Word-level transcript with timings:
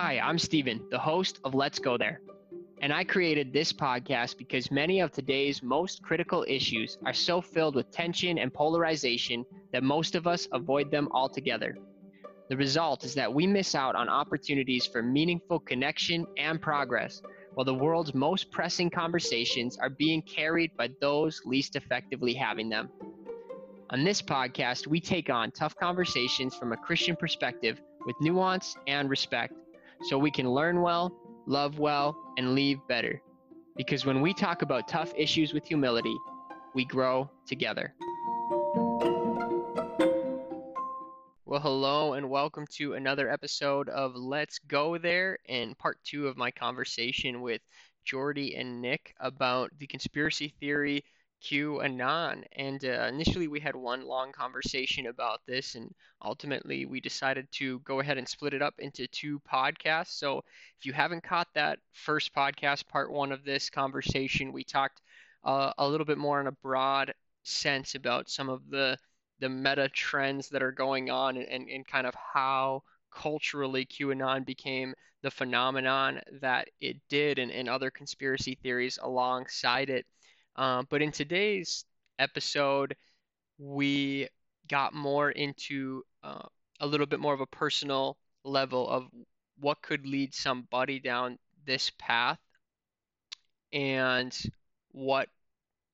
Hi, 0.00 0.20
I'm 0.20 0.38
Steven, 0.38 0.80
the 0.92 0.98
host 0.98 1.40
of 1.42 1.56
Let's 1.56 1.80
Go 1.80 1.98
There. 1.98 2.20
And 2.80 2.92
I 2.92 3.02
created 3.02 3.52
this 3.52 3.72
podcast 3.72 4.38
because 4.38 4.70
many 4.70 5.00
of 5.00 5.10
today's 5.10 5.60
most 5.60 6.04
critical 6.04 6.44
issues 6.46 6.96
are 7.04 7.12
so 7.12 7.40
filled 7.40 7.74
with 7.74 7.90
tension 7.90 8.38
and 8.38 8.54
polarization 8.54 9.44
that 9.72 9.82
most 9.82 10.14
of 10.14 10.28
us 10.28 10.46
avoid 10.52 10.92
them 10.92 11.08
altogether. 11.10 11.76
The 12.48 12.56
result 12.56 13.02
is 13.02 13.12
that 13.14 13.34
we 13.34 13.44
miss 13.48 13.74
out 13.74 13.96
on 13.96 14.08
opportunities 14.08 14.86
for 14.86 15.02
meaningful 15.02 15.58
connection 15.58 16.28
and 16.36 16.62
progress, 16.62 17.20
while 17.54 17.64
the 17.64 17.74
world's 17.74 18.14
most 18.14 18.52
pressing 18.52 18.90
conversations 18.90 19.78
are 19.78 19.90
being 19.90 20.22
carried 20.22 20.70
by 20.76 20.90
those 21.00 21.42
least 21.44 21.74
effectively 21.74 22.34
having 22.34 22.68
them. 22.68 22.88
On 23.90 24.04
this 24.04 24.22
podcast, 24.22 24.86
we 24.86 25.00
take 25.00 25.28
on 25.28 25.50
tough 25.50 25.74
conversations 25.74 26.54
from 26.54 26.72
a 26.72 26.76
Christian 26.76 27.16
perspective 27.16 27.80
with 28.06 28.14
nuance 28.20 28.76
and 28.86 29.10
respect 29.10 29.54
so 30.02 30.18
we 30.18 30.30
can 30.30 30.48
learn 30.48 30.80
well, 30.80 31.12
love 31.46 31.78
well, 31.78 32.16
and 32.36 32.54
leave 32.54 32.78
better. 32.88 33.20
Because 33.76 34.06
when 34.06 34.20
we 34.20 34.32
talk 34.32 34.62
about 34.62 34.88
tough 34.88 35.12
issues 35.16 35.52
with 35.52 35.66
humility, 35.66 36.16
we 36.74 36.84
grow 36.84 37.30
together. 37.46 37.94
Well, 41.44 41.60
hello, 41.60 42.12
and 42.12 42.28
welcome 42.30 42.66
to 42.74 42.94
another 42.94 43.30
episode 43.30 43.88
of 43.88 44.14
Let's 44.14 44.58
Go 44.60 44.98
There 44.98 45.38
and 45.48 45.76
part 45.78 45.98
two 46.04 46.28
of 46.28 46.36
my 46.36 46.50
conversation 46.50 47.40
with 47.40 47.62
Jordy 48.04 48.54
and 48.54 48.80
Nick 48.80 49.14
about 49.18 49.70
the 49.78 49.86
conspiracy 49.86 50.54
theory 50.60 51.04
QAnon. 51.42 52.44
And 52.52 52.84
uh, 52.84 53.06
initially, 53.08 53.48
we 53.48 53.60
had 53.60 53.76
one 53.76 54.06
long 54.06 54.32
conversation 54.32 55.06
about 55.06 55.40
this, 55.46 55.74
and 55.74 55.94
ultimately, 56.22 56.86
we 56.86 57.00
decided 57.00 57.50
to 57.52 57.78
go 57.80 58.00
ahead 58.00 58.18
and 58.18 58.28
split 58.28 58.54
it 58.54 58.62
up 58.62 58.74
into 58.78 59.06
two 59.08 59.40
podcasts. 59.40 60.18
So, 60.18 60.38
if 60.78 60.86
you 60.86 60.92
haven't 60.92 61.22
caught 61.24 61.48
that 61.54 61.78
first 61.92 62.34
podcast, 62.34 62.88
part 62.88 63.10
one 63.12 63.32
of 63.32 63.44
this 63.44 63.70
conversation, 63.70 64.52
we 64.52 64.64
talked 64.64 65.00
uh, 65.44 65.72
a 65.78 65.88
little 65.88 66.06
bit 66.06 66.18
more 66.18 66.40
in 66.40 66.46
a 66.46 66.52
broad 66.52 67.14
sense 67.42 67.94
about 67.94 68.28
some 68.28 68.48
of 68.48 68.68
the 68.70 68.98
the 69.40 69.48
meta 69.48 69.88
trends 69.88 70.48
that 70.48 70.62
are 70.62 70.72
going 70.72 71.10
on 71.10 71.36
and, 71.36 71.68
and 71.68 71.86
kind 71.86 72.06
of 72.06 72.14
how 72.14 72.82
culturally 73.12 73.86
QAnon 73.86 74.44
became 74.44 74.94
the 75.22 75.30
phenomenon 75.30 76.20
that 76.40 76.68
it 76.80 76.96
did 77.08 77.38
and, 77.38 77.50
and 77.50 77.68
other 77.68 77.90
conspiracy 77.90 78.56
theories 78.62 78.98
alongside 79.02 79.90
it. 79.90 80.06
Uh, 80.58 80.82
but 80.90 81.00
in 81.00 81.12
today's 81.12 81.84
episode, 82.18 82.96
we 83.58 84.28
got 84.68 84.92
more 84.92 85.30
into 85.30 86.02
uh, 86.24 86.42
a 86.80 86.86
little 86.86 87.06
bit 87.06 87.20
more 87.20 87.32
of 87.32 87.40
a 87.40 87.46
personal 87.46 88.18
level 88.44 88.88
of 88.88 89.04
what 89.60 89.80
could 89.82 90.04
lead 90.04 90.34
somebody 90.34 90.98
down 90.98 91.38
this 91.64 91.92
path 91.96 92.40
and 93.72 94.36
what 94.90 95.28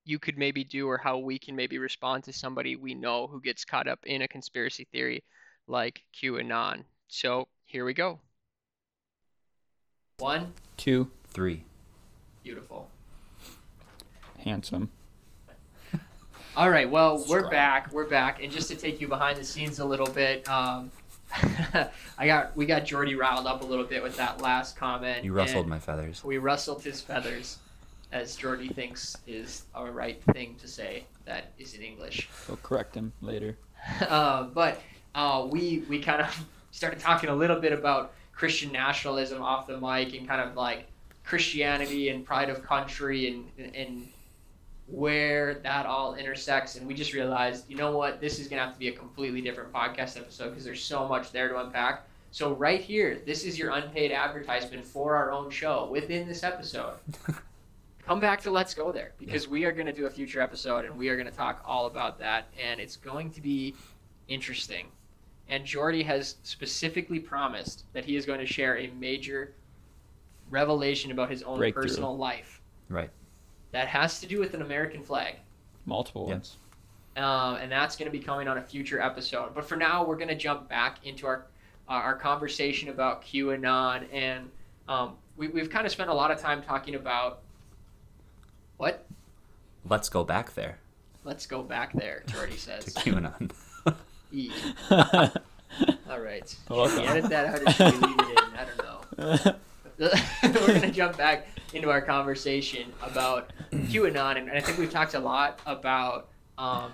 you 0.07 0.19
could 0.19 0.39
maybe 0.39 0.65
do 0.65 0.89
or 0.89 0.97
how 0.97 1.19
we 1.19 1.39
can 1.39 1.55
maybe 1.57 1.77
respond 1.77 2.25
to 2.25 2.33
somebody 2.33 2.75
we 2.75 2.95
know 2.95 3.27
who 3.27 3.43
gets 3.43 3.67
caught 3.67 3.87
up 3.87 3.99
in 4.07 4.23
a 4.23 4.29
conspiracy 4.29 4.87
theory 4.93 5.23
like 5.67 6.03
QAnon. 6.15 6.85
So 7.09 7.49
here 7.67 7.85
we 7.85 7.93
go. 7.93 8.19
One, 10.19 10.55
two, 10.79 11.11
three. 11.29 11.65
Beautiful. 12.43 12.89
Handsome. 14.45 14.91
All 16.55 16.69
right, 16.69 16.89
well, 16.89 17.25
we're 17.31 17.49
back. 17.49 17.91
We're 17.93 18.07
back, 18.07 18.43
and 18.43 18.53
just 18.53 18.69
to 18.69 18.77
take 18.77 19.01
you 19.01 19.09
behind 19.09 19.39
the 19.39 19.45
scenes 19.45 19.79
a 19.79 19.85
little 19.87 20.07
bit, 20.07 20.47
um, 20.51 20.93
I 22.19 22.27
got 22.27 22.55
we 22.55 22.67
got 22.67 22.85
Jordy 22.85 23.15
riled 23.15 23.47
up 23.47 23.63
a 23.63 23.65
little 23.65 23.87
bit 23.87 24.03
with 24.03 24.19
that 24.19 24.43
last 24.43 24.77
comment. 24.77 25.25
You 25.25 25.33
rustled 25.33 25.67
my 25.67 25.79
feathers. 25.79 26.23
We 26.23 26.37
rustled 26.37 26.83
his 26.83 27.01
feathers, 27.01 27.57
as 28.13 28.37
Jordy 28.37 28.69
thinks 28.69 29.17
is 29.27 29.63
a 29.75 29.91
right 29.91 30.23
thing 30.35 30.57
to 30.61 30.69
say. 30.69 31.07
That 31.25 31.53
is 31.59 31.73
in 31.73 31.81
English. 31.81 32.29
We'll 32.47 32.59
correct 32.59 32.95
him 32.95 33.15
later. 33.23 33.57
uh, 34.03 34.43
but 34.43 34.79
uh, 35.15 35.47
we 35.51 35.85
we 35.89 36.01
kind 36.01 36.21
of 36.21 36.45
started 36.71 37.01
talking 37.01 37.31
a 37.31 37.35
little 37.35 37.59
bit 37.59 37.73
about 37.73 38.13
Christian 38.35 38.71
nationalism 38.73 39.43
off 39.43 39.67
the 39.67 39.81
mic 39.81 40.15
and 40.15 40.29
kind 40.29 40.43
of 40.43 40.55
like 40.55 40.87
Christianity 41.25 42.11
and 42.11 42.27
pride 42.27 42.51
of 42.51 42.63
country 42.63 43.29
and 43.29 43.75
and 43.75 44.09
where 44.87 45.55
that 45.55 45.87
all 45.87 46.15
intersects. 46.15 46.77
And 46.77 46.87
we 46.87 46.95
just 46.95 47.13
realized, 47.13 47.69
you 47.71 47.77
know 47.77 47.97
what, 47.97 48.21
this 48.21 48.39
is 48.39 48.49
gonna 48.49 48.63
have 48.63 48.75
to 48.75 48.79
be 48.79 48.89
a 48.89 48.93
completely 48.93 49.41
different 49.41 49.73
podcast 49.73 50.17
episode 50.17 50.51
because 50.51 50.65
there's 50.65 50.83
so 50.83 51.09
much 51.09 51.33
there 51.33 51.49
to 51.49 51.61
unpack. 51.61 52.07
So 52.31 52.53
right 52.53 52.81
here, 52.81 53.21
this 53.25 53.45
is 53.45 53.59
your 53.59 53.71
unpaid 53.71 54.11
advertisement 54.11 54.85
for 54.85 55.15
our 55.15 55.31
own 55.31 55.51
show 55.51 55.89
within 55.91 56.27
this 56.27 56.43
episode. 56.43 56.95
Come 58.07 58.21
back 58.21 58.41
to 58.43 58.51
Let's 58.51 58.75
Go 58.75 58.93
There 58.93 59.13
because 59.19 59.49
we 59.49 59.65
are 59.65 59.73
going 59.73 59.87
to 59.87 59.93
do 59.93 60.07
a 60.07 60.11
future 60.11 60.43
episode 60.43 60.85
and 60.85 60.99
we 60.99 61.09
are 61.09 61.17
going 61.17 61.31
to 61.31 61.35
talk 61.35 61.63
all 61.65 61.87
about 61.87 62.19
that. 62.19 62.49
And 62.63 62.81
it's 62.81 62.97
going 62.97 63.31
to 63.31 63.41
be 63.41 63.75
interesting. 64.29 64.89
And 65.49 65.65
Jordy 65.65 66.03
has 66.03 66.37
specifically 66.43 67.19
promised 67.19 67.85
that 67.93 68.05
he 68.05 68.17
is 68.17 68.27
going 68.27 68.41
to 68.41 68.47
share 68.47 68.79
a 68.79 68.89
major 68.99 69.55
revelation 70.51 71.13
about 71.13 71.31
his 71.31 71.43
own 71.45 71.73
personal 71.73 72.17
life 72.17 72.61
Right. 72.89 73.11
That 73.75 73.89
has 73.89 74.21
to 74.21 74.27
do 74.27 74.39
with 74.39 74.55
an 74.55 74.63
American 74.63 75.03
flag. 75.03 75.37
Multiple 75.85 76.23
Yep. 76.29 76.35
ones. 76.37 76.57
Um, 77.17 77.57
and 77.57 77.71
that's 77.71 77.95
going 77.97 78.11
to 78.11 78.17
be 78.19 78.25
coming 78.25 78.49
on 78.49 78.59
a 78.59 78.63
future 78.63 79.01
episode. 79.01 79.55
But 79.55 79.65
for 79.69 79.77
now, 79.77 80.05
we're 80.05 80.17
going 80.17 80.29
to 80.29 80.35
jump 80.35 80.69
back 80.69 81.05
into 81.07 81.27
our 81.27 81.47
uh, 81.89 81.93
our 81.93 82.15
conversation 82.17 82.89
about 82.89 83.23
QAnon, 83.23 84.07
and 84.13 84.49
um, 84.89 85.17
we, 85.37 85.49
we've 85.49 85.69
kind 85.69 85.85
of 85.87 85.93
spent 85.93 86.09
a 86.09 86.15
lot 86.15 86.31
of 86.31 86.41
time 86.41 86.63
talking 86.63 86.95
about 86.95 87.41
what. 88.79 89.05
Let's 89.87 90.09
go 90.09 90.25
back 90.25 90.55
there 90.55 90.79
Let's 91.25 91.47
go 91.47 91.63
back 91.63 91.93
there. 91.93 92.23
Jordy 92.27 92.53
to 92.55 92.59
says. 92.59 92.85
QAnon. 92.87 93.51
E. 94.33 94.51
All 94.91 96.19
right. 96.21 96.57
Welcome. 96.69 96.99
edit 97.01 97.29
that 97.31 97.47
out 97.47 97.63
or 97.63 97.71
should 97.71 98.01
we 98.03 98.09
leave 98.09 98.21
it 98.21 98.29
in? 98.31 98.55
I 98.57 98.67
don't 98.67 99.47
know. 99.47 99.55
We're 100.43 100.67
going 100.67 100.81
to 100.81 100.91
jump 100.91 101.17
back 101.17 101.47
into 101.75 101.91
our 101.91 102.01
conversation 102.01 102.93
about 103.03 103.53
QAnon, 103.73 104.39
and 104.39 104.51
I 104.51 104.61
think 104.61 104.79
we've 104.79 104.91
talked 104.91 105.15
a 105.15 105.21
lot 105.21 105.59
about 105.67 106.29
um, 106.57 106.93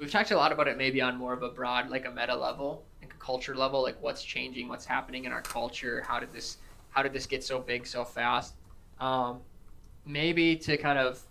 we've 0.00 0.10
talked 0.10 0.32
a 0.32 0.36
lot 0.36 0.52
about 0.52 0.68
it 0.68 0.76
maybe 0.76 1.00
on 1.00 1.16
more 1.16 1.32
of 1.32 1.42
a 1.42 1.48
broad, 1.48 1.88
like 1.90 2.06
a 2.06 2.10
meta 2.10 2.34
level, 2.34 2.84
like 3.00 3.14
a 3.14 3.24
culture 3.24 3.54
level, 3.54 3.82
like 3.82 3.96
what's 4.02 4.22
changing, 4.22 4.68
what's 4.68 4.84
happening 4.84 5.24
in 5.24 5.32
our 5.32 5.42
culture, 5.42 6.04
how 6.06 6.18
did 6.18 6.32
this 6.32 6.58
how 6.90 7.02
did 7.02 7.12
this 7.12 7.26
get 7.26 7.44
so 7.44 7.60
big 7.60 7.86
so 7.86 8.04
fast? 8.04 8.54
Um, 9.00 9.40
maybe 10.04 10.56
to 10.56 10.76
kind 10.76 10.98
of 10.98 11.22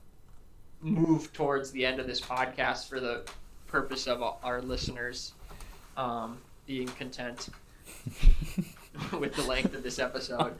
move 0.81 1.33
towards 1.33 1.71
the 1.71 1.85
end 1.85 1.99
of 1.99 2.07
this 2.07 2.21
podcast 2.21 2.87
for 2.87 2.99
the 2.99 3.23
purpose 3.67 4.07
of 4.07 4.21
our 4.21 4.61
listeners 4.61 5.33
um, 5.97 6.37
being 6.65 6.87
content 6.87 7.49
with 9.19 9.33
the 9.35 9.43
length 9.43 9.73
of 9.73 9.83
this 9.83 9.99
episode. 9.99 10.53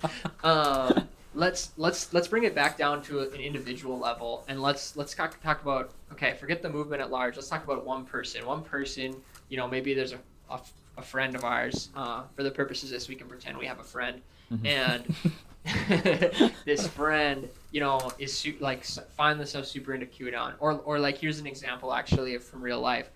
Um, 0.43 1.07
let's 1.35 1.71
let's 1.77 2.13
let's 2.13 2.27
bring 2.27 2.45
it 2.45 2.55
back 2.55 2.77
down 2.77 3.01
to 3.03 3.19
an 3.19 3.39
individual 3.39 3.99
level, 3.99 4.43
and 4.47 4.61
let's 4.61 4.95
let's 4.95 5.13
talk, 5.13 5.41
talk 5.43 5.61
about 5.61 5.91
okay, 6.13 6.33
forget 6.33 6.61
the 6.61 6.69
movement 6.69 7.01
at 7.01 7.11
large. 7.11 7.35
Let's 7.35 7.49
talk 7.49 7.63
about 7.63 7.85
one 7.85 8.05
person. 8.05 8.45
One 8.45 8.63
person, 8.63 9.15
you 9.49 9.57
know, 9.57 9.67
maybe 9.67 9.93
there's 9.93 10.13
a 10.13 10.19
a, 10.49 10.59
a 10.97 11.01
friend 11.01 11.35
of 11.35 11.43
ours. 11.43 11.89
Uh, 11.95 12.23
for 12.35 12.43
the 12.43 12.51
purposes 12.51 12.91
of 12.91 12.95
this, 12.95 13.07
we 13.07 13.15
can 13.15 13.27
pretend 13.27 13.57
we 13.57 13.65
have 13.65 13.79
a 13.79 13.83
friend, 13.83 14.21
and 14.63 15.03
this 16.65 16.87
friend, 16.87 17.49
you 17.71 17.81
know, 17.81 18.11
is 18.19 18.35
su- 18.35 18.57
like 18.59 18.83
find 18.85 19.39
themselves 19.39 19.69
super 19.69 19.93
into 19.93 20.05
QAnon, 20.05 20.53
or 20.59 20.73
or 20.85 20.99
like 20.99 21.17
here's 21.17 21.39
an 21.39 21.47
example 21.47 21.93
actually 21.93 22.37
from 22.37 22.61
real 22.61 22.79
life. 22.79 23.09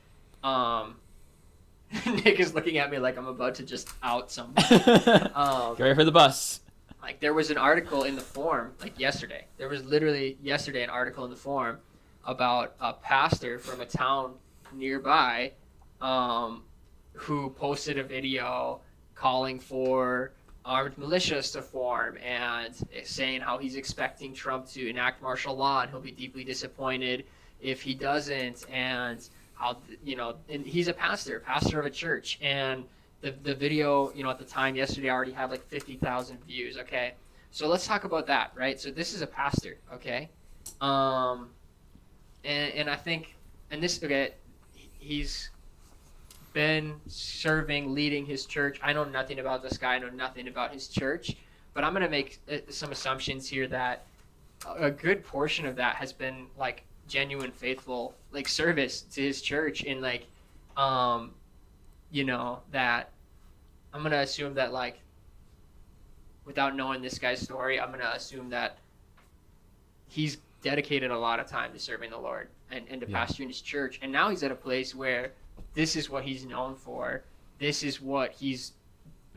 Um, 0.44 0.96
Nick 2.06 2.40
is 2.40 2.54
looking 2.54 2.78
at 2.78 2.92
me 2.92 2.98
like 3.00 3.18
I'm 3.18 3.28
about 3.28 3.56
to 3.56 3.64
just 3.64 3.90
out 4.04 4.32
somebody. 4.32 4.76
Um, 5.34 5.76
Get 5.76 5.84
ready 5.84 5.96
for 5.96 6.04
the 6.04 6.12
bus. 6.12 6.60
Like 7.02 7.20
there 7.20 7.34
was 7.34 7.50
an 7.50 7.58
article 7.58 8.04
in 8.04 8.16
the 8.16 8.22
forum 8.22 8.74
like 8.82 9.00
yesterday. 9.00 9.46
There 9.58 9.70
was 9.70 9.84
literally 9.86 10.38
yesterday 10.42 10.84
an 10.84 10.90
article 10.90 11.24
in 11.26 11.32
the 11.32 11.38
forum 11.38 11.78
about 12.26 12.76
a 12.80 12.94
pastor 12.94 13.60
from 13.60 13.82
a 13.82 13.86
town 13.86 14.34
nearby 14.74 15.52
um, 16.02 16.64
who 17.14 17.50
posted 17.52 17.98
a 17.98 18.04
video 18.04 18.80
calling 19.16 19.60
for 19.60 20.32
armed 20.66 20.96
militias 20.98 21.52
to 21.54 21.62
form 21.62 22.18
and 22.18 22.76
saying 23.04 23.42
how 23.42 23.58
he's 23.58 23.76
expecting 23.76 24.34
Trump 24.34 24.68
to 24.68 24.90
enact 24.90 25.22
martial 25.22 25.56
law 25.56 25.82
and 25.82 25.90
he'll 25.90 26.00
be 26.00 26.12
deeply 26.12 26.44
disappointed 26.44 27.26
if 27.62 27.82
he 27.82 27.94
doesn't 27.94 28.66
and 28.72 29.30
how 29.56 29.78
you 30.04 30.16
know 30.16 30.36
and 30.50 30.66
he's 30.66 30.88
a 30.88 30.94
pastor 30.94 31.40
pastor 31.40 31.80
of 31.80 31.86
a 31.86 31.90
church 31.90 32.38
and 32.42 32.84
the, 33.22 33.32
the 33.44 33.54
video 33.54 34.12
you 34.14 34.24
know 34.24 34.30
at 34.30 34.40
the 34.40 34.46
time 34.46 34.76
yesterday 34.76 35.10
already 35.10 35.32
had 35.32 35.50
like 35.50 35.68
50,000 35.68 36.38
views 36.46 36.78
okay 36.78 37.14
so 37.52 37.68
let's 37.68 37.86
talk 37.86 38.04
about 38.04 38.28
that 38.28 38.52
right 38.56 38.80
so 38.80 38.92
this 38.92 39.14
is 39.14 39.22
a 39.22 39.28
pastor 39.28 39.78
okay 39.94 40.30
um 40.82 41.50
and, 42.44 42.74
and 42.74 42.90
I 42.90 42.96
think 42.96 43.36
and 43.72 43.82
this 43.84 44.02
okay 44.04 44.34
he's 45.00 45.50
been 46.54 46.96
serving, 47.08 47.94
leading 47.94 48.26
his 48.26 48.46
church. 48.46 48.80
I 48.84 48.94
know 48.94 49.04
nothing 49.04 49.40
about 49.40 49.64
this 49.64 49.78
guy. 49.78 49.96
I 49.96 50.00
know 50.00 50.10
nothing 50.10 50.48
about 50.48 50.74
his 50.74 50.88
church, 50.88 51.36
but 51.74 51.84
I'm 51.84 51.94
gonna 51.94 52.10
make 52.10 52.40
uh, 52.52 52.58
some 52.70 52.92
assumptions 52.92 53.48
here 53.48 53.68
that 53.68 54.06
a 54.78 54.92
good 54.92 55.24
portion 55.24 55.66
of 55.66 55.76
that 55.78 55.96
has 55.96 56.12
been 56.12 56.48
like 56.58 56.84
genuine, 57.08 57.52
faithful, 57.52 58.14
like 58.32 58.48
service 58.48 59.02
to 59.02 59.22
his 59.22 59.42
church, 59.42 59.84
and 59.84 60.02
like, 60.02 60.26
um, 60.76 61.32
you 62.12 62.24
know 62.24 62.60
that 62.72 63.12
I'm 63.94 64.04
gonna 64.04 64.18
assume 64.18 64.54
that 64.56 64.72
like, 64.74 65.00
without 66.46 66.76
knowing 66.76 67.02
this 67.02 67.20
guy's 67.20 67.42
story, 67.42 67.80
I'm 67.80 67.92
gonna 67.92 68.12
assume 68.16 68.50
that 68.50 68.78
he's 70.08 70.38
dedicated 70.62 71.12
a 71.12 71.18
lot 71.18 71.40
of 71.40 71.48
time 71.48 71.72
to 71.74 71.80
serving 71.80 72.10
the 72.10 72.18
Lord 72.18 72.50
and, 72.72 72.86
and 72.90 73.02
to 73.02 73.10
Yeah. 73.10 73.26
pastoring 73.26 73.48
his 73.48 73.62
church. 73.62 74.00
And 74.02 74.12
now 74.12 74.30
he's 74.30 74.44
at 74.44 74.52
a 74.52 74.56
place 74.56 74.94
where 74.94 75.32
this 75.74 75.96
is 75.96 76.10
what 76.10 76.24
he's 76.24 76.46
known 76.46 76.76
for. 76.76 77.24
This 77.60 77.84
is 77.84 78.02
what 78.02 78.32
he's, 78.32 78.74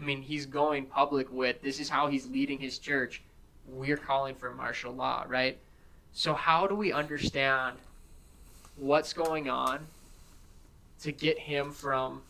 I 0.01 0.05
mean, 0.05 0.23
he's 0.23 0.47
going 0.47 0.87
public 0.87 1.31
with. 1.31 1.61
This 1.63 1.81
is 1.81 1.89
how 1.89 2.09
he's 2.09 2.27
leading 2.27 2.59
his 2.59 2.79
church. 2.79 3.23
We're 3.67 3.97
calling 3.97 4.35
for 4.35 4.53
martial 4.53 4.93
law, 4.93 5.25
right? 5.29 5.59
So, 6.13 6.35
how 6.35 6.67
do 6.67 6.75
we 6.75 6.93
understand 6.93 7.77
what's 8.77 9.13
going 9.13 9.49
on 9.49 9.87
to 11.01 11.13
get 11.13 11.39
him 11.39 11.73
from 11.73 12.23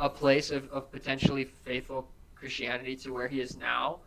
a 0.00 0.08
place 0.08 0.50
of, 0.50 0.68
of 0.72 0.90
potentially 0.90 1.44
faithful 1.44 2.08
Christianity 2.34 2.96
to 2.96 3.12
where 3.12 3.28
he 3.28 3.40
is 3.40 3.56
now? 3.56 3.98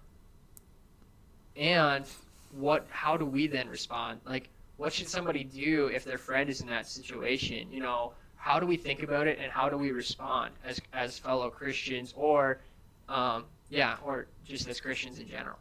And 1.56 2.06
what 2.52 2.86
how 2.90 3.16
do 3.16 3.26
we 3.26 3.48
then 3.48 3.70
respond? 3.70 4.20
Like 4.26 4.50
what 4.78 4.92
should 4.92 5.08
somebody 5.08 5.44
do 5.44 5.88
if 5.88 6.04
their 6.04 6.18
friend 6.18 6.50
is 6.50 6.60
in 6.60 6.68
that 6.68 6.88
situation? 6.88 7.72
You 7.72 7.80
know 7.80 8.14
how 8.36 8.60
do 8.60 8.66
we 8.66 8.76
think 8.76 9.04
about 9.04 9.28
it 9.28 9.40
and 9.40 9.52
how 9.52 9.70
do 9.70 9.78
we 9.78 9.92
respond 9.92 10.52
as 10.66 10.82
as 10.92 11.18
fellow 11.18 11.50
christians 11.50 12.14
or 12.18 12.60
um 13.08 13.46
yeah 13.70 13.96
or 14.04 14.28
just 14.44 14.68
as 14.68 14.82
christians 14.82 15.20
in 15.20 15.28
general? 15.30 15.58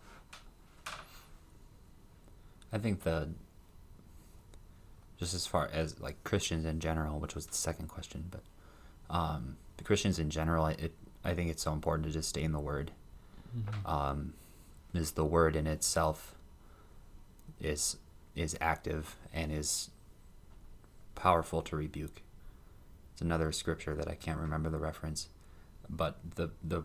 I 2.73 2.79
think 2.79 3.03
the 3.03 3.29
just 5.23 5.35
as 5.35 5.47
far 5.47 5.69
as 5.73 6.01
like 6.01 6.25
Christians 6.25 6.67
in 6.67 6.81
general, 6.81 7.21
which 7.21 7.37
was 7.37 7.47
the 7.47 7.55
second 7.55 7.87
question, 7.87 8.25
but 8.29 8.41
um, 9.13 9.57
the 9.77 9.85
Christians 9.85 10.19
in 10.19 10.29
general, 10.31 10.65
I- 10.65 10.73
it 10.73 10.95
I 11.25 11.35
think 11.35 11.51
it's 11.51 11.63
so 11.63 11.73
important 11.73 12.07
to 12.09 12.13
just 12.13 12.29
stay 12.31 12.43
in 12.43 12.51
the 12.53 12.59
Word. 12.59 12.91
Um, 13.87 14.33
is 14.95 15.13
the 15.13 15.25
Word 15.25 15.55
in 15.55 15.67
itself 15.69 16.35
is 17.61 17.97
is 18.35 18.57
active 18.61 19.17
and 19.33 19.53
is 19.53 19.91
powerful 21.15 21.63
to 21.63 21.77
rebuke. 21.77 22.23
It's 23.13 23.21
another 23.21 23.53
scripture 23.53 23.95
that 23.95 24.09
I 24.09 24.15
can't 24.15 24.39
remember 24.39 24.71
the 24.71 24.79
reference, 24.79 25.29
but 25.89 26.19
the 26.35 26.51
the 26.65 26.83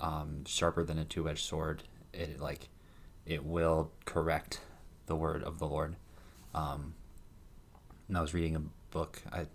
um, 0.00 0.44
sharper 0.46 0.82
than 0.84 0.98
a 0.98 1.04
two 1.04 1.28
edged 1.28 1.44
sword. 1.44 1.82
It 2.12 2.40
like 2.40 2.68
it 3.26 3.44
will 3.44 3.92
correct 4.06 4.60
the 5.06 5.14
word 5.16 5.42
of 5.42 5.58
the 5.58 5.66
Lord. 5.66 5.96
Um, 6.54 6.94
and 8.08 8.16
I 8.16 8.22
was 8.22 8.32
reading 8.34 8.56
a 8.56 8.62
book. 8.90 9.22
I, 9.30 9.46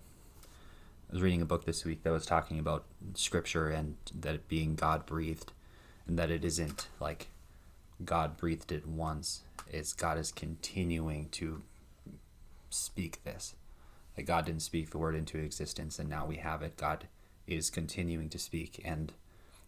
Was 1.14 1.22
reading 1.22 1.44
a 1.44 1.46
book 1.46 1.66
this 1.66 1.86
week 1.86 2.02
that 2.02 2.12
was 2.12 2.26
talking 2.26 2.58
about 2.58 2.86
scripture 3.14 3.70
and 3.70 3.98
that 4.16 4.34
it 4.34 4.48
being 4.48 4.74
God 4.74 5.06
breathed, 5.06 5.52
and 6.08 6.18
that 6.18 6.32
it 6.32 6.44
isn't 6.44 6.88
like 7.00 7.28
God 8.04 8.36
breathed 8.36 8.72
it 8.72 8.88
once. 8.88 9.44
It's 9.68 9.94
God 9.94 10.18
is 10.18 10.32
continuing 10.32 11.30
to 11.30 11.62
speak 12.72 13.24
this. 13.24 13.54
Like 14.18 14.26
God 14.26 14.48
didn't 14.48 14.64
speak 14.64 14.90
the 14.90 14.98
word 14.98 15.14
into 15.14 15.38
existence, 15.38 16.00
and 16.00 16.10
now 16.10 16.26
we 16.26 16.38
have 16.38 16.64
it. 16.64 16.78
God 16.78 17.06
is 17.46 17.70
continuing 17.70 18.28
to 18.30 18.40
speak, 18.40 18.82
and 18.84 19.14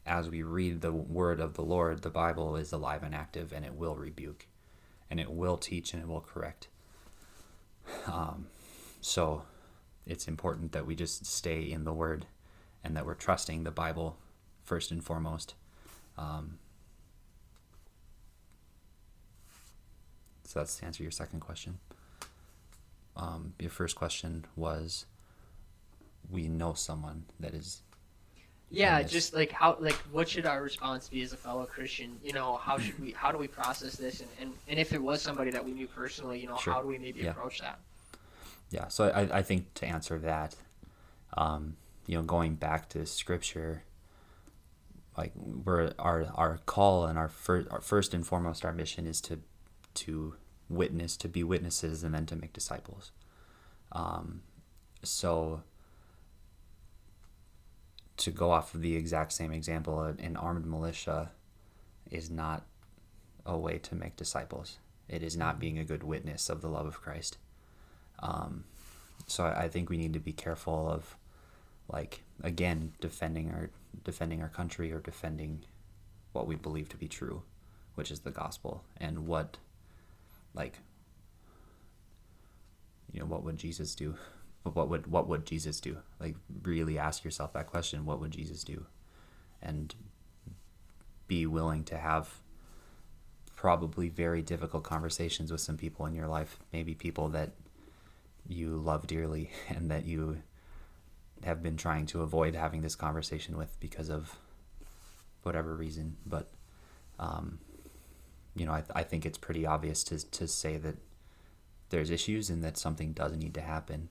as 0.04 0.32
we 0.32 0.42
read 0.42 0.82
the 0.82 0.94
word 0.94 1.40
of 1.40 1.54
the 1.54 1.62
Lord, 1.62 2.02
the 2.02 2.10
Bible 2.10 2.56
is 2.56 2.72
alive 2.72 3.04
and 3.04 3.14
active, 3.14 3.54
and 3.54 3.64
it 3.64 3.76
will 3.76 3.94
rebuke, 3.94 4.48
and 5.12 5.20
it 5.20 5.30
will 5.30 5.58
teach, 5.58 5.94
and 5.94 6.02
it 6.02 6.10
will 6.10 6.22
correct. 6.22 6.70
Um, 8.08 8.48
so 9.00 9.44
it's 10.06 10.28
important 10.28 10.72
that 10.74 10.86
we 10.86 10.96
just 10.96 11.26
stay 11.26 11.62
in 11.62 11.84
the 11.84 11.94
Word 11.94 12.26
and 12.84 12.96
that 12.96 13.06
we're 13.06 13.16
trusting 13.16 13.64
the 13.64 13.72
Bible 13.72 14.18
first 14.64 14.92
and 14.92 15.04
foremost. 15.04 15.56
Um, 16.18 16.60
so 20.44 20.60
that's 20.60 20.78
to 20.78 20.86
answer 20.86 21.04
your 21.04 21.12
second 21.12 21.40
question. 21.40 21.80
Um, 23.18 23.54
your 23.60 23.70
first 23.72 23.96
question 23.96 24.46
was 24.56 25.06
we 26.30 26.48
know 26.48 26.74
someone 26.74 27.26
that 27.40 27.54
is 27.54 27.82
yeah 28.72 29.02
just 29.04 29.34
like 29.36 29.52
how 29.52 29.78
like 29.80 29.94
what 30.12 30.28
should 30.28 30.46
our 30.48 30.62
response 30.64 31.08
be 31.08 31.22
as 31.22 31.32
a 31.34 31.38
fellow 31.38 31.66
christian 31.66 32.18
you 32.24 32.34
know 32.34 32.58
how 32.58 32.80
should 32.80 33.00
we 33.00 33.12
how 33.12 33.32
do 33.32 33.38
we 33.38 33.48
process 33.48 33.96
this 33.96 34.22
and 34.22 34.30
and, 34.42 34.52
and 34.68 34.80
if 34.80 34.92
it 34.92 35.02
was 35.02 35.22
somebody 35.22 35.52
that 35.52 35.64
we 35.64 35.72
knew 35.72 35.86
personally 35.88 36.40
you 36.40 36.48
know 36.48 36.58
Sure. 36.58 36.74
how 36.74 36.82
do 36.82 36.88
we 36.88 36.98
maybe 36.98 37.22
Yeah. 37.22 37.30
approach 37.30 37.62
that 37.62 37.78
Yeah, 38.70 38.88
so 38.88 39.10
I, 39.10 39.40
I 39.40 39.42
think 39.42 39.74
to 39.76 39.86
answer 39.86 40.18
that, 40.20 40.56
um, 41.38 41.78
you 42.08 42.18
know, 42.18 42.24
going 42.24 42.56
back 42.56 42.90
to 42.90 43.06
scripture, 43.06 43.84
like 45.18 45.32
we're 45.36 45.94
our 45.98 46.26
our 46.36 46.60
call 46.66 47.06
and 47.06 47.18
our 47.18 47.30
first 47.30 47.70
our 47.72 47.82
first 47.82 48.14
and 48.14 48.26
foremost 48.26 48.66
our 48.66 48.74
mission 48.74 49.08
is 49.08 49.22
to 49.22 49.40
to 49.96 50.36
witness, 50.70 51.16
to 51.18 51.30
be 51.30 51.44
witnesses, 51.44 52.04
and 52.04 52.14
then 52.14 52.26
to 52.26 52.36
make 52.36 52.54
disciples. 52.54 53.12
Um, 53.92 54.42
so 55.04 55.62
to 58.18 58.32
go 58.32 58.52
off 58.52 58.74
of 58.74 58.82
the 58.82 58.96
exact 58.96 59.32
same 59.32 59.52
example, 59.52 60.02
an 60.02 60.20
an 60.20 60.36
armed 60.36 60.66
militia 60.66 61.32
is 62.12 62.30
not 62.30 62.66
a 63.46 63.58
way 63.58 63.78
to 63.78 63.96
make 63.96 64.16
disciples. 64.16 64.80
It 65.08 65.22
is 65.22 65.38
not 65.38 65.60
being 65.60 65.78
a 65.78 65.86
good 65.86 66.04
witness 66.04 66.50
of 66.50 66.62
the 66.62 66.68
love 66.68 66.88
of 66.88 67.02
Christ. 67.02 67.38
Um, 68.20 68.64
so 69.28 69.46
I, 69.46 69.68
think 69.68 69.90
we 69.90 69.98
need 69.98 70.14
to 70.14 70.20
be 70.20 70.32
careful 70.32 70.90
of, 70.90 71.16
like, 71.92 72.22
again, 72.44 72.94
defending 73.02 73.52
our 73.52 73.70
defending 74.04 74.42
our 74.42 74.50
country 74.50 74.92
or 74.92 75.00
defending 75.00 75.64
what 76.34 76.48
we 76.48 76.56
believe 76.56 76.90
to 76.90 76.98
be 76.98 77.08
true, 77.08 77.44
which 77.96 78.12
is 78.12 78.20
the 78.20 78.32
gospel, 78.32 78.84
and 78.98 79.26
what, 79.26 79.58
like, 80.54 80.80
you 83.12 83.20
know, 83.20 83.26
what 83.26 83.44
would 83.44 83.58
Jesus 83.58 83.96
do? 83.96 84.16
But 84.64 84.76
what 84.76 84.90
would 84.90 85.08
what 85.08 85.28
would 85.28 85.46
Jesus 85.46 85.80
do? 85.80 85.98
Like, 86.20 86.36
really 86.64 86.98
ask 86.98 87.24
yourself 87.24 87.54
that 87.54 87.68
question: 87.68 88.06
What 88.06 88.20
would 88.20 88.32
Jesus 88.32 88.64
do? 88.64 88.86
And 89.62 89.96
be 91.28 91.46
willing 91.46 91.84
to 91.86 91.98
have 91.98 92.42
probably 93.56 94.10
very 94.10 94.42
difficult 94.42 94.84
conversations 94.84 95.52
with 95.52 95.62
some 95.62 95.78
people 95.78 96.06
in 96.06 96.14
your 96.14 96.28
life, 96.28 96.60
maybe 96.72 96.94
people 96.94 97.30
that 97.30 97.52
you 98.48 98.78
love 98.78 99.08
dearly 99.08 99.52
and 99.70 99.90
that 99.92 100.06
you 100.06 100.42
have 101.44 101.62
been 101.62 101.78
trying 101.78 102.06
to 102.08 102.22
avoid 102.22 102.56
having 102.56 102.82
this 102.82 102.96
conversation 102.96 103.58
with 103.58 103.80
because 103.80 104.10
of 104.10 104.36
whatever 105.44 105.76
reason. 105.76 106.18
But, 106.26 106.50
um, 107.20 107.60
you 108.56 108.66
know, 108.66 108.72
I, 108.72 108.84
I 108.96 109.04
think 109.04 109.26
it's 109.26 109.38
pretty 109.38 109.66
obvious 109.66 110.04
to, 110.06 110.30
to 110.32 110.48
say 110.48 110.78
that 110.78 110.96
there's 111.90 112.10
issues 112.10 112.50
and 112.50 112.64
that 112.64 112.78
something 112.78 113.14
does 113.14 113.36
need 113.38 113.54
to 113.54 113.62
happen. 113.62 114.10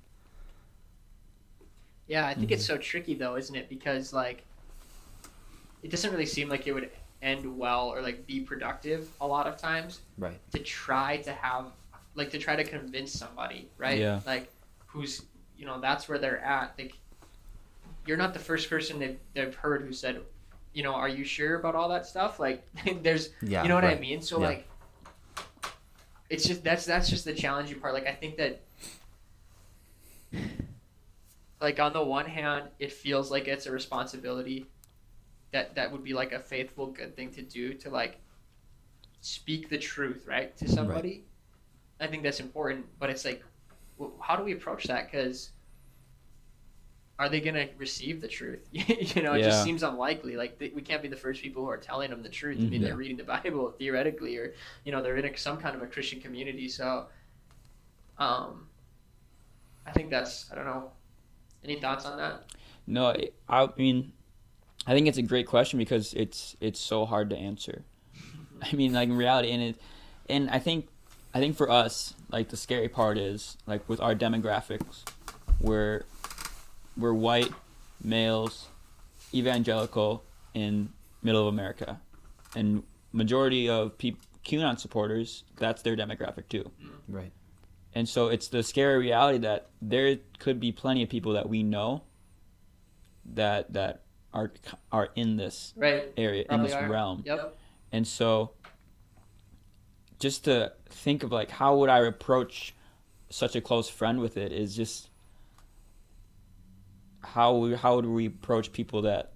Yeah, 2.07 2.27
I 2.27 2.35
think 2.35 2.51
it's 2.51 2.65
so 2.65 2.77
tricky 2.77 3.15
though, 3.15 3.37
isn't 3.37 3.55
it? 3.55 3.69
Because 3.69 4.13
like, 4.13 4.45
it 5.83 5.91
doesn't 5.91 6.11
really 6.11 6.27
seem 6.27 6.49
like 6.49 6.67
it 6.67 6.73
would 6.73 6.91
end 7.23 7.59
well 7.59 7.89
or 7.89 8.03
like 8.03 8.27
be 8.27 8.41
productive 8.41 9.09
a 9.21 9.27
lot 9.27 9.47
of 9.47 9.57
times 9.57 10.01
Right. 10.19 10.39
to 10.53 10.59
try 10.59 11.17
to 11.19 11.33
have 11.33 11.67
like 12.15 12.31
to 12.31 12.39
try 12.39 12.57
to 12.57 12.65
convince 12.65 13.13
somebody, 13.13 13.69
right? 13.79 13.99
Yeah. 13.99 14.21
Like, 14.27 14.51
who's 14.87 15.23
you 15.57 15.67
know 15.67 15.81
that's 15.81 16.09
where 16.09 16.19
they're 16.19 16.39
at. 16.45 16.75
Like, 16.79 16.95
you're 18.07 18.17
not 18.17 18.33
the 18.35 18.41
first 18.41 18.69
person 18.71 18.99
they've, 18.99 19.19
they've 19.35 19.55
heard 19.55 19.83
who 19.83 19.93
said, 19.93 20.21
you 20.73 20.83
know, 20.83 20.95
are 20.95 21.09
you 21.09 21.25
sure 21.25 21.57
about 21.59 21.75
all 21.75 21.89
that 21.89 22.07
stuff? 22.07 22.39
Like, 22.39 22.67
there's 23.03 23.31
Yeah. 23.43 23.63
you 23.63 23.69
know 23.69 23.75
what 23.75 23.85
I 23.85 23.95
mean? 23.97 24.21
So 24.23 24.39
Yeah. 24.41 24.47
like 24.47 24.69
it's 26.31 26.45
just 26.45 26.65
that's 26.65 26.85
that's 26.85 27.09
just 27.09 27.25
the 27.25 27.35
challenging 27.35 27.79
part. 27.81 27.95
Like 27.95 28.07
I 28.07 28.13
think 28.13 28.37
that 28.39 28.61
like 31.61 31.81
on 31.81 31.93
the 31.93 32.03
one 32.05 32.27
hand, 32.27 32.69
it 32.79 32.93
feels 32.93 33.31
like 33.31 33.49
it's 33.49 33.67
a 33.67 33.73
responsibility 33.73 34.67
that 35.53 35.75
that 35.77 35.93
would 35.93 36.03
be 36.05 36.13
like 36.15 36.33
a 36.33 36.41
faithful 36.41 36.87
good 36.89 37.15
thing 37.17 37.31
to 37.33 37.43
do 37.43 37.75
to 37.75 37.91
like 37.91 38.19
speak 39.21 39.69
the 39.71 39.79
truth, 39.79 40.25
right, 40.27 40.57
to 40.59 40.69
somebody. 40.69 41.25
I 42.01 42.07
think 42.07 42.23
that's 42.23 42.41
important, 42.41 42.87
but 42.99 43.11
it's 43.11 43.25
like 43.25 43.43
how 44.21 44.37
do 44.37 44.43
we 44.43 44.53
approach 44.53 44.85
that 44.85 45.11
cuz 45.13 45.51
are 47.17 47.29
they 47.29 47.41
going 47.41 47.55
to 47.55 47.69
receive 47.79 48.21
the 48.21 48.27
truth? 48.27 48.67
you 48.73 49.23
know, 49.23 49.35
it 49.35 49.39
Yeah. 49.39 49.51
just 49.51 49.63
seems 49.63 49.85
unlikely. 49.85 50.37
Like 50.37 50.59
th- 50.59 50.75
we 50.75 50.83
can't 50.83 51.01
be 51.01 51.07
the 51.07 51.15
first 51.17 51.41
people 51.41 51.63
who 51.63 51.71
are 51.71 51.77
telling 51.77 52.11
them 52.11 52.25
the 52.25 52.29
truth. 52.29 52.59
I 52.59 52.63
mean, 52.65 52.81
Mhm. 52.81 52.85
they're 52.85 52.97
reading 52.97 53.17
the 53.17 53.23
Bible 53.37 53.71
theoretically, 53.79 54.37
or 54.37 54.53
you 54.85 54.91
know, 54.91 55.01
they're 55.01 55.17
in 55.17 55.25
a, 55.25 55.37
some 55.37 55.57
kind 55.59 55.77
of 55.77 55.83
a 55.83 55.87
Christian 55.87 56.21
community. 56.21 56.69
So, 56.69 57.07
um, 58.19 58.69
I 59.87 59.93
think 59.93 60.11
that's 60.11 60.51
I 60.51 60.57
don't 60.57 60.65
know. 60.65 60.91
Any 61.63 61.79
thoughts 61.81 62.05
on 62.05 62.17
that? 62.19 62.45
No, 62.87 63.07
I- 63.07 63.31
I 63.49 63.69
mean, 63.79 64.13
I 64.87 64.93
think 64.93 65.07
it's 65.07 65.19
a 65.19 65.23
great 65.23 65.47
question 65.47 65.79
because 65.79 66.15
it's 66.15 66.57
it's 66.61 66.81
so 66.81 67.07
hard 67.07 67.31
to 67.31 67.37
answer. 67.37 67.85
I 68.63 68.75
mean, 68.75 68.93
like 68.93 69.09
in 69.09 69.17
reality, 69.17 69.53
and 69.53 69.63
it, 69.63 69.77
and 70.29 70.51
I 70.51 70.59
think, 70.59 70.89
I 71.35 71.41
think 71.41 71.57
for 71.57 71.69
us, 71.69 72.15
like 72.31 72.49
the 72.51 72.57
scary 72.57 72.89
part 72.89 73.19
is 73.19 73.57
like 73.67 73.87
with 73.89 74.01
our 74.01 74.15
demographics, 74.15 75.03
we're 75.61 76.05
we're 76.97 77.13
white 77.13 77.53
males, 78.03 78.69
evangelical 79.35 80.23
in 80.55 80.91
middle 81.23 81.43
of 81.43 81.53
America, 81.53 82.01
and 82.55 82.85
majority 83.13 83.69
of 83.69 83.99
peop 83.99 84.19
QAnon 84.45 84.79
supporters, 84.79 85.43
that's 85.57 85.83
their 85.83 85.97
demographic 85.97 86.49
too. 86.49 86.71
Mm-hmm. 86.83 87.17
Right. 87.17 87.33
And 87.97 88.09
so 88.09 88.29
it's 88.29 88.49
the 88.49 88.63
scary 88.63 88.99
reality 88.99 89.39
that 89.39 89.69
there 89.83 90.19
could 90.39 90.61
be 90.61 90.71
plenty 90.73 91.03
of 91.03 91.09
people 91.09 91.33
that 91.33 91.49
we 91.49 91.63
know 91.63 92.03
that 93.35 93.73
that 93.73 94.03
are 94.33 94.53
are 94.93 95.09
in 95.17 95.37
this 95.37 95.73
Right. 95.77 96.13
area 96.17 96.45
in 96.49 96.63
this 96.63 96.73
are. 96.75 96.89
realm. 96.89 97.23
Yep. 97.27 97.57
And 97.93 98.07
so 98.07 98.51
just 100.19 100.45
to 100.45 100.73
think 100.89 101.23
of 101.23 101.33
like 101.33 101.51
how 101.51 101.77
would 101.77 101.91
I 101.91 101.99
approach 102.01 102.75
such 103.31 103.57
a 103.57 103.61
close 103.61 103.89
friend 103.89 104.21
with 104.21 104.37
it 104.37 104.53
is 104.53 104.77
just 104.77 105.09
how 107.23 107.57
we, 107.57 107.75
how 107.75 107.97
would 107.97 108.07
we 108.07 108.27
approach 108.27 108.73
people 108.73 109.03
that 109.03 109.33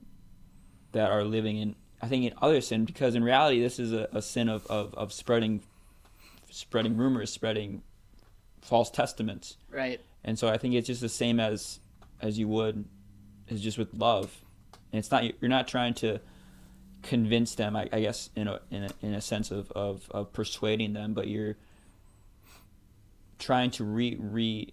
that 0.92 1.10
are 1.10 1.24
living 1.24 1.56
in 1.56 1.74
I 2.00 2.06
think 2.06 2.24
in 2.24 2.32
other 2.40 2.60
sin 2.60 2.84
because 2.84 3.14
in 3.14 3.24
reality 3.24 3.60
this 3.60 3.78
is 3.78 3.92
a, 3.92 4.08
a 4.12 4.22
sin 4.22 4.48
of, 4.48 4.66
of, 4.66 4.94
of 4.94 5.12
spreading 5.12 5.62
spreading 6.50 6.96
rumors, 6.96 7.32
spreading 7.32 7.82
false 8.60 8.90
testaments. 8.90 9.56
Right. 9.70 10.00
And 10.24 10.38
so 10.38 10.48
I 10.48 10.58
think 10.58 10.74
it's 10.74 10.86
just 10.86 11.00
the 11.00 11.08
same 11.08 11.40
as 11.40 11.80
as 12.20 12.38
you 12.38 12.48
would 12.48 12.84
is 13.48 13.60
just 13.60 13.78
with 13.78 13.94
love. 13.94 14.44
And 14.92 14.98
it's 14.98 15.10
not 15.10 15.24
you're 15.24 15.48
not 15.48 15.68
trying 15.68 15.94
to 15.94 16.20
convince 17.02 17.54
them, 17.54 17.76
I, 17.76 17.88
I 17.92 18.00
guess, 18.00 18.30
in 18.34 18.48
a, 18.48 18.60
in 18.70 18.84
a 18.84 18.90
in 19.02 19.14
a 19.14 19.20
sense 19.20 19.50
of, 19.50 19.70
of, 19.72 20.08
of 20.10 20.32
persuading 20.32 20.92
them, 20.94 21.14
but 21.14 21.28
you're 21.28 21.56
trying 23.38 23.70
to 23.72 23.84
re 23.84 24.16
re 24.18 24.72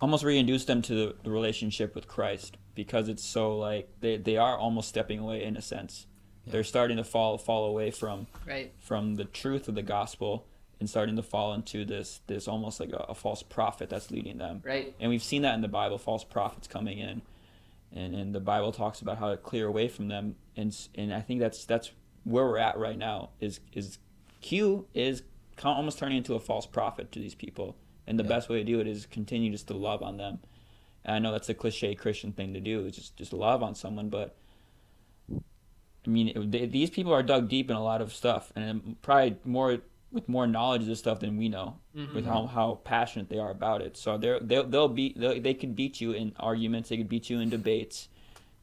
almost 0.00 0.24
reintroduce 0.24 0.64
them 0.66 0.82
to 0.82 0.94
the, 0.94 1.14
the 1.24 1.30
relationship 1.30 1.94
with 1.94 2.06
Christ 2.06 2.56
because 2.74 3.08
it's 3.08 3.24
so 3.24 3.56
like 3.56 3.88
they, 4.00 4.16
they 4.18 4.36
are 4.36 4.56
almost 4.56 4.88
stepping 4.88 5.18
away 5.18 5.42
in 5.42 5.56
a 5.56 5.62
sense. 5.62 6.06
They're 6.46 6.64
starting 6.64 6.96
to 6.98 7.04
fall 7.04 7.38
fall 7.38 7.64
away 7.66 7.90
from 7.90 8.26
Right. 8.46 8.72
from 8.78 9.16
the 9.16 9.24
truth 9.24 9.68
of 9.68 9.74
the 9.74 9.82
gospel 9.82 10.46
and 10.78 10.88
starting 10.88 11.16
to 11.16 11.22
fall 11.22 11.54
into 11.54 11.84
this 11.84 12.20
this 12.28 12.46
almost 12.46 12.78
like 12.78 12.92
a, 12.92 13.06
a 13.08 13.14
false 13.14 13.42
prophet 13.42 13.88
that's 13.88 14.10
leading 14.10 14.38
them. 14.38 14.62
Right. 14.64 14.94
And 15.00 15.10
we've 15.10 15.22
seen 15.24 15.42
that 15.42 15.54
in 15.54 15.60
the 15.62 15.68
Bible, 15.68 15.98
false 15.98 16.22
prophets 16.22 16.68
coming 16.68 16.98
in, 16.98 17.22
and 17.96 18.14
and 18.14 18.34
the 18.34 18.40
Bible 18.40 18.72
talks 18.72 19.00
about 19.00 19.18
how 19.18 19.30
to 19.30 19.36
clear 19.36 19.66
away 19.66 19.88
from 19.88 20.08
them. 20.08 20.36
And 20.56 20.76
and 20.94 21.12
I 21.12 21.20
think 21.20 21.40
that's 21.40 21.64
that's 21.64 21.90
where 22.24 22.44
we're 22.44 22.58
at 22.58 22.78
right 22.78 22.98
now. 22.98 23.30
Is 23.40 23.60
is 23.72 23.98
Q 24.40 24.86
is 24.94 25.22
almost 25.64 25.98
turning 25.98 26.18
into 26.18 26.34
a 26.34 26.40
false 26.40 26.66
prophet 26.66 27.10
to 27.12 27.18
these 27.18 27.34
people, 27.34 27.76
and 28.06 28.18
the 28.18 28.24
Yeah. 28.24 28.28
best 28.28 28.48
way 28.48 28.58
to 28.58 28.64
do 28.64 28.80
it 28.80 28.86
is 28.86 29.06
continue 29.06 29.50
just 29.50 29.68
to 29.68 29.74
love 29.74 30.02
on 30.02 30.16
them. 30.16 30.40
And 31.04 31.16
I 31.16 31.18
know 31.18 31.32
that's 31.32 31.48
a 31.48 31.54
cliche 31.54 31.94
Christian 31.94 32.32
thing 32.32 32.52
to 32.54 32.60
do, 32.60 32.84
is 32.86 32.94
just 32.96 33.16
just 33.16 33.32
love 33.32 33.62
on 33.62 33.74
someone, 33.74 34.08
but. 34.08 34.36
I 36.06 36.08
mean, 36.08 36.28
it, 36.28 36.52
they, 36.52 36.66
these 36.66 36.88
people 36.88 37.12
are 37.12 37.20
dug 37.20 37.48
deep 37.48 37.68
in 37.68 37.76
a 37.76 37.82
lot 37.82 38.00
of 38.00 38.12
stuff, 38.14 38.52
and 38.54 38.94
probably 39.02 39.38
more 39.44 39.78
with 40.12 40.28
more 40.28 40.46
knowledge 40.46 40.82
of 40.82 40.86
this 40.86 41.00
stuff 41.00 41.18
than 41.18 41.36
we 41.36 41.48
know 41.48 41.78
Mhm. 41.96 42.12
with 42.12 42.26
how, 42.26 42.46
how 42.46 42.74
passionate 42.84 43.28
they 43.30 43.38
are 43.38 43.50
about 43.50 43.80
it. 43.82 43.96
So 43.96 44.18
they're 44.18 44.38
they'll, 44.40 44.64
they'll 44.64 44.88
beat 44.88 45.18
they'll, 45.18 45.40
they 45.40 45.54
could 45.54 45.74
beat 45.74 46.00
you 46.00 46.12
in 46.12 46.34
arguments, 46.38 46.90
they 46.90 46.98
could 46.98 47.08
beat 47.08 47.30
you 47.30 47.40
in 47.40 47.48
debates, 47.48 48.08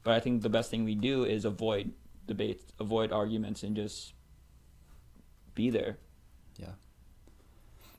but 0.04 0.14
I 0.14 0.20
think 0.20 0.42
the 0.42 0.48
best 0.48 0.70
thing 0.70 0.84
we 0.84 0.94
do 0.94 1.24
is 1.24 1.44
avoid 1.44 1.92
debates, 2.26 2.64
avoid 2.80 3.12
arguments, 3.12 3.62
and 3.64 3.74
just 3.76 4.14
be 5.54 5.70
there. 5.70 5.98
Yeah, 6.58 6.74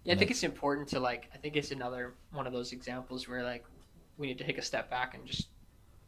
Yeah, 0.04 0.14
I 0.14 0.18
think 0.18 0.32
it's 0.32 0.44
important 0.44 0.88
to 0.90 1.00
like. 1.00 1.30
I 1.34 1.38
think 1.38 1.56
it's 1.56 1.72
another 1.72 2.14
one 2.32 2.48
of 2.48 2.54
those 2.54 2.72
examples 2.72 3.28
where 3.28 3.44
like 3.44 3.66
we 4.18 4.28
need 4.28 4.38
to 4.38 4.44
take 4.44 4.58
a 4.58 4.62
step 4.62 4.90
back 4.90 5.14
and 5.16 5.26
just 5.26 5.48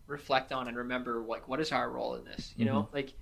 reflect 0.08 0.52
on 0.52 0.68
and 0.68 0.78
remember 0.78 1.24
like 1.28 1.48
what 1.48 1.60
is 1.60 1.72
our 1.72 1.90
role 1.90 2.16
in 2.16 2.24
this. 2.26 2.54
You 2.58 2.66
know, 2.66 2.90
like 2.94 3.14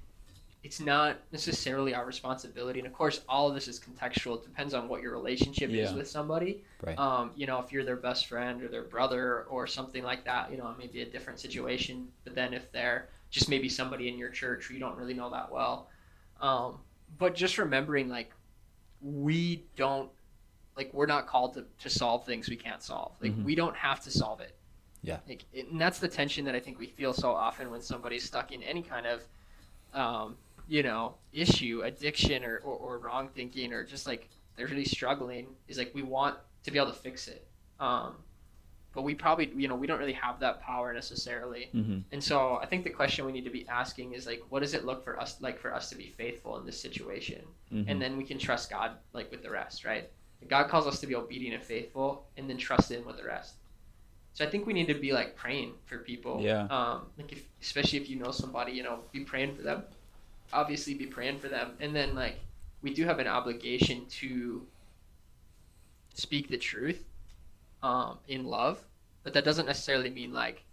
it's 0.66 0.80
not 0.80 1.18
necessarily 1.32 1.94
our 1.94 2.08
responsibility, 2.08 2.80
and 2.80 2.88
of 2.88 2.94
course, 2.94 3.22
all 3.30 3.48
of 3.48 3.54
this 3.54 3.68
is 3.68 3.80
contextual. 3.80 4.38
It 4.40 4.44
depends 4.46 4.74
on 4.74 4.88
what 4.90 5.00
your 5.04 5.12
relationship 5.12 5.70
is 5.70 5.94
with 5.94 6.08
somebody. 6.08 6.64
Right. 6.84 6.98
Um, 6.98 7.30
you 7.36 7.46
know, 7.46 7.60
if 7.60 7.72
you're 7.72 7.84
their 7.86 7.96
best 7.96 8.26
friend 8.26 8.64
or 8.64 8.68
their 8.68 8.82
brother 8.82 9.44
or 9.44 9.68
something 9.68 10.02
like 10.04 10.26
that, 10.26 10.50
you 10.50 10.58
know, 10.58 10.68
it 10.72 10.80
may 10.80 10.88
be 10.88 11.02
a 11.04 11.06
different 11.06 11.40
situation. 11.40 12.08
But 12.24 12.34
then 12.34 12.52
if 12.52 12.72
they're 12.72 13.10
just 13.30 13.48
maybe 13.48 13.70
somebody 13.70 14.10
in 14.10 14.18
your 14.18 14.30
church 14.30 14.66
who 14.66 14.74
you 14.74 14.80
don't 14.80 14.98
really 14.98 15.14
know 15.14 15.30
that 15.30 15.52
well, 15.52 15.88
um, 16.42 16.80
but 17.20 17.36
just 17.36 17.60
remembering 17.60 18.10
like 18.10 18.32
we 19.04 19.64
don't 19.76 20.10
like 20.76 20.92
we're 20.96 21.06
not 21.06 21.28
called 21.28 21.54
to, 21.54 21.66
to 21.84 21.90
solve 21.92 22.26
things 22.26 22.50
we 22.50 22.56
can't 22.56 22.82
solve. 22.82 23.12
Like 23.22 23.34
Mhm. 23.34 23.44
we 23.44 23.54
don't 23.54 23.76
have 23.76 24.00
to 24.06 24.10
solve 24.10 24.42
it. 24.42 24.56
Yeah. 25.04 25.20
Like 25.30 25.46
and 25.56 25.80
that's 25.80 26.00
the 26.00 26.08
tension 26.08 26.44
that 26.46 26.56
I 26.56 26.60
think 26.60 26.80
we 26.80 26.88
feel 26.88 27.14
so 27.14 27.32
often 27.32 27.70
when 27.70 27.84
somebody's 27.84 28.24
stuck 28.24 28.52
in 28.52 28.64
any 28.64 28.82
kind 28.82 29.06
of 29.06 29.22
um, 29.94 30.36
you 30.68 30.84
know, 30.84 31.16
issue, 31.34 31.82
addiction 31.84 32.44
or, 32.44 32.58
or, 32.58 32.76
or 32.76 32.98
wrong 33.00 33.30
thinking 33.34 33.74
or 33.74 33.84
just 33.84 34.08
like 34.08 34.30
they're 34.56 34.68
really 34.68 34.86
struggling 34.86 35.48
is 35.68 35.78
like 35.78 35.92
we 35.94 36.02
want 36.02 36.36
to 36.64 36.72
be 36.72 36.80
able 36.80 36.92
to 36.92 36.98
fix 36.98 37.28
it. 37.28 37.48
Um, 37.80 38.16
but 38.94 39.04
we 39.04 39.14
probably 39.14 39.52
you 39.56 39.68
know, 39.68 39.76
we 39.76 39.88
don't 39.88 40.00
really 40.00 40.14
have 40.14 40.40
that 40.40 40.62
power 40.62 40.94
necessarily. 40.94 41.70
Mm-hmm. 41.76 42.00
And 42.12 42.24
so 42.24 42.56
I 42.62 42.66
think 42.66 42.84
the 42.84 42.90
question 42.90 43.26
we 43.26 43.32
need 43.34 43.44
to 43.44 43.50
be 43.50 43.68
asking 43.68 44.14
is 44.14 44.26
like, 44.26 44.42
what 44.50 44.62
does 44.62 44.74
it 44.74 44.86
look 44.86 45.04
for 45.04 45.20
us 45.20 45.38
like 45.42 45.60
for 45.60 45.74
us 45.74 45.90
to 45.90 45.96
be 45.96 46.14
faithful 46.18 46.58
in 46.58 46.66
this 46.66 46.80
situation? 46.80 47.42
Mm-hmm. 47.74 47.90
And 47.90 48.02
then 48.02 48.18
we 48.18 48.24
can 48.24 48.40
trust 48.40 48.70
God 48.70 48.92
like 49.14 49.30
with 49.32 49.44
the 49.44 49.52
rest, 49.52 49.84
right? 49.84 50.10
God 50.48 50.70
calls 50.70 50.88
us 50.88 51.00
to 51.00 51.08
be 51.08 51.16
obedient 51.16 51.56
and 51.56 51.64
faithful, 51.64 52.26
and 52.38 52.50
then 52.50 52.58
trust 52.58 52.92
Him 52.92 53.06
with 53.06 53.18
the 53.18 53.24
rest. 53.24 53.56
So 54.34 54.46
I 54.46 54.50
think 54.50 54.68
we 54.68 54.74
need 54.74 54.88
to 54.88 54.94
be 54.94 55.14
like 55.14 55.36
praying 55.36 55.74
for 55.86 56.00
people. 56.00 56.40
Yeah. 56.42 56.68
Um, 56.70 57.08
like 57.18 57.32
if, 57.32 57.44
especially 57.62 58.00
if 58.00 58.10
you 58.10 58.18
know 58.18 58.32
somebody, 58.32 58.74
you 58.74 58.84
know, 58.84 59.00
be 59.12 59.22
praying 59.22 59.56
for 59.56 59.62
them. 59.62 59.84
Obviously, 60.54 60.94
be 60.94 61.06
praying 61.06 61.40
for 61.40 61.48
them, 61.48 61.72
and 61.80 61.96
then 61.96 62.16
like 62.16 62.40
we 62.82 62.94
do 62.94 63.06
have 63.06 63.20
an 63.20 63.28
obligation 63.28 64.06
to 64.08 64.66
speak 66.14 66.48
the 66.50 66.58
truth, 66.58 67.04
um, 67.84 68.18
in 68.28 68.46
love, 68.46 68.80
but 69.24 69.34
that 69.34 69.44
doesn't 69.44 69.66
necessarily 69.66 70.10
mean 70.10 70.32
like, 70.34 70.64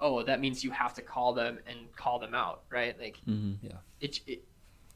oh, 0.00 0.22
that 0.22 0.40
means 0.40 0.62
you 0.64 0.70
have 0.70 0.94
to 0.94 1.02
call 1.02 1.32
them 1.32 1.58
and 1.66 1.78
call 1.96 2.18
them 2.18 2.34
out, 2.34 2.62
right? 2.70 2.98
Like 2.98 3.18
Mm-hmm. 3.28 3.68
it, 4.00 4.20
it 4.26 4.44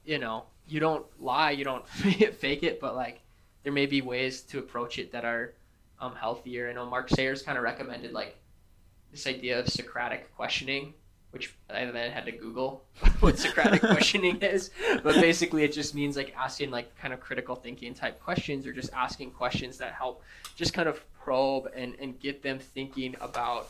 you 0.04 0.18
know 0.18 0.44
you 0.68 0.80
don't 0.80 1.04
lie 1.20 1.50
you 1.50 1.64
don't 1.64 1.86
fake 1.88 2.62
it 2.62 2.78
but 2.80 2.94
like 2.94 3.20
there 3.62 3.72
may 3.72 3.86
be 3.86 4.02
ways 4.02 4.42
to 4.42 4.58
approach 4.58 4.98
it 4.98 5.12
that 5.12 5.24
are 5.24 5.54
um, 6.00 6.14
healthier. 6.14 6.68
I 6.68 6.74
know 6.74 6.84
mark 6.84 7.08
sayers 7.08 7.42
kind 7.42 7.56
of 7.56 7.64
recommended 7.64 8.12
like 8.12 8.36
this 9.10 9.26
idea 9.26 9.58
of 9.60 9.68
socratic 9.68 10.34
questioning 10.36 10.92
which 11.34 11.54
i 11.70 11.84
then 11.84 12.10
had 12.10 12.24
to 12.24 12.32
google 12.32 12.84
what 13.20 13.38
socratic 13.38 13.80
questioning 13.92 14.36
is 14.40 14.70
but 15.02 15.14
basically 15.16 15.64
it 15.64 15.72
just 15.72 15.94
means 15.94 16.16
like 16.16 16.34
asking 16.38 16.70
like 16.70 16.96
kind 16.96 17.12
of 17.12 17.20
critical 17.20 17.54
thinking 17.54 17.92
type 17.92 18.18
questions 18.22 18.66
or 18.66 18.72
just 18.72 18.92
asking 18.94 19.30
questions 19.30 19.76
that 19.76 19.92
help 19.92 20.22
just 20.56 20.72
kind 20.72 20.88
of 20.88 21.04
probe 21.20 21.68
and, 21.74 21.94
and 22.00 22.18
get 22.20 22.42
them 22.42 22.58
thinking 22.58 23.14
about 23.20 23.68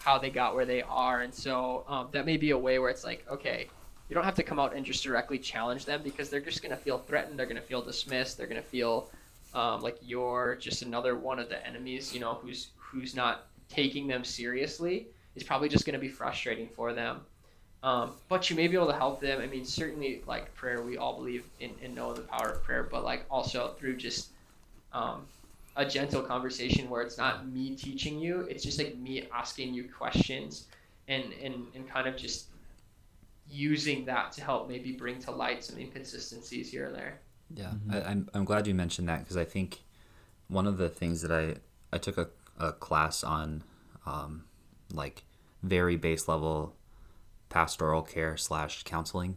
how 0.00 0.18
they 0.18 0.30
got 0.30 0.54
where 0.54 0.66
they 0.66 0.82
are 0.82 1.22
and 1.22 1.32
so 1.32 1.84
um, 1.88 2.08
that 2.12 2.26
may 2.26 2.36
be 2.36 2.50
a 2.50 2.58
way 2.58 2.78
where 2.78 2.90
it's 2.90 3.04
like 3.04 3.24
okay 3.30 3.68
you 4.08 4.14
don't 4.14 4.24
have 4.24 4.34
to 4.36 4.42
come 4.42 4.58
out 4.58 4.74
and 4.74 4.84
just 4.84 5.02
directly 5.02 5.38
challenge 5.38 5.84
them 5.84 6.00
because 6.02 6.30
they're 6.30 6.40
just 6.40 6.62
going 6.62 6.70
to 6.70 6.76
feel 6.76 6.98
threatened. 6.98 7.38
They're 7.38 7.46
going 7.46 7.60
to 7.60 7.62
feel 7.62 7.82
dismissed. 7.82 8.38
They're 8.38 8.46
going 8.46 8.62
to 8.62 8.68
feel 8.68 9.10
um, 9.54 9.80
like 9.80 9.96
you're 10.02 10.56
just 10.60 10.82
another 10.82 11.16
one 11.16 11.38
of 11.38 11.48
the 11.48 11.64
enemies, 11.66 12.14
you 12.14 12.20
know, 12.20 12.34
who's 12.34 12.68
who's 12.76 13.16
not 13.16 13.46
taking 13.68 14.06
them 14.06 14.22
seriously. 14.22 15.08
It's 15.36 15.44
probably 15.44 15.68
just 15.68 15.84
going 15.84 15.94
to 15.94 16.00
be 16.00 16.08
frustrating 16.08 16.68
for 16.68 16.92
them. 16.92 17.20
Um, 17.82 18.12
but 18.28 18.50
you 18.50 18.56
may 18.56 18.66
be 18.66 18.74
able 18.74 18.88
to 18.88 18.94
help 18.96 19.20
them. 19.20 19.40
I 19.40 19.46
mean, 19.46 19.64
certainly, 19.64 20.22
like 20.26 20.52
prayer, 20.54 20.82
we 20.82 20.96
all 20.96 21.14
believe 21.14 21.44
in 21.60 21.70
and 21.84 21.94
know 21.94 22.12
the 22.14 22.22
power 22.22 22.50
of 22.50 22.64
prayer, 22.64 22.82
but 22.90 23.04
like 23.04 23.24
also 23.30 23.74
through 23.78 23.96
just 23.96 24.30
um, 24.92 25.26
a 25.76 25.84
gentle 25.84 26.22
conversation 26.22 26.88
where 26.88 27.02
it's 27.02 27.18
not 27.18 27.46
me 27.46 27.76
teaching 27.76 28.18
you, 28.18 28.40
it's 28.50 28.64
just 28.64 28.78
like 28.78 28.96
me 28.96 29.28
asking 29.32 29.74
you 29.74 29.84
questions 29.84 30.66
and, 31.06 31.24
and, 31.42 31.66
and 31.74 31.88
kind 31.88 32.08
of 32.08 32.16
just 32.16 32.46
using 33.48 34.04
that 34.06 34.32
to 34.32 34.42
help 34.42 34.68
maybe 34.68 34.92
bring 34.92 35.20
to 35.20 35.30
light 35.30 35.62
some 35.62 35.78
inconsistencies 35.78 36.70
here 36.70 36.86
and 36.86 36.94
there. 36.96 37.20
Yeah, 37.54 37.72
Mhm. 37.86 37.94
I, 37.94 38.10
I'm 38.10 38.28
I'm 38.34 38.44
glad 38.44 38.66
you 38.66 38.74
mentioned 38.74 39.08
that 39.08 39.20
because 39.20 39.36
I 39.36 39.44
think 39.44 39.82
one 40.48 40.66
of 40.66 40.78
the 40.78 40.88
things 40.88 41.22
that 41.22 41.30
I 41.30 41.56
I 41.92 41.98
took 41.98 42.18
a, 42.18 42.28
a 42.58 42.72
class 42.72 43.22
on, 43.22 43.62
um, 44.04 44.44
like 44.92 45.24
very 45.62 45.96
base 45.96 46.28
level 46.28 46.74
pastoral 47.48 48.02
care 48.02 48.36
slash 48.36 48.82
counseling, 48.84 49.36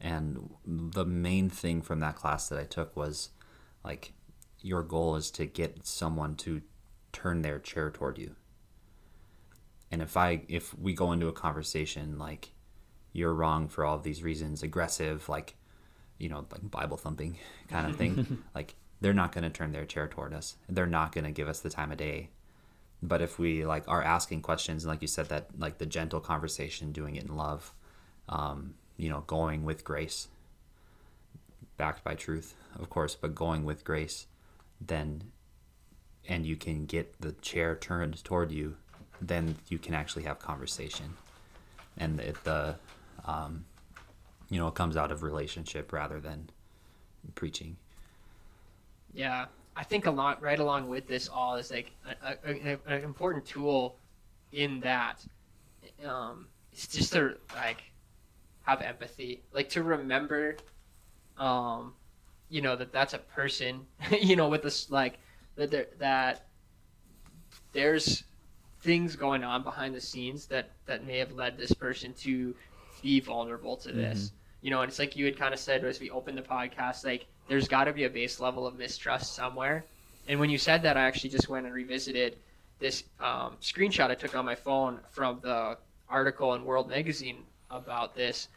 and 0.00 0.50
the 0.66 1.04
main 1.04 1.48
thing 1.50 1.82
from 1.82 2.00
that 2.00 2.16
class 2.16 2.48
that 2.48 2.58
I 2.58 2.64
took 2.64 2.96
was 2.96 3.30
like 3.84 4.12
your 4.60 4.82
goal 4.82 5.16
is 5.16 5.30
to 5.32 5.46
get 5.46 5.86
someone 5.86 6.34
to 6.36 6.62
turn 7.12 7.42
their 7.42 7.58
chair 7.58 7.90
toward 7.90 8.18
you. 8.18 8.34
and 9.90 10.02
if 10.02 10.16
I 10.16 10.42
if 10.48 10.76
we 10.78 10.94
go 10.94 11.12
into 11.12 11.28
a 11.28 11.32
conversation 11.32 12.18
like 12.18 12.50
you're 13.12 13.32
wrong 13.34 13.68
for 13.68 13.84
all 13.84 13.96
of 13.96 14.02
these 14.02 14.22
reasons, 14.22 14.62
aggressive, 14.62 15.28
like 15.28 15.54
you 16.18 16.28
know, 16.28 16.44
like 16.50 16.70
Bible 16.70 16.96
thumping 16.96 17.38
kind 17.68 17.86
of 17.88 17.96
thing, 17.96 18.42
like 18.54 18.74
they're 19.00 19.14
not 19.14 19.32
going 19.32 19.44
to 19.44 19.50
turn 19.50 19.72
their 19.72 19.84
chair 19.84 20.08
toward 20.08 20.32
us. 20.34 20.56
They're 20.68 20.86
not 20.86 21.12
going 21.12 21.24
to 21.24 21.30
give 21.30 21.48
us 21.48 21.60
the 21.60 21.70
time 21.70 21.92
of 21.92 21.98
day. 21.98 22.30
But 23.02 23.20
if 23.22 23.38
we 23.38 23.64
like 23.64 23.84
are 23.88 24.02
asking 24.02 24.42
questions, 24.42 24.84
and 24.84 24.90
like 24.90 25.02
you 25.02 25.08
said, 25.08 25.28
that 25.28 25.48
like 25.58 25.78
the 25.78 25.86
gentle 25.86 26.20
conversation, 26.20 26.92
doing 26.92 27.16
it 27.16 27.24
in 27.24 27.36
love, 27.36 27.72
um, 28.28 28.74
you 28.96 29.08
know, 29.08 29.22
going 29.26 29.64
with 29.64 29.84
grace, 29.84 30.28
backed 31.76 32.02
by 32.02 32.14
truth, 32.14 32.54
of 32.78 32.88
course, 32.90 33.14
but 33.14 33.34
going 33.34 33.64
with 33.64 33.84
grace, 33.84 34.26
then, 34.80 35.24
and 36.28 36.46
you 36.46 36.56
can 36.56 36.86
get 36.86 37.20
the 37.20 37.32
chair 37.32 37.76
turned 37.76 38.22
toward 38.24 38.50
you, 38.50 38.76
then 39.20 39.56
you 39.68 39.78
can 39.78 39.94
actually 39.94 40.24
have 40.24 40.38
conversation, 40.38 41.16
and 41.98 42.20
it, 42.20 42.42
the, 42.44 42.76
um, 43.24 43.64
you 44.48 44.58
know, 44.58 44.68
it 44.68 44.74
comes 44.74 44.96
out 44.96 45.12
of 45.12 45.22
relationship 45.22 45.92
rather 45.92 46.20
than 46.20 46.50
preaching. 47.34 47.76
Yeah, 49.14 49.46
I 49.76 49.84
think 49.84 50.06
a 50.06 50.10
lot 50.10 50.42
right 50.42 50.58
along 50.58 50.88
with 50.88 51.06
this 51.06 51.28
all 51.28 51.56
is 51.56 51.70
like 51.70 51.92
an 52.44 52.78
important 53.02 53.44
tool 53.44 53.98
in 54.52 54.80
that. 54.80 55.24
Um, 56.04 56.46
it's 56.72 56.86
just 56.86 57.12
to 57.12 57.36
like 57.54 57.82
have 58.62 58.80
empathy, 58.80 59.42
like 59.52 59.68
to 59.70 59.82
remember, 59.82 60.56
um, 61.36 61.92
you 62.48 62.62
know 62.62 62.74
that 62.74 62.90
that's 62.92 63.12
a 63.12 63.18
person, 63.18 63.86
you 64.20 64.34
know, 64.34 64.48
with 64.48 64.62
this 64.62 64.90
like 64.90 65.18
that 65.56 65.70
there, 65.70 65.86
that 65.98 66.46
there's 67.72 68.24
things 68.80 69.14
going 69.14 69.44
on 69.44 69.62
behind 69.62 69.94
the 69.94 70.00
scenes 70.00 70.46
that 70.46 70.70
that 70.86 71.06
may 71.06 71.18
have 71.18 71.32
led 71.32 71.58
this 71.58 71.72
person 71.72 72.14
to 72.14 72.54
be 73.02 73.20
vulnerable 73.20 73.76
to 73.76 73.92
this. 73.92 74.26
Mm-hmm. 74.26 74.36
You 74.62 74.70
know, 74.70 74.80
and 74.80 74.88
it's 74.88 74.98
like 74.98 75.16
you 75.16 75.26
had 75.26 75.38
kind 75.38 75.52
of 75.52 75.60
said 75.60 75.84
as 75.84 76.00
we 76.00 76.10
opened 76.10 76.38
the 76.38 76.42
podcast, 76.42 77.04
like 77.04 77.26
there's 77.48 77.68
got 77.68 77.84
to 77.84 77.92
be 77.92 78.04
a 78.04 78.10
base 78.10 78.40
level 78.40 78.66
of 78.66 78.76
mistrust 78.76 79.34
somewhere. 79.34 79.84
And 80.28 80.40
when 80.40 80.50
you 80.50 80.58
said 80.58 80.82
that, 80.82 80.96
I 80.96 81.02
actually 81.02 81.30
just 81.30 81.48
went 81.48 81.66
and 81.66 81.74
revisited 81.74 82.36
this 82.78 83.04
um, 83.20 83.56
screenshot 83.60 84.10
I 84.10 84.14
took 84.14 84.34
on 84.34 84.44
my 84.44 84.54
phone 84.54 85.00
from 85.10 85.40
the 85.42 85.78
article 86.08 86.54
in 86.54 86.64
World 86.64 86.88
Magazine 86.88 87.44
about 87.70 88.14
this. 88.14 88.48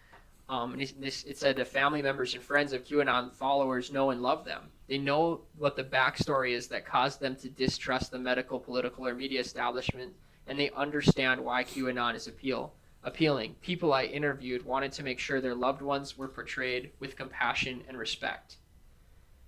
Um, 0.49 0.73
and 0.73 0.81
this, 0.99 1.23
it 1.25 1.37
said 1.37 1.55
the 1.55 1.65
family 1.65 2.01
members 2.01 2.33
and 2.33 2.41
friends 2.41 2.73
of 2.73 2.83
QAnon 2.83 3.31
followers 3.33 3.91
know 3.91 4.09
and 4.09 4.21
love 4.21 4.45
them. 4.45 4.63
They 4.87 4.97
know 4.97 5.41
what 5.57 5.75
the 5.75 5.83
backstory 5.83 6.53
is 6.53 6.67
that 6.69 6.85
caused 6.85 7.19
them 7.19 7.35
to 7.37 7.49
distrust 7.49 8.11
the 8.11 8.17
medical, 8.17 8.59
political, 8.59 9.07
or 9.07 9.13
media 9.13 9.39
establishment, 9.39 10.11
and 10.47 10.59
they 10.59 10.71
understand 10.71 11.39
why 11.39 11.63
QAnon 11.63 12.15
is 12.15 12.27
appeal 12.27 12.73
appealing. 13.03 13.55
People 13.61 13.93
I 13.93 14.03
interviewed 14.05 14.65
wanted 14.65 14.91
to 14.93 15.03
make 15.03 15.19
sure 15.19 15.39
their 15.39 15.55
loved 15.55 15.81
ones 15.81 16.17
were 16.17 16.27
portrayed 16.27 16.91
with 16.99 17.15
compassion 17.15 17.81
and 17.87 17.97
respect. 17.97 18.57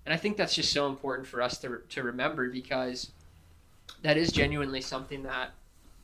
And 0.06 0.14
I 0.14 0.18
think 0.18 0.38
that's 0.38 0.56
just 0.56 0.72
so 0.74 0.88
important 0.88 1.28
for 1.28 1.42
us 1.42 1.58
to, 1.60 1.82
to 1.90 2.04
remember 2.04 2.50
because 2.50 3.12
that 4.02 4.18
is 4.18 4.32
genuinely 4.32 4.82
something 4.82 5.24
that 5.24 5.52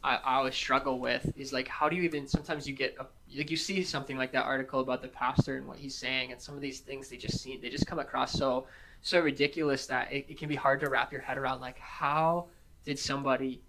I, 0.04 0.18
I 0.18 0.36
always 0.36 0.56
struggle 0.56 1.00
with 1.00 1.34
is 1.36 1.52
like, 1.52 1.68
how 1.68 1.90
do 1.90 1.96
you 1.96 2.04
even, 2.04 2.28
sometimes 2.28 2.68
you 2.68 2.76
get, 2.76 2.96
a, 3.00 3.06
like 3.36 3.50
you 3.50 3.58
see 3.58 3.84
something 3.84 4.18
like 4.18 4.32
that 4.34 4.46
article 4.46 4.80
about 4.80 5.02
the 5.02 5.08
pastor 5.08 5.58
and 5.58 5.68
what 5.68 5.78
he's 5.78 5.96
saying 5.96 6.32
and 6.32 6.40
some 6.40 6.56
of 6.56 6.62
these 6.62 6.80
things 6.80 7.10
they 7.10 7.18
just 7.18 7.42
see, 7.42 7.58
they 7.58 7.70
just 7.70 7.88
come 7.88 8.00
across 8.00 8.32
so, 8.32 8.68
so 9.02 9.20
ridiculous 9.20 9.88
that 9.88 10.12
it, 10.12 10.26
it 10.30 10.38
can 10.38 10.48
be 10.48 10.56
hard 10.56 10.80
to 10.82 10.90
wrap 10.90 11.12
your 11.12 11.22
head 11.22 11.38
around 11.38 11.60
like, 11.60 11.80
how 11.80 12.46
did 12.86 13.00
somebody 13.00 13.62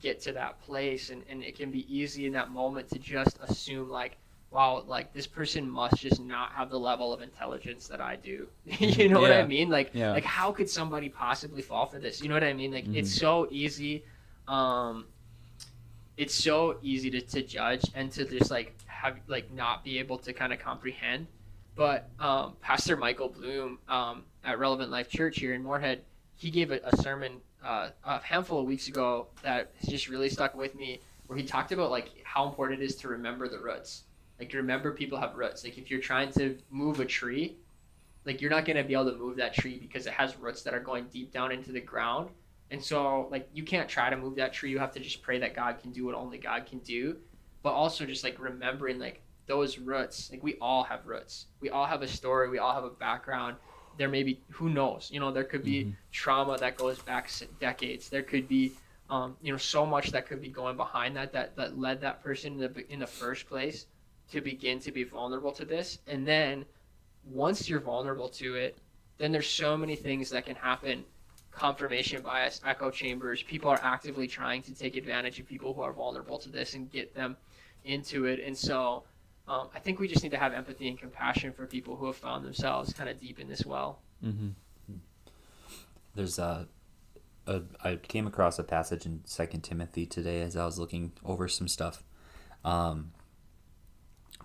get 0.00 0.20
to 0.22 0.32
that 0.32 0.60
place? 0.62 1.10
And, 1.10 1.22
and 1.28 1.42
it 1.42 1.56
can 1.56 1.70
be 1.70 1.86
easy 1.94 2.26
in 2.26 2.32
that 2.32 2.50
moment 2.50 2.88
to 2.90 2.98
just 2.98 3.38
assume 3.42 3.90
like, 3.90 4.16
wow, 4.50 4.82
like 4.86 5.12
this 5.12 5.26
person 5.26 5.68
must 5.68 5.96
just 5.96 6.20
not 6.20 6.52
have 6.52 6.70
the 6.70 6.78
level 6.78 7.12
of 7.12 7.20
intelligence 7.20 7.86
that 7.88 8.00
I 8.00 8.16
do. 8.16 8.48
you 8.64 9.08
know 9.08 9.20
yeah. 9.20 9.28
what 9.28 9.32
I 9.32 9.46
mean? 9.46 9.68
Like, 9.68 9.90
yeah. 9.92 10.12
like 10.12 10.24
how 10.24 10.52
could 10.52 10.70
somebody 10.70 11.08
possibly 11.08 11.62
fall 11.62 11.86
for 11.86 11.98
this? 11.98 12.22
You 12.22 12.28
know 12.28 12.34
what 12.34 12.44
I 12.44 12.52
mean? 12.52 12.72
Like, 12.72 12.84
mm-hmm. 12.84 12.96
it's 12.96 13.14
so 13.14 13.48
easy. 13.50 14.04
Um, 14.46 15.06
it's 16.16 16.34
so 16.34 16.78
easy 16.82 17.10
to, 17.10 17.20
to 17.20 17.42
judge 17.42 17.84
and 17.94 18.10
to 18.12 18.24
just 18.24 18.50
like 18.50 18.74
have 18.86 19.18
like 19.26 19.52
not 19.52 19.84
be 19.84 19.98
able 19.98 20.18
to 20.18 20.32
kind 20.32 20.52
of 20.52 20.58
comprehend. 20.58 21.26
But 21.76 22.08
um, 22.18 22.56
Pastor 22.60 22.96
Michael 22.96 23.28
Bloom 23.28 23.78
um, 23.88 24.24
at 24.44 24.58
Relevant 24.58 24.90
Life 24.90 25.08
Church 25.08 25.38
here 25.38 25.54
in 25.54 25.62
Moorhead, 25.62 26.02
he 26.34 26.50
gave 26.50 26.72
a, 26.72 26.80
a 26.82 26.96
sermon 26.96 27.34
uh, 27.64 27.90
a 28.04 28.20
handful 28.20 28.60
of 28.60 28.66
weeks 28.66 28.88
ago 28.88 29.28
that 29.42 29.70
just 29.82 30.08
really 30.08 30.28
stuck 30.28 30.56
with 30.56 30.74
me, 30.74 31.00
where 31.26 31.38
he 31.38 31.44
talked 31.44 31.70
about 31.70 31.90
like 31.90 32.10
how 32.24 32.48
important 32.48 32.82
it 32.82 32.84
is 32.84 32.96
to 32.96 33.08
remember 33.08 33.46
the 33.46 33.58
roots 33.58 34.04
like 34.38 34.52
remember 34.52 34.92
people 34.92 35.18
have 35.18 35.34
roots. 35.34 35.64
Like 35.64 35.78
if 35.78 35.90
you're 35.90 36.00
trying 36.00 36.32
to 36.32 36.56
move 36.70 37.00
a 37.00 37.04
tree, 37.04 37.56
like 38.24 38.40
you're 38.40 38.50
not 38.50 38.64
gonna 38.64 38.84
be 38.84 38.94
able 38.94 39.10
to 39.10 39.16
move 39.16 39.36
that 39.36 39.54
tree 39.54 39.78
because 39.78 40.06
it 40.06 40.12
has 40.12 40.36
roots 40.36 40.62
that 40.62 40.74
are 40.74 40.80
going 40.80 41.06
deep 41.12 41.32
down 41.32 41.52
into 41.52 41.72
the 41.72 41.80
ground. 41.80 42.30
And 42.70 42.82
so 42.82 43.28
like 43.30 43.48
you 43.52 43.62
can't 43.62 43.88
try 43.88 44.10
to 44.10 44.16
move 44.16 44.36
that 44.36 44.52
tree. 44.52 44.70
You 44.70 44.78
have 44.78 44.92
to 44.92 45.00
just 45.00 45.22
pray 45.22 45.38
that 45.38 45.54
God 45.54 45.80
can 45.80 45.90
do 45.90 46.04
what 46.04 46.14
only 46.14 46.38
God 46.38 46.66
can 46.66 46.78
do. 46.80 47.16
But 47.62 47.70
also 47.70 48.06
just 48.06 48.22
like 48.22 48.38
remembering 48.38 48.98
like 48.98 49.22
those 49.46 49.78
roots. 49.78 50.30
Like 50.30 50.42
we 50.42 50.56
all 50.60 50.84
have 50.84 51.06
roots. 51.06 51.46
We 51.60 51.70
all 51.70 51.86
have 51.86 52.02
a 52.02 52.08
story. 52.08 52.48
We 52.48 52.58
all 52.58 52.74
have 52.74 52.84
a 52.84 52.90
background. 52.90 53.56
There 53.96 54.08
may 54.08 54.22
be 54.22 54.40
who 54.50 54.68
knows. 54.68 55.10
You 55.12 55.18
know, 55.18 55.32
there 55.32 55.42
could 55.42 55.64
be 55.64 55.80
mm-hmm. 55.80 55.90
trauma 56.12 56.56
that 56.58 56.76
goes 56.76 57.00
back 57.00 57.30
decades. 57.58 58.08
There 58.08 58.22
could 58.22 58.46
be 58.46 58.72
um, 59.10 59.36
you 59.42 59.50
know 59.50 59.58
so 59.58 59.84
much 59.84 60.12
that 60.12 60.26
could 60.26 60.40
be 60.40 60.48
going 60.48 60.76
behind 60.76 61.16
that 61.16 61.32
that 61.32 61.56
that 61.56 61.78
led 61.78 62.00
that 62.02 62.22
person 62.22 62.52
in 62.52 62.58
the 62.58 62.92
in 62.92 63.00
the 63.00 63.06
first 63.06 63.48
place 63.48 63.86
to 64.30 64.40
begin 64.40 64.78
to 64.80 64.92
be 64.92 65.04
vulnerable 65.04 65.52
to 65.52 65.64
this. 65.64 65.98
And 66.06 66.26
then 66.26 66.64
once 67.24 67.68
you're 67.68 67.80
vulnerable 67.80 68.28
to 68.30 68.54
it, 68.54 68.78
then 69.18 69.32
there's 69.32 69.48
so 69.48 69.76
many 69.76 69.96
things 69.96 70.30
that 70.30 70.46
can 70.46 70.54
happen 70.54 71.04
confirmation 71.50 72.22
bias, 72.22 72.60
echo 72.64 72.90
chambers. 72.90 73.42
People 73.42 73.70
are 73.70 73.80
actively 73.82 74.28
trying 74.28 74.62
to 74.62 74.74
take 74.74 74.96
advantage 74.96 75.40
of 75.40 75.46
people 75.46 75.74
who 75.74 75.82
are 75.82 75.92
vulnerable 75.92 76.38
to 76.38 76.48
this 76.48 76.74
and 76.74 76.90
get 76.90 77.14
them 77.14 77.36
into 77.84 78.26
it. 78.26 78.40
And 78.44 78.56
so 78.56 79.02
um, 79.48 79.68
I 79.74 79.80
think 79.80 79.98
we 79.98 80.06
just 80.06 80.22
need 80.22 80.30
to 80.30 80.38
have 80.38 80.52
empathy 80.52 80.88
and 80.88 80.98
compassion 80.98 81.52
for 81.52 81.66
people 81.66 81.96
who 81.96 82.06
have 82.06 82.16
found 82.16 82.44
themselves 82.44 82.92
kind 82.92 83.08
of 83.08 83.18
deep 83.20 83.40
in 83.40 83.48
this 83.48 83.66
well. 83.66 83.98
Mm-hmm. 84.24 84.50
There's 86.14 86.38
a, 86.38 86.68
I 87.82 87.96
came 87.96 88.26
across 88.26 88.58
a 88.58 88.64
passage 88.64 89.06
in 89.06 89.22
Second 89.24 89.62
Timothy 89.62 90.04
today 90.04 90.42
as 90.42 90.56
I 90.56 90.64
was 90.64 90.78
looking 90.78 91.12
over 91.24 91.48
some 91.48 91.68
stuff. 91.68 92.02
Um, 92.64 93.12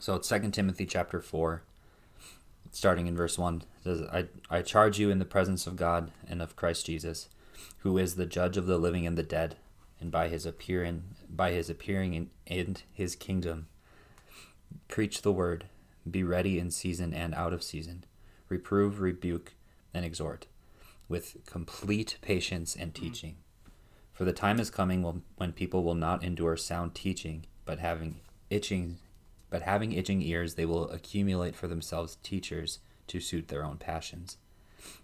so 0.03 0.15
it's 0.15 0.27
Second 0.27 0.51
Timothy 0.51 0.85
chapter 0.85 1.21
four, 1.21 1.63
starting 2.73 3.07
in 3.07 3.15
verse 3.15 3.37
one. 3.37 3.63
It 3.77 3.83
says, 3.85 4.01
I, 4.11 4.25
I 4.49 4.61
charge 4.61 4.99
you 4.99 5.09
in 5.09 5.17
the 5.17 5.23
presence 5.23 5.65
of 5.65 5.77
God 5.77 6.11
and 6.27 6.41
of 6.41 6.57
Christ 6.57 6.87
Jesus, 6.87 7.29
who 7.77 7.97
is 7.97 8.15
the 8.15 8.25
judge 8.25 8.57
of 8.57 8.65
the 8.65 8.77
living 8.77 9.07
and 9.07 9.17
the 9.17 9.23
dead, 9.23 9.55
and 10.01 10.11
by 10.11 10.27
his 10.27 10.45
appearing 10.45 11.03
by 11.29 11.51
his 11.51 11.69
appearing 11.69 12.15
in, 12.15 12.29
in 12.45 12.75
his 12.91 13.15
kingdom, 13.15 13.67
preach 14.89 15.21
the 15.21 15.31
word, 15.31 15.67
be 16.11 16.21
ready 16.21 16.59
in 16.59 16.69
season 16.69 17.13
and 17.13 17.33
out 17.33 17.53
of 17.53 17.63
season, 17.63 18.03
reprove, 18.49 18.99
rebuke, 18.99 19.53
and 19.93 20.03
exhort, 20.03 20.47
with 21.07 21.37
complete 21.45 22.17
patience 22.21 22.75
and 22.75 22.93
mm. 22.93 22.95
teaching. 22.95 23.37
For 24.11 24.25
the 24.25 24.33
time 24.33 24.59
is 24.59 24.69
coming 24.69 25.23
when 25.37 25.53
people 25.53 25.81
will 25.81 25.95
not 25.95 26.25
endure 26.25 26.57
sound 26.57 26.93
teaching, 26.93 27.45
but 27.63 27.79
having 27.79 28.19
itching 28.49 28.97
but 29.53 29.61
having 29.61 29.91
itching 29.91 30.23
ears, 30.23 30.55
they 30.55 30.65
will 30.65 30.89
accumulate 30.89 31.55
for 31.55 31.67
themselves 31.67 32.17
teachers 32.23 32.79
to 33.05 33.19
suit 33.19 33.49
their 33.49 33.63
own 33.63 33.77
passions, 33.77 34.37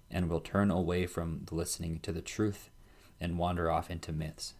and 0.10 0.28
will 0.28 0.40
turn 0.40 0.72
away 0.72 1.06
from 1.06 1.46
listening 1.52 2.00
to 2.00 2.12
the 2.12 2.20
truth 2.20 2.72
and 3.22 3.38
wander 3.38 3.70
off 3.70 3.92
into 3.92 4.12
myths. 4.12 4.56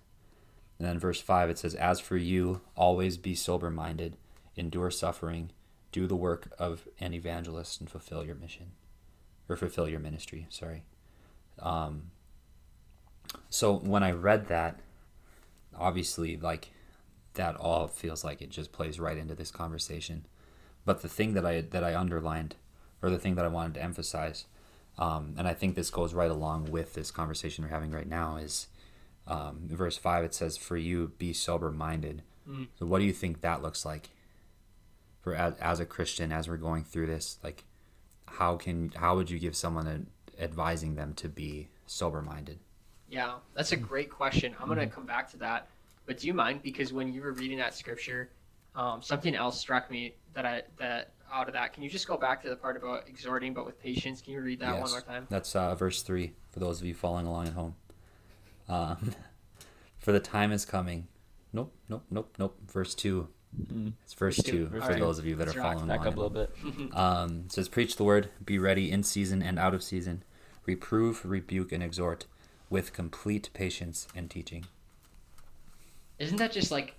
And 0.78 0.88
then 0.88 1.00
verse 1.00 1.20
5 1.20 1.50
it 1.50 1.58
says, 1.58 1.74
As 1.74 2.00
for 2.00 2.18
you, 2.18 2.62
always 2.78 3.18
be 3.18 3.34
sober 3.34 3.72
minded, 3.72 4.16
endure 4.56 4.92
suffering, 4.92 5.50
do 5.92 6.06
the 6.06 6.16
work 6.16 6.54
of 6.60 6.88
an 7.00 7.16
evangelist, 7.16 7.80
and 7.80 7.90
fulfill 7.90 8.24
your 8.24 8.36
mission. 8.36 8.74
Or 9.50 9.56
fulfill 9.56 9.90
your 9.90 10.00
ministry, 10.00 10.46
sorry. 10.50 10.84
Um, 11.58 12.12
so 13.50 13.74
when 13.74 14.04
I 14.04 14.12
read 14.12 14.50
that, 14.50 14.82
obviously, 15.76 16.38
like, 16.38 16.70
that 17.40 17.56
all 17.56 17.88
feels 17.88 18.26
like 18.26 18.42
it 18.42 18.50
just 18.50 18.74
plays 18.74 19.00
right 19.00 19.18
into 19.18 19.34
this 19.34 19.50
conversation. 19.50 20.26
But 20.84 21.02
the 21.02 21.08
thing 21.08 21.36
that 21.36 21.46
I 21.46 21.62
that 21.62 21.86
I 21.86 21.96
underlined, 21.96 22.56
or 23.02 23.10
the 23.10 23.18
thing 23.18 23.36
that 23.36 23.46
I 23.46 23.48
wanted 23.48 23.76
to 23.76 23.82
emphasize, 23.82 24.44
um, 24.98 25.36
and 25.38 25.48
I 25.48 25.54
think 25.54 25.76
this 25.76 25.90
goes 25.90 26.14
right 26.14 26.30
along 26.30 26.70
with 26.70 26.96
this 26.96 27.12
conversation 27.12 27.64
we're 27.64 27.70
having 27.70 27.92
right 27.92 28.10
now, 28.10 28.36
is 28.36 28.68
um, 29.26 29.70
verse 29.70 29.98
five. 29.98 30.26
It 30.26 30.34
says, 30.34 30.58
"For 30.58 30.76
you, 30.76 31.14
be 31.18 31.32
sober 31.32 31.72
minded." 31.72 32.24
Mm. 32.46 32.68
So, 32.78 32.86
what 32.86 33.00
do 33.00 33.06
you 33.06 33.14
think 33.14 33.40
that 33.40 33.62
looks 33.62 33.86
like 33.86 34.10
for 35.22 35.34
as, 35.34 35.54
as 35.62 35.80
a 35.80 35.86
Christian 35.86 36.34
as 36.34 36.50
we're 36.50 36.58
going 36.58 36.84
through 36.84 37.08
this? 37.08 37.38
Like, 37.42 37.64
how 38.26 38.58
can 38.58 38.92
how 38.98 39.16
would 39.16 39.30
you 39.30 39.40
give 39.40 39.56
someone 39.56 39.88
a, 39.88 40.44
advising 40.44 40.96
them 40.96 41.14
to 41.14 41.30
be 41.30 41.70
sober 41.88 42.22
minded? 42.22 42.60
Yeah, 43.08 43.36
that's 43.54 43.72
a 43.72 43.78
great 43.78 44.10
question. 44.10 44.52
I'm 44.56 44.68
mm-hmm. 44.68 44.76
going 44.76 44.90
to 44.90 44.94
come 44.94 45.06
back 45.06 45.32
to 45.32 45.38
that 45.38 45.70
But 46.10 46.18
do 46.18 46.26
you 46.26 46.34
mind 46.34 46.64
because 46.64 46.92
when 46.92 47.14
you 47.14 47.22
were 47.22 47.34
reading 47.34 47.60
that 47.60 47.76
scripture, 47.76 48.32
um, 48.76 49.00
something 49.00 49.36
else 49.36 49.60
struck 49.60 49.92
me 49.92 50.16
that 50.34 50.44
I 50.44 50.64
that 50.80 51.12
out 51.32 51.48
of 51.48 51.54
that. 51.54 51.72
Can 51.72 51.84
you 51.84 51.90
just 51.92 52.08
go 52.08 52.18
back 52.18 52.42
to 52.42 52.50
the 52.50 52.56
part 52.56 52.76
about 52.76 53.08
exhorting, 53.08 53.54
but 53.54 53.64
with 53.64 53.80
patience? 53.80 54.20
Can 54.20 54.34
you 54.34 54.42
read 54.42 54.60
that 54.62 54.82
one 54.82 54.90
more 54.90 55.02
time? 55.02 55.28
That's 55.30 55.56
uh, 55.56 55.76
verse 55.76 56.02
3 56.02 56.32
for 56.50 56.60
those 56.60 56.82
of 56.82 56.88
you 56.88 56.96
following 56.96 57.28
along 57.28 57.46
at 57.50 57.54
home. 57.54 57.76
Um, 58.68 59.12
for 60.00 60.12
the 60.12 60.20
time 60.20 60.52
is 60.52 60.66
coming. 60.66 61.08
Nope, 61.54 61.76
nope, 61.88 62.06
nope, 62.10 62.34
nope. 62.40 62.58
Verse 62.68 62.96
2. 62.96 63.28
Mm. 63.72 63.94
It's 64.04 64.16
verse 64.16 64.38
Verse 64.38 64.46
two. 64.46 64.52
2 64.52 64.66
Verse 64.66 64.86
for 64.88 64.94
two. 64.94 65.00
those 65.00 65.20
of 65.20 65.28
you 65.28 65.36
that 65.36 65.46
Let's 65.46 65.60
are 65.60 65.62
following 65.62 65.88
Back 65.88 66.00
along. 66.00 66.08
up 66.08 66.18
a 66.18 66.22
little 66.22 66.48
bit. 66.48 66.96
Um, 66.96 67.44
it 67.46 67.52
says, 67.52 67.70
Preach 67.70 67.98
the 67.98 68.04
word, 68.04 68.30
be 68.44 68.58
ready 68.58 68.92
in 68.92 69.04
season 69.04 69.44
and 69.44 69.60
out 69.60 69.76
of 69.76 69.84
season, 69.84 70.24
reprove, 70.66 71.24
rebuke, 71.24 71.72
and 71.72 71.84
exhort 71.84 72.26
with 72.68 72.94
complete 72.94 73.52
patience 73.54 74.08
and 74.16 74.28
teaching. 74.32 74.66
Isn't 76.20 76.38
that 76.38 76.52
just 76.52 76.72
like 76.72 76.96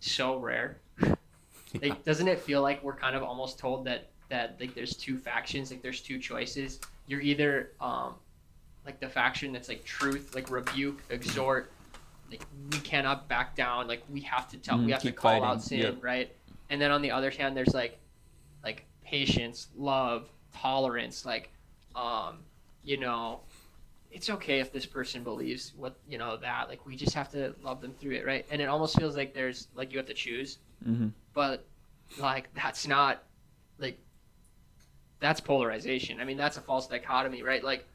so 0.00 0.38
rare? 0.38 0.78
Yeah. 1.82 1.88
Like, 1.88 2.04
doesn't 2.04 2.28
it 2.28 2.38
feel 2.38 2.62
like 2.62 2.84
we're 2.84 2.94
kind 2.94 3.16
of 3.16 3.24
almost 3.24 3.58
told 3.58 3.84
that 3.86 4.08
that 4.28 4.56
like 4.60 4.76
there's 4.76 4.94
two 4.94 5.18
factions, 5.18 5.72
like 5.72 5.82
there's 5.82 6.00
two 6.00 6.20
choices. 6.20 6.78
You're 7.08 7.20
either 7.20 7.72
um 7.80 8.14
like 8.86 9.00
the 9.00 9.08
faction 9.08 9.52
that's 9.52 9.68
like 9.68 9.84
truth, 9.84 10.36
like 10.36 10.52
rebuke, 10.52 11.02
exhort, 11.10 11.72
like 12.30 12.44
we 12.70 12.78
cannot 12.78 13.28
back 13.28 13.56
down, 13.56 13.88
like 13.88 14.04
we 14.08 14.20
have 14.20 14.48
to 14.50 14.56
tell, 14.56 14.78
Mm, 14.78 14.84
we 14.86 14.92
have 14.92 15.02
to 15.02 15.10
call 15.10 15.32
fighting. 15.32 15.44
out 15.48 15.62
sin, 15.64 15.80
Yep. 15.80 15.96
right? 16.04 16.32
And 16.70 16.80
then 16.80 16.92
on 16.92 17.02
the 17.02 17.10
other 17.10 17.30
hand, 17.30 17.56
there's 17.56 17.74
like 17.74 17.98
like 18.62 18.84
patience, 19.04 19.66
love, 19.76 20.28
tolerance, 20.54 21.26
like 21.26 21.50
um 21.96 22.36
you 22.84 22.98
know 22.98 23.40
it's 24.14 24.30
okay 24.30 24.60
if 24.60 24.72
this 24.72 24.86
person 24.86 25.24
believes 25.24 25.72
what 25.76 25.96
you 26.08 26.16
know 26.16 26.36
that 26.36 26.68
like 26.68 26.86
we 26.86 26.94
just 26.94 27.14
have 27.14 27.28
to 27.30 27.52
love 27.62 27.80
them 27.80 27.92
through 27.98 28.12
it 28.14 28.24
right? 28.24 28.46
And 28.50 28.62
it 28.62 28.66
almost 28.66 28.96
feels 28.98 29.16
like 29.16 29.34
there's 29.34 29.66
like 29.74 29.90
you 29.92 29.98
have 29.98 30.06
to 30.06 30.14
choose. 30.14 30.58
Hmm 30.84 31.08
but 31.34 31.66
like 32.16 32.48
that's 32.54 32.86
not 32.86 33.24
like 33.78 33.98
that's 35.20 35.40
polarization. 35.40 36.20
I 36.20 36.24
mean 36.24 36.36
that's 36.36 36.56
a 36.56 36.60
false 36.60 36.86
dichotomy 36.86 37.42
right? 37.42 37.62
Like 37.64 37.86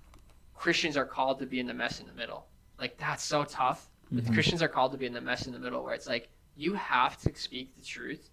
christians 0.53 0.97
are 0.97 1.05
called 1.05 1.39
to 1.39 1.45
be 1.45 1.59
in 1.61 1.67
the 1.67 1.73
mess 1.73 2.01
in 2.01 2.05
the 2.07 2.13
middle. 2.13 2.45
Like 2.77 2.97
that's 2.97 3.23
so 3.23 3.45
tough. 3.45 3.89
But 4.11 4.25
Mhm. 4.25 4.33
christians 4.33 4.61
are 4.61 4.67
called 4.67 4.91
to 4.91 4.97
be 4.97 5.05
in 5.05 5.13
the 5.13 5.21
mess 5.21 5.47
in 5.47 5.53
the 5.53 5.59
middle 5.59 5.83
where 5.83 5.93
it's 5.93 6.07
like 6.07 6.29
you 6.55 6.73
have 6.73 7.17
to 7.21 7.33
speak 7.33 7.75
the 7.77 7.81
truth 7.81 8.29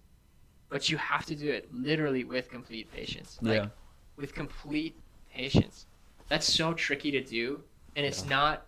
but 0.69 0.89
you 0.89 0.97
have 0.97 1.25
to 1.25 1.35
do 1.35 1.49
it 1.49 1.73
literally 1.73 2.25
with 2.25 2.49
complete 2.49 2.91
patience. 2.91 3.39
Like 3.41 3.61
Yeah. 3.63 3.69
with 4.17 4.33
complete 4.33 4.99
patience. 5.31 5.85
That's 6.27 6.51
so 6.53 6.73
tricky 6.73 7.11
to 7.11 7.23
do 7.23 7.63
and 7.97 8.05
it's 8.05 8.23
Yeah. 8.23 8.29
not 8.29 8.65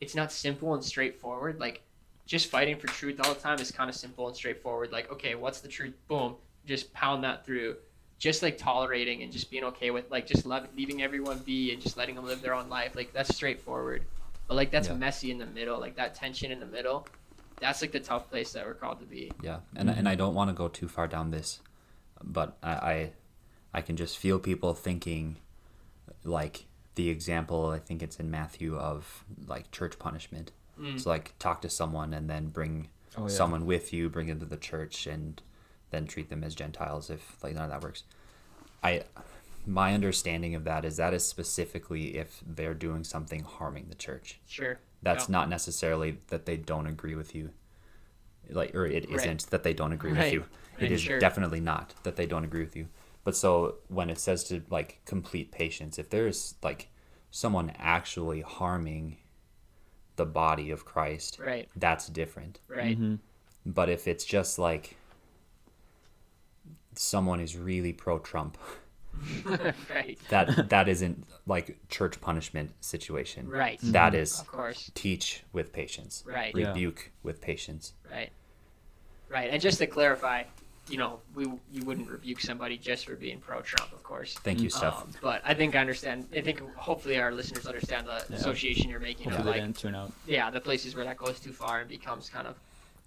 it's 0.00 0.16
not 0.16 0.32
simple 0.32 0.74
and 0.74 0.84
straightforward. 0.84 1.60
Like 1.60 1.82
just 2.26 2.48
fighting 2.48 2.76
for 2.76 2.88
truth 2.88 3.20
all 3.24 3.32
the 3.34 3.40
time 3.40 3.60
is 3.60 3.70
kind 3.70 3.88
of 3.88 3.94
simple 3.94 4.26
and 4.26 4.34
straightforward. 4.36 4.90
Like 4.90 5.12
okay 5.12 5.36
what's 5.36 5.60
the 5.60 5.68
truth? 5.68 5.94
Boom. 6.08 6.34
Just 6.66 6.92
pound 6.92 7.22
that 7.22 7.46
through. 7.46 7.76
Just 8.18 8.42
like 8.42 8.58
tolerating 8.58 9.22
and 9.22 9.32
just 9.32 9.50
being 9.50 9.64
okay 9.64 9.90
with 9.92 10.10
like 10.10 10.26
just 10.26 10.44
love, 10.46 10.66
leaving 10.76 11.02
everyone 11.02 11.38
be 11.38 11.72
and 11.72 11.80
just 11.80 11.96
letting 11.96 12.16
them 12.16 12.24
live 12.24 12.40
their 12.42 12.54
own 12.54 12.68
life. 12.68 12.96
Like 12.96 13.12
that's 13.12 13.32
straightforward. 13.34 14.02
But 14.48 14.54
like 14.56 14.70
that's 14.72 14.88
Yeah. 14.88 14.94
messy 14.94 15.30
in 15.30 15.38
the 15.38 15.46
middle. 15.46 15.78
Like 15.78 15.94
that 15.96 16.14
tension 16.16 16.50
in 16.50 16.58
the 16.58 16.66
middle 16.66 17.06
that's 17.60 17.80
like 17.80 17.92
the 17.92 18.00
tough 18.00 18.28
place 18.28 18.52
that 18.54 18.66
we're 18.66 18.74
called 18.74 18.98
to 18.98 19.06
be. 19.06 19.30
Yeah, 19.40 19.60
and 19.76 19.88
and 19.88 20.08
I 20.08 20.16
don't 20.16 20.34
want 20.34 20.50
to 20.50 20.54
go 20.54 20.66
too 20.66 20.88
far 20.88 21.06
down 21.06 21.30
this, 21.30 21.60
but 22.20 22.56
I, 22.60 22.72
I 22.72 23.12
I 23.74 23.82
can 23.82 23.96
just 23.96 24.18
feel 24.18 24.40
people 24.40 24.74
thinking, 24.74 25.36
like 26.24 26.64
the 26.94 27.08
example 27.08 27.70
I 27.70 27.78
think 27.78 28.02
it's 28.02 28.16
in 28.20 28.30
Matthew 28.30 28.76
of 28.76 29.24
like 29.46 29.70
church 29.70 29.98
punishment. 29.98 30.52
Mm. 30.80 31.00
So 31.00 31.10
like 31.10 31.34
talk 31.38 31.60
to 31.62 31.70
someone 31.70 32.12
and 32.14 32.28
then 32.28 32.48
bring 32.48 32.88
Oh, 33.16 33.22
yeah. 33.24 33.28
someone 33.28 33.66
with 33.66 33.92
you, 33.92 34.08
bring 34.08 34.28
them 34.28 34.40
to 34.40 34.46
the 34.46 34.56
church, 34.56 35.06
and 35.06 35.42
then 35.90 36.06
treat 36.06 36.30
them 36.30 36.42
as 36.42 36.54
Gentiles 36.54 37.10
if 37.10 37.42
like 37.42 37.54
none 37.54 37.64
of 37.64 37.70
that 37.70 37.82
works. 37.82 38.04
I 38.82 39.04
my 39.66 39.94
understanding 39.94 40.54
of 40.54 40.64
that 40.64 40.84
is 40.84 40.96
that 40.96 41.12
is 41.14 41.24
specifically 41.24 42.16
if 42.16 42.42
they're 42.44 42.74
doing 42.74 43.04
something 43.04 43.44
harming 43.44 43.86
the 43.88 43.94
church 43.94 44.40
sure 44.44 44.80
that's 45.02 45.28
Yeah. 45.28 45.32
not 45.34 45.48
necessarily 45.48 46.18
that 46.28 46.46
they 46.46 46.56
don't 46.56 46.88
agree 46.88 47.14
with 47.14 47.32
you 47.32 47.50
like 48.50 48.74
or 48.74 48.86
it 48.86 49.08
Right. 49.08 49.24
not 49.26 49.38
that 49.50 49.62
they 49.62 49.72
don't 49.72 49.92
agree 49.92 50.10
Right. 50.10 50.24
with 50.24 50.32
you 50.32 50.44
it 50.84 50.90
is 50.90 51.02
sure. 51.02 51.20
definitely 51.20 51.60
not 51.60 51.94
that 52.02 52.16
they 52.16 52.26
don't 52.26 52.42
agree 52.42 52.64
with 52.64 52.74
you 52.74 52.88
but 53.24 53.36
so 53.36 53.76
when 53.88 54.10
it 54.10 54.18
says 54.18 54.44
to 54.44 54.62
like 54.70 55.00
complete 55.04 55.50
patience 55.52 55.98
if 55.98 56.10
there's 56.10 56.54
like 56.62 56.88
someone 57.30 57.72
actually 57.78 58.40
harming 58.40 59.16
the 60.16 60.26
body 60.26 60.70
of 60.70 60.84
christ 60.84 61.38
right 61.38 61.68
that's 61.76 62.08
different 62.08 62.58
right 62.68 62.98
Mhm. 63.00 63.18
but 63.64 63.88
if 63.88 64.06
it's 64.06 64.24
just 64.24 64.58
like 64.58 64.96
someone 66.94 67.40
is 67.40 67.56
really 67.56 67.92
pro 67.92 68.18
trump 68.18 68.58
right 69.44 70.18
that 70.30 70.68
that 70.70 70.88
isn't 70.88 71.24
like 71.46 71.78
church 71.88 72.20
punishment 72.20 72.70
situation 72.80 73.48
right 73.48 73.78
That 73.82 74.14
is 74.14 74.40
of 74.40 74.46
course 74.46 74.90
teach 74.94 75.44
with 75.52 75.72
patience 75.72 76.24
Right. 76.26 76.54
Yeah. 76.54 76.68
rebuke 76.68 77.10
with 77.22 77.40
patience 77.40 77.92
Right. 78.10 78.30
Right. 79.28 79.48
And 79.50 79.62
just 79.62 79.78
to 79.78 79.86
clarify, 79.86 80.42
you 80.88 80.98
know, 80.98 81.20
we 81.34 81.44
you 81.72 81.84
wouldn't 81.84 82.10
rebuke 82.10 82.40
somebody 82.40 82.76
just 82.76 83.06
for 83.06 83.14
being 83.14 83.38
pro 83.38 83.60
Trump, 83.62 83.92
of 83.92 84.02
course. 84.02 84.34
thank 84.42 84.60
you 84.60 84.68
steph 84.68 85.02
Um, 85.02 85.10
but 85.22 85.40
I 85.44 85.54
think 85.54 85.74
I 85.76 85.78
understand. 85.78 86.26
I 86.36 86.40
think 86.40 86.60
hopefully 86.76 87.18
our 87.18 87.32
listeners 87.32 87.66
understand 87.66 88.06
the 88.06 88.24
Yeah. 88.28 88.36
association 88.36 88.90
you're 88.90 88.98
making 89.00 89.30
Hopefully 89.30 89.38
of 89.40 89.44
they 89.54 89.60
like, 89.60 89.60
didn't 89.68 89.78
tune 89.78 89.94
out. 89.94 90.12
yeah, 90.26 90.50
the 90.50 90.60
places 90.60 90.94
where 90.96 91.04
that 91.04 91.16
goes 91.16 91.38
too 91.40 91.52
far 91.52 91.80
and 91.80 91.88
becomes 91.88 92.28
kind 92.28 92.46
of 92.46 92.56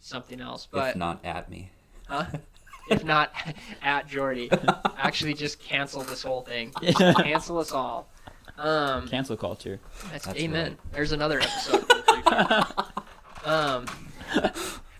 something 0.01 0.39
else. 0.39 0.67
But 0.71 0.91
if 0.91 0.95
not 0.95 1.23
at 1.25 1.49
me 1.49 1.69
huh? 2.07 2.25
if 2.89 3.03
not 3.03 3.33
at 3.83 4.07
Jordy, 4.07 4.49
actually 4.97 5.33
just 5.33 5.59
cancel 5.59 6.01
this 6.03 6.23
whole 6.23 6.41
thing. 6.41 6.71
Yeah. 6.81 7.13
Cancel 7.13 7.57
us 7.59 7.71
all. 7.71 8.07
Um, 8.57 9.07
Cancel 9.09 9.35
culture. 9.35 9.81
That's, 10.11 10.25
That's 10.27 10.39
amen. 10.39 10.63
right. 10.71 10.93
There's 10.93 11.11
another 11.11 11.41
episode. 11.41 11.81
for 11.81 11.87
the 11.87 12.65
future. 13.43 13.49
um, 13.49 13.85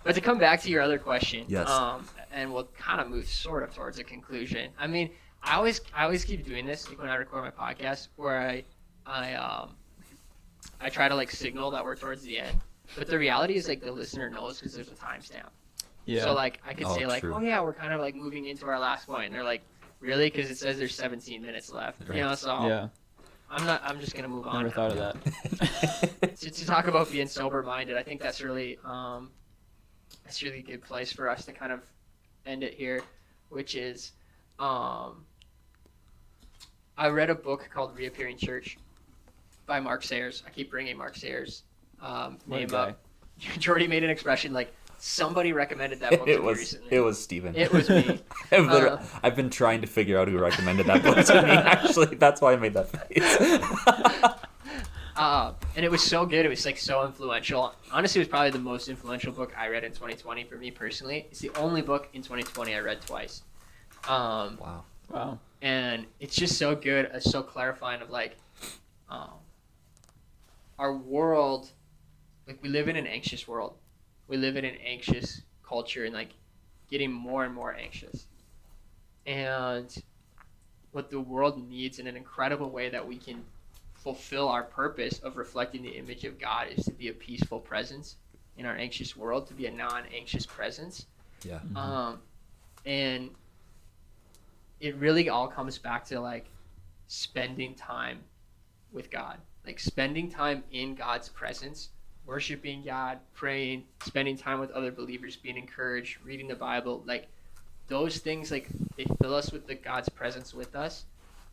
but 0.03 0.13
to 0.15 0.19
come 0.21 0.37
back 0.39 0.61
to 0.63 0.69
your 0.69 0.81
other 0.81 0.97
question, 0.99 1.45
Yes. 1.47 1.69
um, 1.69 2.05
and 2.35 2.53
we'll 2.53 2.65
kind 2.77 2.99
of 3.01 3.07
move 3.07 3.27
sort 3.27 3.63
of 3.63 3.73
towards 3.73 3.97
a 3.97 4.03
conclusion. 4.03 4.69
I 4.77 4.87
mean, 4.87 5.09
I 5.41 5.55
always, 5.55 5.79
I 5.95 6.03
always 6.03 6.25
keep 6.25 6.45
doing 6.45 6.65
this 6.65 6.87
like 6.89 6.99
when 6.99 7.07
I 7.09 7.15
record 7.15 7.43
my 7.43 7.73
podcast, 7.73 8.09
where 8.17 8.39
I, 8.39 8.63
I, 9.05 9.33
um, 9.35 9.69
I 10.81 10.89
try 10.89 11.07
to 11.07 11.15
like 11.15 11.31
signal 11.31 11.71
that 11.71 11.83
we're 11.83 11.95
towards 11.95 12.23
the 12.23 12.37
end. 12.39 12.57
But 12.97 13.07
the 13.07 13.17
reality 13.17 13.55
is 13.55 13.67
like 13.67 13.81
the 13.81 13.91
listener 13.91 14.29
knows 14.29 14.59
because 14.59 14.73
there's 14.75 14.89
a 14.89 14.91
timestamp. 14.91 15.47
Yeah. 16.05 16.23
So 16.23 16.33
like 16.33 16.59
I 16.67 16.73
could 16.73 16.85
Oh, 16.85 16.95
say 16.95 17.05
like, 17.05 17.21
true. 17.21 17.33
oh 17.33 17.39
yeah, 17.39 17.61
we're 17.61 17.73
kind 17.73 17.93
of 17.93 18.01
like 18.01 18.15
moving 18.15 18.45
into 18.45 18.65
our 18.65 18.79
last 18.79 19.07
point, 19.07 19.27
and 19.27 19.33
they're 19.33 19.43
like, 19.43 19.61
really? 20.01 20.29
Because 20.29 20.51
it 20.51 20.57
says 20.57 20.77
there's 20.77 20.93
17 20.93 21.41
minutes 21.41 21.71
left. 21.71 22.01
You 22.13 22.21
know, 22.21 22.35
so 22.35 22.67
yeah. 22.67 22.89
I'm 23.49 23.65
not. 23.65 23.81
I'm 23.83 23.99
just 23.99 24.13
gonna 24.15 24.27
move 24.27 24.45
on. 24.45 24.63
Never 24.63 24.69
thought 24.69 24.91
of 24.91 24.97
that. 24.97 26.35
to, 26.39 26.51
to 26.51 26.65
talk 26.65 26.87
about 26.87 27.11
being 27.11 27.27
sober 27.27 27.63
minded, 27.63 27.97
I 27.97 28.03
think 28.03 28.21
that's 28.21 28.41
really 28.41 28.77
um, 28.83 29.31
that's 30.23 30.43
really 30.43 30.59
a 30.59 30.63
good 30.63 30.83
place 30.83 31.11
for 31.13 31.29
us 31.29 31.45
to 31.45 31.53
kind 31.53 31.71
of 31.71 31.79
end 32.45 32.63
it 32.63 32.73
here, 32.73 33.01
which 33.49 33.75
is 33.75 34.11
um, 34.59 35.25
I 36.97 37.07
read 37.09 37.29
a 37.29 37.35
book 37.35 37.69
called 37.73 37.95
Reappearing 37.97 38.37
Church 38.37 38.77
by 39.65 39.79
Mark 39.79 40.03
Sayers. 40.03 40.43
I 40.45 40.49
keep 40.49 40.69
bringing 40.71 40.97
Mark 40.97 41.15
Sayers 41.15 41.63
um, 42.01 42.37
name 42.47 42.67
guy. 42.69 42.89
up. 42.89 42.99
Jordy 43.59 43.87
made 43.87 44.03
an 44.03 44.09
expression 44.09 44.53
like 44.53 44.73
somebody 44.97 45.51
recommended 45.53 45.99
that 45.99 46.11
book 46.17 46.25
to 46.25 46.31
it 46.31 46.39
me 46.39 46.45
was 46.45 46.57
recently. 46.59 46.87
it 46.95 46.99
was 47.01 47.21
Steven. 47.21 47.55
It 47.55 47.71
was 47.71 47.89
me. 47.89 48.21
I've, 48.51 48.69
Uh, 48.69 48.97
I've 49.23 49.35
been 49.35 49.49
trying 49.49 49.81
to 49.81 49.87
figure 49.87 50.17
out 50.19 50.27
who 50.27 50.37
recommended 50.39 50.85
that 50.85 51.03
book 51.03 51.25
to 51.25 51.41
me. 51.41 51.49
Actually, 51.51 52.15
that's 52.15 52.39
why 52.41 52.53
I 52.53 52.55
made 52.55 52.73
that 52.73 52.89
face. 52.89 54.39
Uh, 55.15 55.53
and 55.75 55.85
it 55.85 55.89
was 55.91 56.03
so 56.03 56.25
good. 56.25 56.45
It 56.45 56.49
was 56.49 56.65
like 56.65 56.77
so 56.77 57.05
influential. 57.05 57.73
Honestly, 57.91 58.19
it 58.19 58.23
was 58.23 58.27
probably 58.27 58.51
the 58.51 58.59
most 58.59 58.89
influential 58.89 59.31
book 59.31 59.53
I 59.57 59.69
read 59.69 59.83
in 59.83 59.91
2020 59.91 60.43
for 60.43 60.57
me 60.57 60.71
personally. 60.71 61.27
It's 61.31 61.39
the 61.39 61.51
only 61.55 61.81
book 61.81 62.09
in 62.13 62.21
2020 62.21 62.75
I 62.75 62.79
read 62.79 63.01
twice. 63.01 63.43
Um, 64.07 64.57
wow. 64.61 64.83
Wow. 65.09 65.39
and 65.61 66.05
it's 66.19 66.35
just 66.35 66.57
so 66.57 66.75
good. 66.75 67.09
It's 67.13 67.29
so 67.29 67.43
clarifying 67.43 68.01
of 68.01 68.09
like, 68.09 68.35
um, 69.09 69.29
our 70.77 70.93
world, 70.95 71.69
like 72.47 72.61
we 72.61 72.69
live 72.69 72.87
in 72.89 72.95
an 72.95 73.07
anxious 73.07 73.47
world. 73.47 73.75
We 74.27 74.37
live 74.37 74.57
in 74.57 74.65
an 74.65 74.75
anxious 74.85 75.41
culture 75.63 76.05
and 76.05 76.13
like 76.13 76.31
getting 76.89 77.11
more 77.11 77.45
and 77.45 77.53
more 77.53 77.73
anxious. 77.73 78.27
And 79.25 79.93
what 80.91 81.09
the 81.09 81.19
world 81.19 81.69
needs 81.69 81.99
in 81.99 82.07
an 82.07 82.17
incredible 82.17 82.69
way 82.69 82.89
that 82.89 83.07
we 83.07 83.17
can 83.17 83.43
fulfill 84.05 84.47
our 84.47 84.61
purpose 84.61 85.17
of 85.23 85.35
reflecting 85.35 85.81
the 85.81 85.89
image 85.89 86.25
of 86.25 86.39
God 86.39 86.67
is 86.69 86.85
to 86.85 86.91
be 86.91 87.07
a 87.07 87.13
peaceful 87.13 87.59
presence 87.59 88.17
in 88.55 88.67
our 88.67 88.75
anxious 88.75 89.17
world, 89.17 89.47
to 89.47 89.55
be 89.55 89.65
a 89.65 89.71
non-anxious 89.71 90.45
presence. 90.45 91.07
Yeah. 91.43 91.59
Mhm. 91.65 91.75
Um, 91.75 92.21
and 92.85 93.31
it 94.79 94.95
really 94.97 95.27
all 95.27 95.47
comes 95.47 95.79
back 95.79 96.05
to 96.05 96.19
like 96.19 96.45
spending 97.07 97.73
time 97.73 98.19
with 98.91 99.09
God, 99.09 99.39
like 99.65 99.79
spending 99.79 100.29
time 100.29 100.63
in 100.71 100.93
God's 100.93 101.27
presence 101.29 101.89
worshiping 102.27 102.83
God, 102.83 103.17
praying, 103.33 103.85
spending 104.03 104.37
time 104.37 104.59
with 104.59 104.69
other 104.71 104.91
believers, 104.91 105.35
being 105.35 105.57
encouraged, 105.57 106.19
reading 106.23 106.47
the 106.47 106.55
Bible, 106.55 107.03
like 107.07 107.27
those 107.87 108.19
things 108.19 108.51
like 108.51 108.67
they 108.97 109.05
fill 109.19 109.33
us 109.33 109.51
with 109.51 109.65
the 109.65 109.75
God's 109.75 110.09
presence 110.09 110.53
with 110.53 110.75
us. 110.75 111.05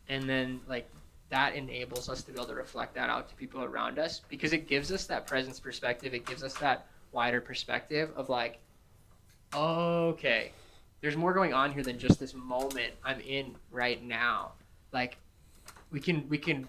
And 0.07 0.29
then 0.29 0.61
like 0.67 0.87
that 1.33 1.55
enables 1.55 2.09
us 2.09 2.21
to 2.21 2.31
be 2.31 2.37
able 2.37 2.45
to 2.45 2.53
reflect 2.53 2.93
that 2.93 3.09
out 3.09 3.27
to 3.27 3.33
people 3.33 3.63
around 3.63 3.97
us 3.97 4.21
because 4.29 4.53
it 4.53 4.67
gives 4.67 4.91
us 4.91 5.07
that 5.07 5.25
presence 5.25 5.59
perspective. 5.59 6.13
It 6.13 6.27
gives 6.27 6.43
us 6.43 6.53
that 6.59 6.85
wider 7.11 7.41
perspective 7.41 8.11
of 8.15 8.29
like, 8.29 8.59
okay, 9.51 10.51
there's 11.01 11.17
more 11.17 11.33
going 11.33 11.51
on 11.51 11.73
here 11.73 11.81
than 11.81 11.97
just 11.97 12.19
this 12.19 12.35
moment 12.35 12.93
I'm 13.03 13.19
in 13.21 13.55
right 13.71 14.03
now. 14.03 14.51
Like 14.91 15.17
we 15.89 15.99
can 15.99 16.29
we 16.29 16.37
can 16.37 16.67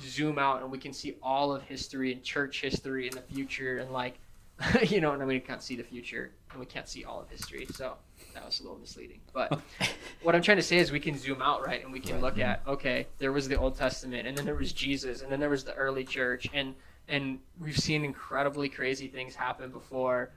zoom 0.00 0.38
out 0.38 0.62
and 0.62 0.70
we 0.70 0.78
can 0.78 0.92
see 0.92 1.16
all 1.20 1.52
of 1.52 1.62
history 1.62 2.12
and 2.12 2.22
church 2.22 2.60
history 2.60 3.08
in 3.08 3.14
the 3.16 3.22
future 3.22 3.78
and 3.78 3.90
like 3.90 4.20
you 4.86 5.00
know, 5.00 5.14
and 5.14 5.26
we 5.26 5.40
can't 5.40 5.64
see 5.64 5.74
the 5.74 5.82
future 5.82 6.30
and 6.52 6.60
we 6.60 6.66
can't 6.66 6.88
see 6.88 7.02
all 7.02 7.22
of 7.22 7.28
history. 7.28 7.66
So 7.74 7.94
that 8.34 8.44
was 8.44 8.60
a 8.60 8.62
little 8.62 8.78
misleading. 8.78 9.20
But 9.32 9.60
what 10.22 10.34
I'm 10.34 10.42
trying 10.42 10.58
to 10.58 10.62
say 10.62 10.78
is 10.78 10.92
we 10.92 11.00
can 11.00 11.16
zoom 11.18 11.42
out, 11.42 11.64
right? 11.64 11.82
And 11.82 11.92
we 11.92 12.00
can 12.00 12.20
look 12.20 12.38
at, 12.38 12.62
okay, 12.66 13.06
there 13.18 13.32
was 13.32 13.48
the 13.48 13.56
Old 13.58 13.76
Testament 13.76 14.26
and 14.26 14.36
then 14.36 14.44
there 14.44 14.54
was 14.54 14.72
Jesus 14.72 15.22
and 15.22 15.30
then 15.30 15.40
there 15.40 15.50
was 15.50 15.64
the 15.64 15.74
early 15.74 16.04
church 16.04 16.48
and 16.52 16.74
and 17.08 17.40
we've 17.58 17.78
seen 17.78 18.04
incredibly 18.04 18.68
crazy 18.68 19.08
things 19.08 19.34
happen 19.34 19.70
before 19.70 20.30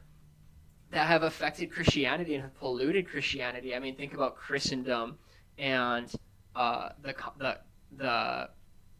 that 0.91 1.07
have 1.07 1.23
affected 1.23 1.71
Christianity 1.71 2.35
and 2.35 2.43
have 2.43 2.55
polluted 2.55 3.07
Christianity. 3.09 3.75
I 3.75 3.79
mean, 3.79 3.95
think 3.95 4.13
about 4.13 4.35
Christendom 4.37 5.17
and 5.57 6.11
uh, 6.55 6.89
the 7.01 7.13
the 7.37 7.57
the 7.97 8.49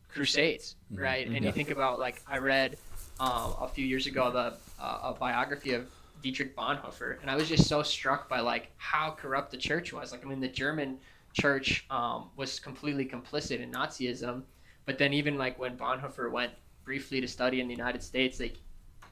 Crusades, 0.10 0.76
right? 0.92 1.26
And 1.28 1.36
Yeah. 1.44 1.48
you 1.50 1.52
think 1.52 1.72
about 1.72 2.00
like 2.00 2.22
I 2.28 2.38
read 2.38 2.78
um, 3.20 3.56
a 3.60 3.68
few 3.68 3.86
years 3.86 4.06
ago 4.08 4.32
the 4.32 4.60
uh, 4.82 5.00
a 5.04 5.14
biography 5.20 5.74
of 5.74 5.88
Dietrich 6.24 6.56
Bonhoeffer, 6.56 7.22
and 7.22 7.30
I 7.30 7.36
was 7.36 7.50
just 7.50 7.68
so 7.68 7.84
struck 7.84 8.30
by 8.30 8.40
like 8.40 8.72
how 8.78 9.12
corrupt 9.12 9.52
the 9.52 9.58
church 9.58 9.92
was. 9.94 10.12
Like 10.12 10.26
I 10.26 10.30
mean, 10.30 10.40
the 10.40 10.48
German 10.48 10.98
church 11.34 11.86
um, 11.92 12.30
was 12.38 12.60
completely 12.60 13.06
complicit 13.06 13.60
in 13.60 13.72
Nazism, 13.72 14.44
but 14.86 14.98
then 14.98 15.14
even 15.14 15.38
like 15.38 15.60
when 15.60 15.78
Bonhoeffer 15.78 16.32
went 16.32 16.54
briefly 16.86 17.20
to 17.22 17.28
study 17.28 17.60
in 17.60 17.68
the 17.68 17.74
United 17.76 18.02
States, 18.02 18.40
like 18.40 18.56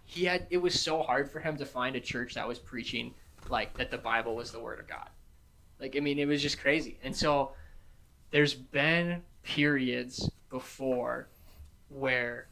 he 0.05 0.23
had 0.23 0.47
it 0.49 0.57
was 0.57 0.79
so 0.79 1.03
hard 1.03 1.29
for 1.29 1.41
him 1.41 1.57
to 1.57 1.65
find 1.65 1.95
a 1.97 1.99
church 1.99 2.33
that 2.35 2.47
was 2.47 2.57
preaching 2.57 3.13
like 3.49 3.77
that 3.77 3.91
the 3.91 3.97
Bible 3.97 4.35
was 4.35 4.51
the 4.51 4.59
word 4.59 4.79
of 4.79 4.87
God. 4.87 5.09
Like 5.81 5.97
I 5.97 5.99
mean, 5.99 6.17
it 6.17 6.27
was 6.27 6.41
just 6.41 6.59
crazy. 6.59 6.97
And 7.03 7.13
so 7.15 7.51
there's 8.31 8.53
been 8.53 9.21
periods 9.43 10.29
before 10.49 11.27
where 11.89 12.47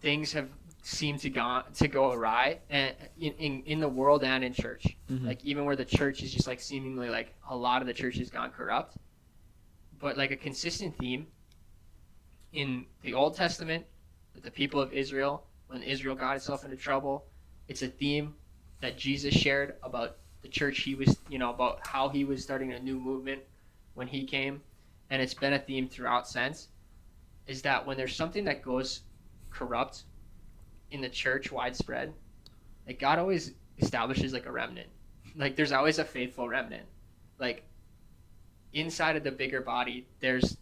things 0.00 0.32
have 0.32 0.48
seemed 0.82 1.20
to 1.20 1.30
go 1.30 1.62
to 1.74 1.88
go 1.88 2.12
awry 2.12 2.58
and 2.70 2.94
in, 3.18 3.32
in, 3.34 3.62
in 3.64 3.80
the 3.80 3.88
world 3.88 4.24
and 4.24 4.42
in 4.44 4.52
church. 4.52 4.96
Mhm. 5.10 5.26
like 5.26 5.44
even 5.44 5.64
where 5.64 5.76
the 5.76 5.84
church 5.84 6.22
is 6.22 6.32
just 6.32 6.46
like 6.46 6.60
seemingly 6.60 7.08
like 7.10 7.34
a 7.48 7.56
lot 7.56 7.82
of 7.82 7.86
the 7.86 7.94
church 7.94 8.16
has 8.16 8.30
gone 8.30 8.50
corrupt. 8.50 8.96
But 9.98 10.16
like 10.16 10.30
a 10.30 10.36
consistent 10.36 10.96
theme 10.96 11.26
in 12.52 12.86
the 13.02 13.14
old 13.14 13.36
testament 13.36 13.84
with 14.34 14.42
the 14.42 14.50
people 14.50 14.80
of 14.80 14.92
israel 14.92 15.46
when 15.68 15.82
israel 15.84 16.16
got 16.16 16.34
itself 16.34 16.64
into 16.64 16.76
trouble 16.76 17.24
it's 17.68 17.82
a 17.82 17.86
theme 17.86 18.34
that 18.80 18.98
jesus 18.98 19.32
shared 19.32 19.76
about 19.84 20.16
the 20.42 20.48
church 20.48 20.80
he 20.80 20.96
was 20.96 21.16
you 21.28 21.38
know 21.38 21.50
about 21.50 21.86
how 21.86 22.08
he 22.08 22.24
was 22.24 22.42
starting 22.42 22.72
a 22.72 22.80
new 22.80 22.98
movement 22.98 23.40
when 23.94 24.08
he 24.08 24.24
came. 24.24 24.62
And 25.10 25.20
it's 25.20 25.34
been 25.34 25.52
a 25.52 25.58
theme 25.58 25.88
throughout 25.88 26.28
since 26.28 26.68
is 27.46 27.62
that 27.62 27.84
when 27.84 27.96
there's 27.96 28.14
something 28.14 28.44
that 28.44 28.62
goes 28.62 29.02
corrupt 29.50 30.04
in 30.90 31.00
the 31.00 31.08
church 31.08 31.50
widespread 31.52 32.12
like 32.86 32.98
god 32.98 33.18
always 33.18 33.52
establishes 33.78 34.32
like 34.32 34.46
a 34.46 34.52
remnant. 34.52 34.88
Like 35.36 35.56
there's 35.56 35.72
always 35.72 35.98
a 35.98 36.04
faithful 36.04 36.48
remnant. 36.48 36.86
Like 37.38 37.64
inside 38.72 39.16
of 39.16 39.24
the 39.24 39.30
bigger 39.32 39.60
body 39.60 40.06
there's 40.20 40.56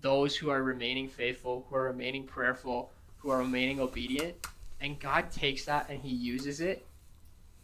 those 0.00 0.36
who 0.36 0.50
are 0.50 0.62
remaining 0.62 1.08
faithful 1.08 1.66
who 1.68 1.76
are 1.76 1.84
remaining 1.84 2.24
prayerful 2.24 2.90
who 3.18 3.30
are 3.30 3.38
remaining 3.38 3.80
obedient 3.80 4.34
and 4.80 5.00
god 5.00 5.30
takes 5.30 5.64
that 5.64 5.88
and 5.88 6.02
he 6.02 6.10
uses 6.10 6.60
it 6.60 6.86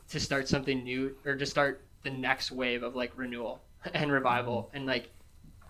to 0.09 0.19
start 0.21 0.49
something 0.49 0.83
new 0.85 1.15
or 1.25 1.35
to 1.35 1.45
start 1.45 1.85
the 2.05 2.11
next 2.11 2.51
wave 2.51 2.83
of 2.83 2.95
like 2.95 3.13
renewal 3.17 3.61
and 3.95 4.11
revival 4.11 4.71
and 4.73 4.87
like 4.87 5.11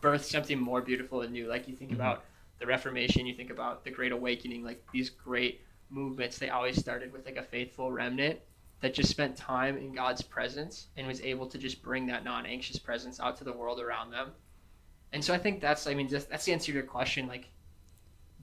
birth 0.00 0.24
something 0.24 0.58
more 0.60 0.82
beautiful 0.82 1.22
and 1.22 1.32
new. 1.32 1.48
Like 1.48 1.66
you 1.68 1.74
think 1.74 1.90
Mhm. 1.90 1.96
about 1.96 2.24
the 2.58 2.66
reformation 2.66 3.26
you 3.26 3.34
think 3.34 3.50
about 3.50 3.84
the 3.84 3.90
great 3.90 4.12
awakening 4.12 4.64
like 4.64 4.82
these 4.92 5.10
great 5.10 5.65
movements 5.90 6.38
they 6.38 6.51
always 6.51 6.77
started 6.79 7.12
with 7.12 7.25
like 7.27 7.37
a 7.37 7.42
faithful 7.42 7.92
remnant 7.92 8.40
that 8.81 8.94
just 8.94 9.11
spent 9.11 9.37
time 9.37 9.77
in 9.79 9.94
God's 9.94 10.22
presence 10.22 10.88
and 10.96 11.07
was 11.07 11.20
able 11.22 11.46
to 11.49 11.59
just 11.59 11.83
bring 11.83 12.07
that 12.07 12.25
non-anxious 12.25 12.79
presence 12.79 13.20
out 13.20 13.37
to 13.38 13.44
the 13.44 13.53
world 13.53 13.81
around 13.81 14.11
them. 14.11 14.33
And 15.12 15.25
so 15.25 15.33
I 15.35 15.38
think 15.38 15.61
that's 15.61 15.87
I 15.87 15.94
mean 15.94 16.09
just 16.09 16.29
that's 16.31 16.44
the 16.44 16.53
answer 16.53 16.66
to 16.66 16.72
your 16.72 16.83
question 16.87 17.27
like 17.27 17.51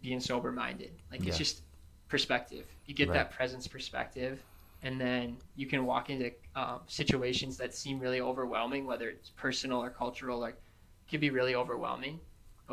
being 0.01 0.19
sober 0.19 0.51
minded. 0.51 1.01
Like 1.11 1.25
Yeah. 1.25 1.29
it's 1.29 1.37
just 1.37 1.63
perspective. 2.07 2.65
You 2.85 2.93
get 2.95 3.09
Right. 3.09 3.15
that 3.15 3.31
presence 3.31 3.67
perspective 3.67 4.43
and 4.81 4.99
then 4.99 5.41
you 5.55 5.65
can 5.67 5.85
walk 5.85 6.09
into 6.09 6.31
um, 6.55 6.81
situations 6.87 7.57
that 7.57 7.73
seem 7.73 7.99
really 7.99 8.21
overwhelming 8.21 8.85
whether 8.85 9.09
it's 9.09 9.29
personal 9.31 9.81
or 9.81 9.89
cultural 9.89 10.39
like 10.39 10.55
it 10.55 11.09
can 11.09 11.19
be 11.21 11.29
really 11.29 11.55
overwhelming. 11.55 12.19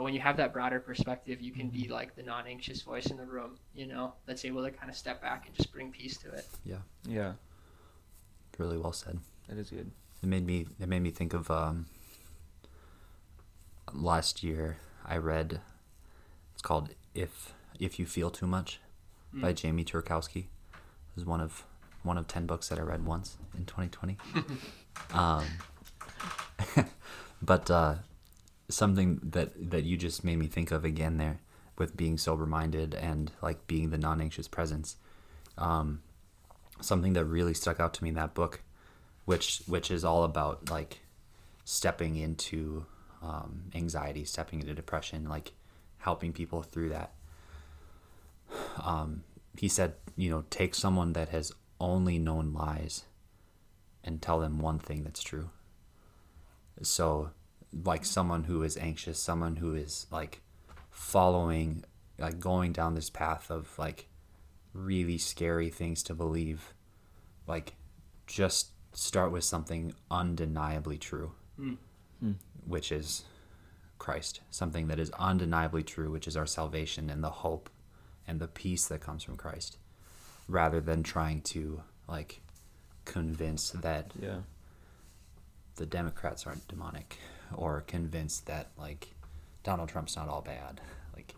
But 0.01 0.05
when 0.05 0.15
you 0.15 0.21
have 0.21 0.39
that 0.39 0.55
broader 0.55 0.81
perspective, 0.81 1.43
you 1.43 1.53
can 1.53 1.69
be 1.69 1.87
like 1.87 2.17
the 2.17 2.23
non-anxious 2.23 2.81
voice 2.81 3.09
in 3.09 3.19
the 3.19 3.27
room, 3.27 3.59
you 3.75 3.87
know, 3.87 4.15
that's 4.25 4.47
able 4.47 4.65
to 4.65 4.71
kind 4.71 4.89
of 4.89 4.97
step 4.97 5.21
back 5.21 5.45
and 5.47 5.55
just 5.55 5.71
bring 5.71 5.93
peace 5.93 6.17
to 6.23 6.31
it. 6.31 6.47
Yeah, 6.65 6.77
Yeah. 7.07 7.33
Really 8.57 8.79
well 8.79 8.95
said. 8.95 9.19
that 9.47 9.59
is 9.59 9.69
good. 9.69 9.91
It 10.23 10.27
made 10.27 10.47
me 10.47 10.67
it 10.81 10.89
made 10.89 11.01
me 11.03 11.11
think 11.11 11.35
of 11.35 11.51
um, 11.51 11.85
last 13.93 14.43
year 14.43 14.79
I 15.05 15.19
read 15.19 15.61
it's 16.55 16.63
called 16.63 16.95
If 17.15 17.53
If 17.79 17.99
You 17.99 18.07
Feel 18.07 18.31
Too 18.31 18.47
Much 18.47 18.81
by 19.35 19.53
Mm. 19.53 19.57
Jamie 19.57 19.85
Tworkowski. 19.85 20.45
It 20.45 21.15
was 21.15 21.27
one 21.27 21.43
of 21.43 21.65
one 22.05 22.17
of 22.17 22.27
ten 22.27 22.47
books 22.47 22.69
that 22.71 22.79
I 22.79 22.83
read 22.83 23.05
once 23.05 23.37
in 23.55 23.67
2020. 23.67 24.17
um, 25.13 25.45
but 27.43 27.71
uh, 27.71 27.97
something 28.71 29.21
that 29.23 29.71
that 29.71 29.85
you 29.85 29.97
just 29.97 30.25
made 30.25 30.39
me 30.39 30.47
think 30.47 30.71
of 30.71 30.85
again 30.85 31.19
there 31.19 31.41
with 31.77 31.97
being 31.97 32.19
sober 32.19 32.47
minded 32.47 32.95
and 32.95 33.31
like 33.43 33.67
being 33.67 33.91
the 33.91 33.99
non 33.99 34.21
anxious 34.21 34.49
presence. 34.49 34.97
Um, 35.59 36.03
something 36.81 37.13
that 37.13 37.25
really 37.25 37.55
stuck 37.55 37.79
out 37.81 37.93
to 37.95 38.03
me 38.03 38.09
in 38.09 38.15
that 38.15 38.35
book 38.35 38.63
which 39.31 39.63
which 39.67 39.91
is 39.91 40.05
all 40.05 40.25
about 40.25 40.71
like 40.71 41.01
stepping 41.65 42.17
into 42.17 42.85
um, 43.23 43.63
anxiety, 43.77 44.25
stepping 44.25 44.61
into 44.61 44.75
depression, 44.75 45.29
like 45.29 45.53
helping 45.99 46.33
people 46.33 46.63
through 46.63 46.89
that. 46.89 47.13
Um, 48.83 49.23
he 49.57 49.69
said, 49.69 49.95
you 50.17 50.31
know, 50.31 50.45
take 50.51 50.75
someone 50.75 51.13
that 51.13 51.29
has 51.29 51.53
only 51.79 52.19
known 52.19 52.53
lies 52.53 53.05
and 54.03 54.21
tell 54.21 54.41
them 54.41 54.59
one 54.59 54.81
thing 54.81 55.05
that's 55.05 55.23
true. 55.23 55.51
So, 56.83 57.31
like 57.85 58.05
someone 58.05 58.45
who 58.45 58.63
is 58.63 58.77
anxious, 58.77 59.19
someone 59.19 59.57
who 59.57 59.75
is 59.75 60.07
like 60.11 60.41
following, 60.91 61.85
like 62.19 62.41
going 62.41 62.73
down 62.73 62.95
this 62.95 63.11
path 63.11 63.51
of 63.51 63.79
like 63.79 64.09
really 64.73 65.19
scary 65.19 65.71
things 65.71 66.03
to 66.05 66.15
believe, 66.15 66.75
like 67.47 67.75
just 68.27 68.71
start 68.93 69.33
with 69.33 69.45
something 69.45 69.95
undeniably 70.11 70.99
true. 70.99 71.33
Hmm. 72.21 72.33
which 72.67 72.91
is 72.93 73.25
Christ. 73.99 74.41
Something 74.51 74.89
that 74.89 74.99
is 74.99 75.11
undeniably 75.19 75.83
true, 75.83 76.11
which 76.11 76.27
is 76.27 76.37
our 76.37 76.47
salvation 76.47 77.11
and 77.11 77.23
the 77.23 77.31
hope 77.31 77.71
and 78.27 78.41
the 78.41 78.49
peace 78.49 78.87
that 78.89 79.01
comes 79.01 79.23
from 79.23 79.37
Christ, 79.37 79.77
rather 80.49 80.81
than 80.81 81.03
trying 81.03 81.43
to 81.43 81.83
like 82.09 82.41
convince 83.05 83.71
that 83.71 84.13
Yeah, 84.21 84.41
the 85.81 85.87
Democrats 85.87 86.47
aren't 86.47 86.69
demonic 86.69 87.17
or 87.55 87.83
convinced 87.87 88.45
that 88.45 88.69
like 88.77 89.15
Donald 89.65 89.89
Trump's 89.89 90.15
not 90.15 90.29
all 90.29 90.43
bad. 90.43 90.79
Like 91.17 91.35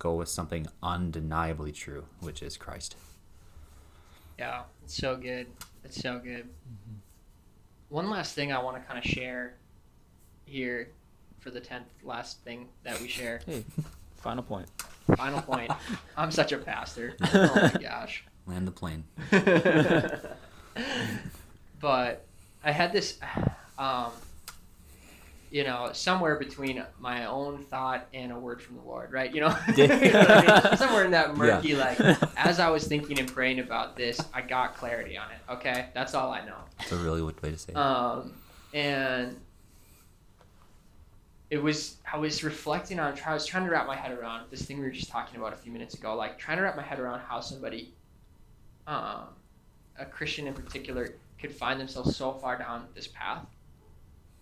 go 0.00 0.16
with 0.16 0.28
something 0.28 0.66
undeniably 0.82 1.70
true, 1.70 2.04
which 2.18 2.42
is 2.42 2.56
Christ. 2.56 2.96
Yeah, 4.36 4.62
it's 4.82 4.96
so 4.96 5.16
good. 5.16 5.46
It's 5.84 6.02
so 6.02 6.18
good. 6.18 6.46
Mm-hmm. 6.46 6.94
One 7.90 8.10
last 8.10 8.34
thing 8.34 8.52
I 8.52 8.60
want 8.60 8.76
to 8.76 8.82
kind 8.82 8.98
of 8.98 9.04
share 9.08 9.54
here 10.44 10.88
for 11.38 11.50
the 11.52 11.60
10th 11.60 11.84
last 12.02 12.42
thing 12.42 12.66
that 12.82 13.00
we 13.00 13.06
share. 13.06 13.42
Hey, 13.46 13.64
final 14.16 14.42
point. 14.42 14.66
Final 15.16 15.40
point. 15.40 15.70
I'm 16.16 16.32
such 16.32 16.50
a 16.50 16.58
pastor. 16.58 17.16
Oh 17.32 17.70
my 17.72 17.80
gosh. 17.80 18.24
Land 18.48 18.66
the 18.66 18.72
plane. 18.72 19.04
but 21.80 22.24
I 22.64 22.72
had 22.72 22.92
this 22.92 23.18
um 23.78 24.12
you 25.50 25.62
know, 25.62 25.90
somewhere 25.92 26.34
between 26.36 26.84
my 26.98 27.26
own 27.26 27.62
thought 27.66 28.08
and 28.12 28.32
a 28.32 28.36
word 28.36 28.60
from 28.60 28.74
the 28.74 28.82
Lord, 28.82 29.12
right? 29.12 29.32
You 29.32 29.40
know, 29.42 29.56
You 29.76 29.86
know 29.86 29.94
I 29.94 30.66
mean? 30.70 30.76
somewhere 30.76 31.04
in 31.04 31.12
that 31.12 31.36
murky, 31.36 31.68
Yeah. 31.68 31.94
like, 31.96 32.00
as 32.36 32.58
I 32.58 32.70
was 32.70 32.88
thinking 32.88 33.20
and 33.20 33.32
praying 33.32 33.60
about 33.60 33.94
this, 33.96 34.20
I 34.34 34.40
got 34.40 34.74
clarity 34.74 35.16
on 35.16 35.30
it. 35.30 35.38
Okay, 35.52 35.86
that's 35.94 36.12
all 36.12 36.32
I 36.32 36.44
know. 36.44 36.56
That's 36.78 36.90
a 36.90 36.96
really 36.96 37.20
good 37.20 37.40
way 37.40 37.50
to 37.52 37.58
say 37.58 37.70
it. 37.72 37.76
Um, 37.76 38.32
and 38.72 39.36
it 41.50 41.62
was 41.62 41.98
I 42.12 42.16
was 42.18 42.42
reflecting 42.42 42.98
on 42.98 43.16
I 43.24 43.32
was 43.34 43.46
trying 43.46 43.64
to 43.64 43.70
wrap 43.70 43.86
my 43.86 43.94
head 43.96 44.10
around 44.10 44.46
this 44.50 44.62
thing 44.62 44.78
we 44.78 44.84
were 44.84 44.90
just 44.90 45.08
talking 45.10 45.38
about 45.38 45.52
a 45.52 45.56
few 45.56 45.70
minutes 45.70 45.94
ago, 45.94 46.16
like 46.16 46.36
trying 46.38 46.56
to 46.56 46.64
wrap 46.64 46.74
my 46.76 46.82
head 46.82 46.98
around 46.98 47.20
how 47.20 47.38
somebody, 47.40 47.92
um, 48.88 49.26
a 50.00 50.04
Christian 50.04 50.48
in 50.48 50.54
particular, 50.54 51.10
could 51.38 51.52
find 51.52 51.78
themselves 51.78 52.16
so 52.16 52.32
far 52.32 52.58
down 52.58 52.86
this 52.96 53.06
path, 53.06 53.44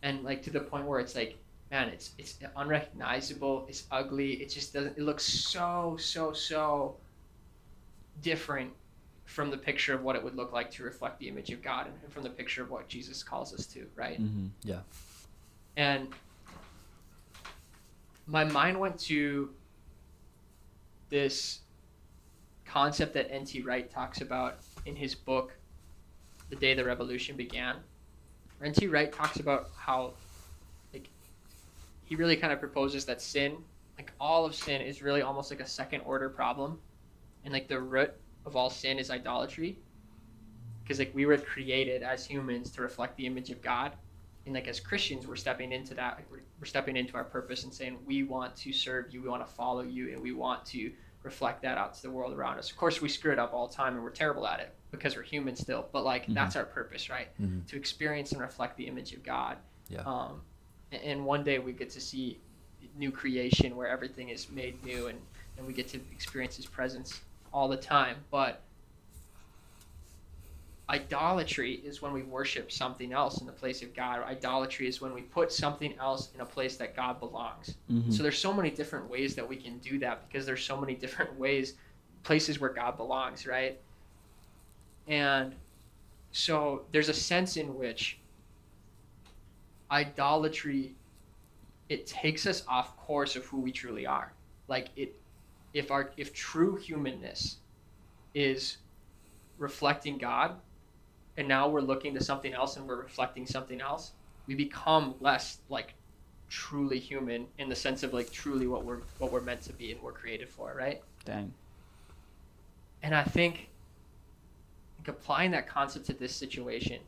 and 0.02 0.24
like 0.24 0.42
to 0.42 0.50
the 0.50 0.60
point 0.60 0.86
where 0.86 1.00
it's 1.00 1.14
like, 1.14 1.36
man, 1.70 1.88
it's 1.88 2.12
it's 2.18 2.38
unrecognizable, 2.56 3.66
it's 3.68 3.84
ugly, 3.90 4.34
it 4.34 4.50
just 4.50 4.72
doesn't, 4.72 4.96
it 4.98 5.02
looks 5.02 5.24
so 5.24 5.96
so 5.98 6.32
so 6.32 6.96
different 8.20 8.70
from 9.24 9.50
the 9.50 9.56
picture 9.56 9.94
of 9.94 10.02
what 10.02 10.16
it 10.16 10.22
would 10.22 10.36
look 10.36 10.52
like 10.52 10.70
to 10.70 10.82
reflect 10.82 11.18
the 11.18 11.28
image 11.28 11.50
of 11.50 11.62
God 11.62 11.86
and 11.86 12.12
from 12.12 12.22
the 12.22 12.30
picture 12.30 12.62
of 12.62 12.70
what 12.70 12.88
Jesus 12.88 13.22
calls 13.22 13.54
us 13.54 13.66
to, 13.66 13.86
right? 13.96 14.20
Mm-hmm. 14.20 14.48
And 15.76 16.08
my 18.26 18.44
mind 18.44 18.78
went 18.78 18.98
to 19.00 19.50
this 21.08 21.60
concept 22.66 23.14
that 23.14 23.30
N.T. 23.30 23.62
Wright 23.62 23.90
talks 23.90 24.20
about 24.20 24.58
in 24.86 24.96
his 24.96 25.14
book, 25.14 25.54
The 26.50 26.56
Day 26.56 26.74
the 26.74 26.84
Revolution 26.84 27.36
Began. 27.36 27.76
N.T. 28.64 28.86
Wright 28.88 29.12
talks 29.12 29.38
about 29.38 29.70
how, 29.76 30.14
like, 30.92 31.08
he 32.04 32.16
really 32.16 32.36
kind 32.36 32.52
of 32.52 32.60
proposes 32.60 33.04
that 33.06 33.20
sin, 33.20 33.56
like, 33.98 34.12
all 34.20 34.44
of 34.44 34.54
sin 34.54 34.80
is 34.80 35.02
really 35.02 35.22
almost 35.22 35.50
like 35.50 35.60
a 35.60 35.66
second 35.66 36.00
order 36.02 36.28
problem. 36.28 36.78
And, 37.44 37.52
like, 37.52 37.68
the 37.68 37.80
root 37.80 38.12
of 38.46 38.56
all 38.56 38.70
sin 38.70 38.98
is 38.98 39.10
idolatry. 39.10 39.78
Because, 40.82 40.98
like, 40.98 41.14
we 41.14 41.26
were 41.26 41.38
created 41.38 42.02
as 42.02 42.24
humans 42.24 42.70
to 42.72 42.82
reflect 42.82 43.16
the 43.16 43.26
image 43.26 43.50
of 43.50 43.62
God 43.62 43.92
and 44.44 44.54
like 44.54 44.66
as 44.66 44.80
Christians, 44.80 45.26
we're 45.26 45.36
stepping 45.36 45.72
into 45.72 45.94
that. 45.94 46.16
Like, 46.16 46.30
we're, 46.30 46.42
we're 46.60 46.66
stepping 46.66 46.96
into 46.96 47.14
our 47.14 47.24
purpose 47.24 47.64
and 47.64 47.72
saying 47.72 47.98
we 48.06 48.24
want 48.24 48.56
to 48.56 48.72
serve 48.72 49.12
you, 49.12 49.22
we 49.22 49.28
want 49.28 49.46
to 49.46 49.52
follow 49.52 49.82
you, 49.82 50.12
and 50.12 50.20
we 50.20 50.32
want 50.32 50.64
to 50.66 50.90
reflect 51.22 51.62
that 51.62 51.78
out 51.78 51.94
to 51.94 52.02
the 52.02 52.10
world 52.10 52.32
around 52.32 52.58
us. 52.58 52.70
Of 52.70 52.76
course, 52.76 53.00
we 53.00 53.08
screw 53.08 53.32
it 53.32 53.38
up 53.38 53.52
all 53.54 53.68
the 53.68 53.74
time, 53.74 53.94
and 53.94 54.02
we're 54.02 54.10
terrible 54.10 54.46
at 54.46 54.60
it 54.60 54.74
because 54.90 55.16
we're 55.16 55.22
human 55.22 55.54
still. 55.56 55.88
But 55.92 56.04
like 56.04 56.26
Mhm. 56.26 56.34
that's 56.34 56.56
our 56.56 56.64
purpose, 56.64 57.08
right? 57.08 57.28
Mhm. 57.40 57.66
To 57.68 57.76
experience 57.76 58.32
and 58.32 58.40
reflect 58.40 58.76
the 58.76 58.86
image 58.86 59.12
of 59.12 59.22
God. 59.22 59.58
Yeah. 59.88 60.00
Um, 60.02 60.42
and, 60.90 61.02
and 61.02 61.24
one 61.24 61.44
day 61.44 61.58
we 61.58 61.72
get 61.72 61.90
to 61.90 62.00
see 62.00 62.40
new 62.96 63.10
creation 63.12 63.76
where 63.76 63.88
everything 63.88 64.28
is 64.30 64.50
made 64.50 64.82
new, 64.84 65.06
and 65.06 65.20
and 65.58 65.66
we 65.66 65.72
get 65.74 65.86
to 65.88 65.98
experience 66.12 66.56
His 66.56 66.66
presence 66.66 67.20
all 67.52 67.68
the 67.68 67.76
time. 67.76 68.16
But 68.30 68.62
idolatry 70.92 71.80
is 71.84 72.02
when 72.02 72.12
we 72.12 72.22
worship 72.22 72.70
something 72.70 73.14
else 73.14 73.40
in 73.40 73.46
the 73.46 73.52
place 73.52 73.82
of 73.82 73.94
God. 73.94 74.22
Idolatry 74.24 74.86
is 74.86 75.00
when 75.00 75.14
we 75.14 75.22
put 75.22 75.50
something 75.50 75.94
else 75.98 76.28
in 76.34 76.42
a 76.42 76.44
place 76.44 76.76
that 76.76 76.94
God 76.94 77.18
belongs. 77.18 77.76
Mm-hmm. 77.90 78.10
So 78.10 78.22
there's 78.22 78.38
so 78.38 78.52
many 78.52 78.70
different 78.70 79.08
ways 79.08 79.34
that 79.36 79.48
we 79.48 79.56
can 79.56 79.78
do 79.78 79.98
that 80.00 80.28
because 80.28 80.44
there's 80.44 80.62
so 80.62 80.78
many 80.78 80.94
different 80.94 81.34
ways, 81.38 81.74
places 82.24 82.60
where 82.60 82.70
God 82.70 82.98
belongs, 82.98 83.46
right? 83.46 83.80
And 85.08 85.54
so 86.30 86.82
there's 86.92 87.08
a 87.08 87.14
sense 87.14 87.56
in 87.56 87.74
which 87.74 88.18
idolatry 89.90 90.94
it 91.88 92.06
takes 92.06 92.46
us 92.46 92.64
off 92.68 92.96
course 92.98 93.34
of 93.34 93.46
who 93.46 93.60
we 93.60 93.72
truly 93.72 94.06
are. 94.06 94.32
Like 94.68 94.88
it 94.96 95.18
if 95.74 95.90
our 95.90 96.10
if 96.18 96.34
true 96.34 96.76
humanness 96.76 97.56
is 98.34 98.78
reflecting 99.58 100.18
God 100.18 100.56
and 101.36 101.48
now 101.48 101.68
we're 101.68 101.80
looking 101.80 102.14
to 102.14 102.22
something 102.22 102.52
else 102.52 102.76
and 102.76 102.86
we're 102.86 103.00
reflecting 103.00 103.46
something 103.46 103.80
else, 103.80 104.12
we 104.46 104.54
become 104.54 105.14
less 105.20 105.58
like 105.68 105.94
truly 106.48 106.98
human 106.98 107.46
in 107.58 107.68
the 107.68 107.76
sense 107.76 108.02
of 108.02 108.12
like 108.12 108.30
truly 108.30 108.66
what 108.66 108.84
we're 108.84 109.00
what 109.18 109.32
we're 109.32 109.40
meant 109.40 109.62
to 109.62 109.72
be 109.72 109.92
and 109.92 110.02
we're 110.02 110.12
created 110.12 110.48
for, 110.48 110.74
right? 110.76 111.02
Dang. 111.24 111.52
And 113.02 113.14
I 113.14 113.24
think 113.24 113.68
like, 114.98 115.08
applying 115.08 115.50
that 115.52 115.66
concept 115.66 116.06
to 116.06 116.12
this 116.12 116.34
situation, 116.34 117.00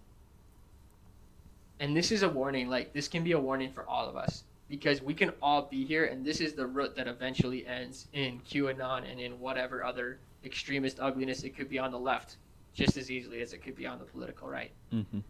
and 1.78 1.96
this 1.96 2.10
is 2.10 2.22
a 2.22 2.28
warning, 2.28 2.68
like 2.68 2.92
this 2.92 3.08
can 3.08 3.22
be 3.22 3.32
a 3.32 3.38
warning 3.38 3.70
for 3.72 3.86
all 3.86 4.08
of 4.08 4.16
us 4.16 4.44
because 4.68 5.02
we 5.02 5.12
can 5.14 5.30
all 5.42 5.62
be 5.62 5.84
here, 5.84 6.06
and 6.06 6.24
this 6.24 6.40
is 6.40 6.54
the 6.54 6.66
root 6.66 6.96
that 6.96 7.06
eventually 7.06 7.66
ends 7.66 8.08
in 8.12 8.40
QAnon 8.48 9.10
and 9.10 9.20
in 9.20 9.38
whatever 9.38 9.84
other 9.84 10.18
extremist 10.44 10.98
ugliness 11.00 11.42
it 11.42 11.50
could 11.50 11.68
be 11.68 11.78
on 11.78 11.90
the 11.90 11.98
left, 11.98 12.36
just 12.74 12.96
as 12.96 13.10
easily 13.10 13.40
as 13.40 13.52
it 13.52 13.62
could 13.62 13.76
be 13.76 13.86
on 13.86 13.98
the 13.98 14.04
political 14.04 14.48
right. 14.48 14.72
Mm-hmm. 14.92 15.20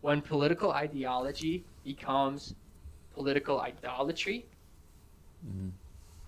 When 0.00 0.20
political 0.20 0.72
ideology 0.72 1.64
becomes 1.84 2.54
political 3.14 3.60
idolatry, 3.60 4.46
Mhm. 5.46 5.70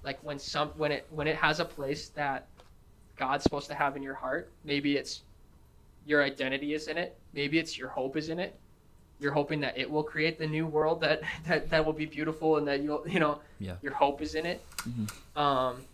like 0.02 0.18
when 0.22 0.38
some 0.38 0.68
when 0.76 0.92
it 0.92 1.06
when 1.10 1.26
it 1.26 1.36
has 1.36 1.60
a 1.60 1.64
place 1.64 2.08
that 2.10 2.46
God's 3.16 3.42
supposed 3.44 3.68
to 3.68 3.74
have 3.74 3.96
in 3.96 4.02
your 4.02 4.14
heart, 4.14 4.50
maybe 4.64 4.96
it's 4.96 5.22
your 6.06 6.22
identity 6.22 6.74
is 6.74 6.88
in 6.88 6.98
it, 6.98 7.16
maybe 7.32 7.58
it's 7.58 7.78
your 7.78 7.88
hope 7.88 8.16
is 8.16 8.28
in 8.28 8.38
it. 8.38 8.54
You're 9.20 9.32
hoping 9.32 9.60
that 9.60 9.78
it 9.78 9.88
will 9.90 10.02
create 10.02 10.36
the 10.38 10.46
new 10.46 10.66
world 10.66 11.00
that 11.00 11.22
that, 11.46 11.70
that 11.70 11.84
will 11.86 11.92
be 11.92 12.06
beautiful 12.06 12.58
and 12.58 12.66
that 12.68 12.80
you'll 12.82 13.08
you 13.08 13.20
know 13.20 13.40
Yeah. 13.58 13.76
your 13.82 13.94
hope 13.94 14.20
is 14.20 14.34
in 14.34 14.44
it. 14.46 14.60
Mhm. 14.82 15.40
Um, 15.40 15.84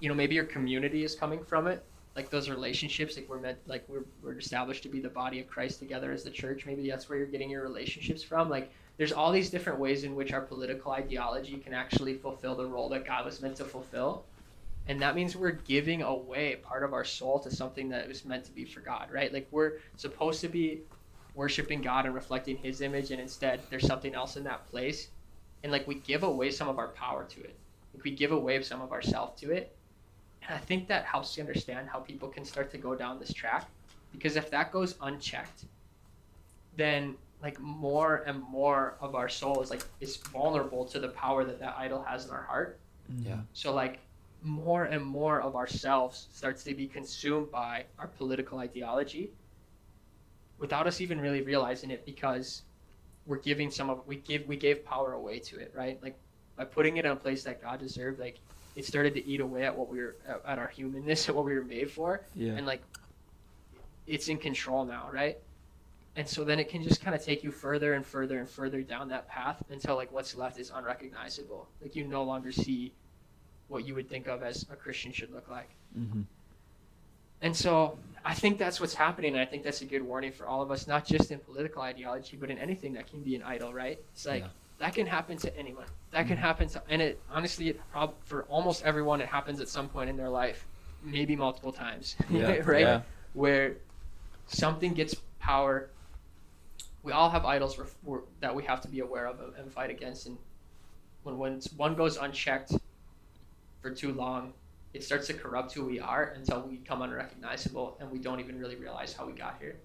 you 0.00 0.08
know 0.08 0.14
maybe 0.14 0.34
your 0.34 0.44
community 0.44 1.02
is 1.02 1.14
coming 1.16 1.42
from 1.44 1.66
it, 1.66 1.82
like 2.16 2.30
those 2.30 2.48
relationships. 2.48 3.16
Like 3.16 3.28
we're 3.28 3.40
meant 3.40 3.58
like 3.66 3.84
we're 3.88 4.06
we're 4.22 4.38
established 4.38 4.82
to 4.84 4.88
be 4.88 5.00
the 5.00 5.10
body 5.10 5.38
of 5.38 5.46
Christ 5.46 5.78
together 5.78 6.10
as 6.12 6.24
the 6.24 6.30
church. 6.30 6.66
Maybe 6.66 6.88
that's 6.88 7.08
where 7.08 7.18
you're 7.18 7.26
getting 7.26 7.50
your 7.50 7.62
relationships 7.62 8.22
from. 8.22 8.48
Like 8.48 8.72
there's 8.96 9.12
all 9.12 9.30
these 9.30 9.50
different 9.50 9.78
ways 9.78 10.02
in 10.04 10.14
which 10.14 10.32
our 10.32 10.40
political 10.40 10.92
ideology 10.92 11.58
can 11.58 11.74
actually 11.74 12.14
fulfill 12.14 12.56
the 12.56 12.66
role 12.66 12.88
that 12.88 13.04
God 13.04 13.26
was 13.26 13.42
meant 13.42 13.56
to 13.56 13.64
fulfill. 13.66 14.24
And 14.88 15.02
that 15.02 15.14
means 15.14 15.36
we're 15.36 15.50
giving 15.50 16.02
away 16.02 16.56
part 16.56 16.84
of 16.84 16.92
our 16.94 17.04
soul 17.04 17.40
to 17.40 17.50
something 17.50 17.90
that 17.90 18.08
was 18.08 18.24
meant 18.24 18.44
to 18.44 18.52
be 18.52 18.64
for 18.64 18.80
God, 18.80 19.10
right? 19.12 19.32
Like 19.32 19.48
we're 19.50 19.74
supposed 19.96 20.40
to 20.40 20.48
be 20.48 20.82
worshiping 21.34 21.82
God 21.82 22.06
and 22.06 22.14
reflecting 22.14 22.56
his 22.56 22.80
image 22.80 23.10
and 23.10 23.20
instead 23.20 23.60
there's 23.68 23.86
something 23.86 24.14
else 24.14 24.36
in 24.36 24.44
that 24.44 24.66
place. 24.68 25.10
And 25.62 25.70
like 25.70 25.86
we 25.86 25.96
give 25.96 26.22
away 26.22 26.50
some 26.50 26.68
of 26.68 26.78
our 26.78 26.88
power 26.88 27.24
to 27.24 27.40
it. 27.40 27.58
Like 27.92 28.04
we 28.04 28.12
give 28.12 28.32
away 28.32 28.62
some 28.62 28.80
of 28.80 28.92
ourself 28.92 29.36
to 29.38 29.52
it. 29.52 29.76
And 30.46 30.54
I 30.56 30.58
think 30.58 30.88
that 30.88 31.04
helps 31.04 31.36
you 31.36 31.42
understand 31.42 31.88
how 31.88 31.98
people 31.98 32.28
can 32.28 32.44
start 32.44 32.70
to 32.72 32.78
go 32.78 32.94
down 32.94 33.18
this 33.18 33.32
track. 33.32 33.68
Because 34.12 34.36
if 34.36 34.50
that 34.50 34.72
goes 34.72 34.94
unchecked, 35.00 35.64
then 36.76 37.16
like 37.42 37.60
more 37.60 38.22
and 38.26 38.42
more 38.42 38.96
of 39.00 39.14
our 39.14 39.28
soul 39.28 39.60
is 39.60 39.70
like 39.70 39.84
is 40.00 40.16
vulnerable 40.16 40.84
to 40.86 40.98
the 40.98 41.08
power 41.08 41.44
that 41.44 41.60
that 41.60 41.74
idol 41.76 42.02
has 42.02 42.24
in 42.26 42.30
our 42.30 42.42
heart. 42.42 42.78
Mm-hmm. 43.12 43.28
Yeah. 43.28 43.38
So 43.52 43.74
like 43.74 43.98
more 44.42 44.84
and 44.84 45.04
more 45.04 45.40
of 45.40 45.56
ourselves 45.56 46.28
starts 46.32 46.62
to 46.64 46.74
be 46.74 46.86
consumed 46.86 47.50
by 47.50 47.84
our 47.98 48.06
political 48.06 48.58
ideology 48.58 49.30
without 50.58 50.86
us 50.86 51.00
even 51.00 51.20
really 51.20 51.42
realizing 51.42 51.90
it 51.90 52.06
because 52.06 52.62
we're 53.26 53.38
giving 53.38 53.70
some 53.70 53.90
of 53.90 54.06
we 54.06 54.16
give 54.16 54.46
we 54.46 54.56
gave 54.56 54.84
power 54.84 55.14
away 55.14 55.38
to 55.40 55.58
it, 55.58 55.72
right? 55.76 56.02
Like 56.02 56.16
by 56.56 56.64
putting 56.64 56.96
it 56.96 57.04
in 57.04 57.10
a 57.10 57.16
place 57.16 57.42
that 57.44 57.60
God 57.60 57.80
deserved, 57.80 58.18
like 58.18 58.38
it 58.76 58.84
started 58.84 59.14
to 59.14 59.26
eat 59.26 59.40
away 59.40 59.64
at 59.64 59.76
what 59.76 59.88
we 59.88 59.98
were 59.98 60.16
at, 60.46 60.58
our 60.58 60.68
humanness, 60.68 61.28
at 61.28 61.34
what 61.34 61.44
we 61.44 61.54
were 61.54 61.64
made 61.64 61.90
for 61.90 62.20
Yeah. 62.34 62.52
and 62.52 62.66
like 62.66 62.82
it's 64.06 64.28
in 64.28 64.38
control 64.38 64.84
now, 64.84 65.08
right? 65.12 65.38
And 66.14 66.26
so 66.28 66.44
then 66.44 66.58
it 66.58 66.68
can 66.68 66.82
just 66.82 67.02
kind 67.02 67.14
of 67.14 67.22
take 67.24 67.42
you 67.42 67.50
further 67.50 67.94
and 67.94 68.06
further 68.06 68.38
and 68.38 68.48
further 68.48 68.82
down 68.82 69.08
that 69.08 69.28
path 69.28 69.62
until 69.70 69.96
like 69.96 70.12
what's 70.12 70.34
left 70.36 70.58
is 70.58 70.70
unrecognizable. 70.74 71.68
Like 71.82 71.96
you 71.96 72.06
no 72.06 72.22
longer 72.22 72.52
see 72.52 72.92
what 73.68 73.86
you 73.86 73.94
would 73.94 74.08
think 74.08 74.28
of 74.28 74.42
as 74.42 74.64
a 74.70 74.76
Christian 74.76 75.12
should 75.12 75.32
look 75.32 75.48
like. 75.50 75.68
Mm-hmm. 75.98 76.22
And 77.42 77.54
so 77.54 77.98
I 78.24 78.32
think 78.32 78.58
that's 78.58 78.80
what's 78.80 78.94
happening. 78.94 79.32
And 79.34 79.40
I 79.42 79.44
think 79.44 79.62
that's 79.62 79.82
a 79.82 79.84
good 79.84 80.02
warning 80.02 80.32
for 80.32 80.46
all 80.46 80.62
of 80.62 80.70
us, 80.70 80.86
not 80.86 81.04
just 81.04 81.30
in 81.30 81.38
political 81.38 81.82
ideology, 81.82 82.36
but 82.36 82.50
in 82.50 82.58
anything 82.58 82.94
that 82.94 83.10
can 83.10 83.20
be 83.20 83.34
an 83.34 83.42
idol, 83.42 83.74
right? 83.74 83.98
It's 84.14 84.24
like 84.24 84.42
Yeah. 84.42 84.48
That 84.78 84.94
can 84.94 85.06
happen 85.06 85.36
to 85.38 85.56
anyone. 85.56 85.86
That 86.10 86.26
can 86.26 86.36
Mhm. 86.36 86.40
happen 86.40 86.68
to, 86.68 86.82
and 86.88 87.00
it 87.02 87.20
honestly, 87.30 87.68
it 87.70 87.80
prob- 87.90 88.14
for 88.24 88.44
almost 88.44 88.84
everyone, 88.84 89.20
it 89.20 89.28
happens 89.28 89.60
at 89.60 89.68
some 89.68 89.88
point 89.88 90.10
in 90.10 90.16
their 90.16 90.28
life, 90.28 90.66
maybe 91.02 91.36
multiple 91.36 91.72
times, 91.72 92.16
Yeah. 92.30 92.46
right? 92.64 92.80
Yeah. 92.80 93.02
Where 93.32 93.76
something 94.46 94.92
gets 94.94 95.14
power. 95.40 95.90
We 97.02 97.12
all 97.12 97.30
have 97.30 97.44
idols 97.44 97.78
we're, 98.02 98.20
that 98.40 98.54
we 98.54 98.64
have 98.64 98.80
to 98.82 98.88
be 98.88 99.00
aware 99.00 99.26
of 99.26 99.40
and 99.56 99.72
fight 99.72 99.90
against. 99.90 100.26
And 100.26 100.36
when, 101.22 101.38
when 101.38 101.60
one 101.76 101.94
goes 101.94 102.16
unchecked 102.16 102.72
for 103.80 103.90
too 103.90 104.12
long, 104.12 104.54
it 104.92 105.04
starts 105.04 105.26
to 105.28 105.34
corrupt 105.34 105.72
who 105.72 105.84
we 105.84 106.00
are 106.00 106.32
until 106.34 106.62
we 106.62 106.76
become 106.78 107.02
unrecognizable 107.02 107.96
and 108.00 108.10
we 108.10 108.18
don't 108.18 108.40
even 108.40 108.58
really 108.58 108.76
realize 108.76 109.12
how 109.12 109.26
we 109.26 109.32
got 109.32 109.56
here. 109.60 109.76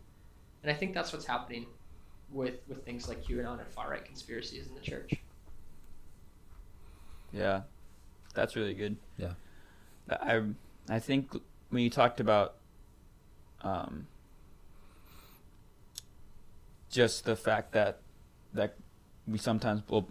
And 0.64 0.72
I 0.72 0.74
think 0.74 0.94
that's 0.94 1.12
what's 1.14 1.26
happening 1.26 1.66
with 2.32 2.56
with 2.68 2.84
things 2.86 3.08
like 3.08 3.24
QAnon 3.24 3.60
and 3.60 3.68
far 3.70 3.90
right 3.90 4.04
conspiracies 4.04 4.68
in 4.68 4.76
the 4.76 4.82
church. 4.82 5.14
Yeah, 7.32 7.62
that's 8.34 8.56
really 8.56 8.74
good. 8.74 8.98
Yeah. 9.18 9.34
I 10.10 10.42
I 10.90 11.00
think 11.00 11.32
when 11.70 11.84
you 11.84 11.90
talked 11.90 12.20
about 12.20 12.56
um, 13.62 14.08
just 16.90 17.26
the 17.26 17.36
fact 17.36 17.72
that 17.74 18.00
that 18.54 18.76
we 19.28 19.38
sometimes 19.38 19.82
will 19.88 20.08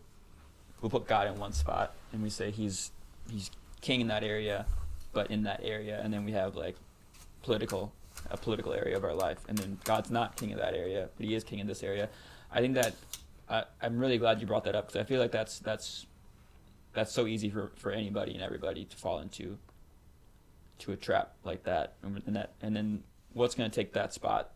we'll 0.80 0.90
put 0.90 1.06
God 1.06 1.26
in 1.26 1.38
one 1.38 1.52
spot 1.52 1.94
and 2.12 2.22
we 2.22 2.30
say 2.30 2.50
he's 2.50 2.90
he's 3.30 3.50
king 3.80 4.00
in 4.00 4.08
that 4.08 4.24
area, 4.24 4.66
but 5.12 5.30
in 5.30 5.42
that 5.44 5.60
area, 5.62 6.00
and 6.02 6.12
then 6.12 6.24
we 6.24 6.32
have 6.32 6.56
like 6.56 6.76
political 7.42 7.92
a 8.30 8.36
political 8.36 8.72
area 8.72 8.96
of 8.96 9.04
our 9.04 9.14
life, 9.14 9.38
and 9.48 9.58
then 9.58 9.78
God's 9.84 10.10
not 10.10 10.36
king 10.36 10.52
of 10.52 10.58
that 10.58 10.74
area, 10.74 11.08
but 11.16 11.26
He 11.26 11.34
is 11.34 11.44
king 11.44 11.58
in 11.58 11.66
this 11.66 11.82
area. 11.82 12.08
I 12.52 12.60
think 12.60 12.74
that 12.74 12.94
I, 13.48 13.64
I'm 13.82 13.98
really 13.98 14.18
glad 14.18 14.40
you 14.40 14.46
brought 14.46 14.64
that 14.64 14.74
up 14.74 14.88
because 14.88 15.00
I 15.00 15.04
feel 15.04 15.20
like 15.20 15.32
that's 15.32 15.58
that's 15.58 16.06
that's 16.92 17.12
so 17.12 17.26
easy 17.26 17.50
for, 17.50 17.70
for 17.76 17.92
anybody 17.92 18.34
and 18.34 18.42
everybody 18.42 18.84
to 18.84 18.96
fall 18.96 19.20
into 19.20 19.58
to 20.78 20.92
a 20.92 20.96
trap 20.96 21.34
like 21.44 21.64
that. 21.64 21.94
And 22.02 22.36
that 22.36 22.52
and 22.62 22.74
then 22.74 23.02
what's 23.32 23.54
going 23.54 23.70
to 23.70 23.74
take 23.74 23.92
that 23.92 24.12
spot? 24.14 24.52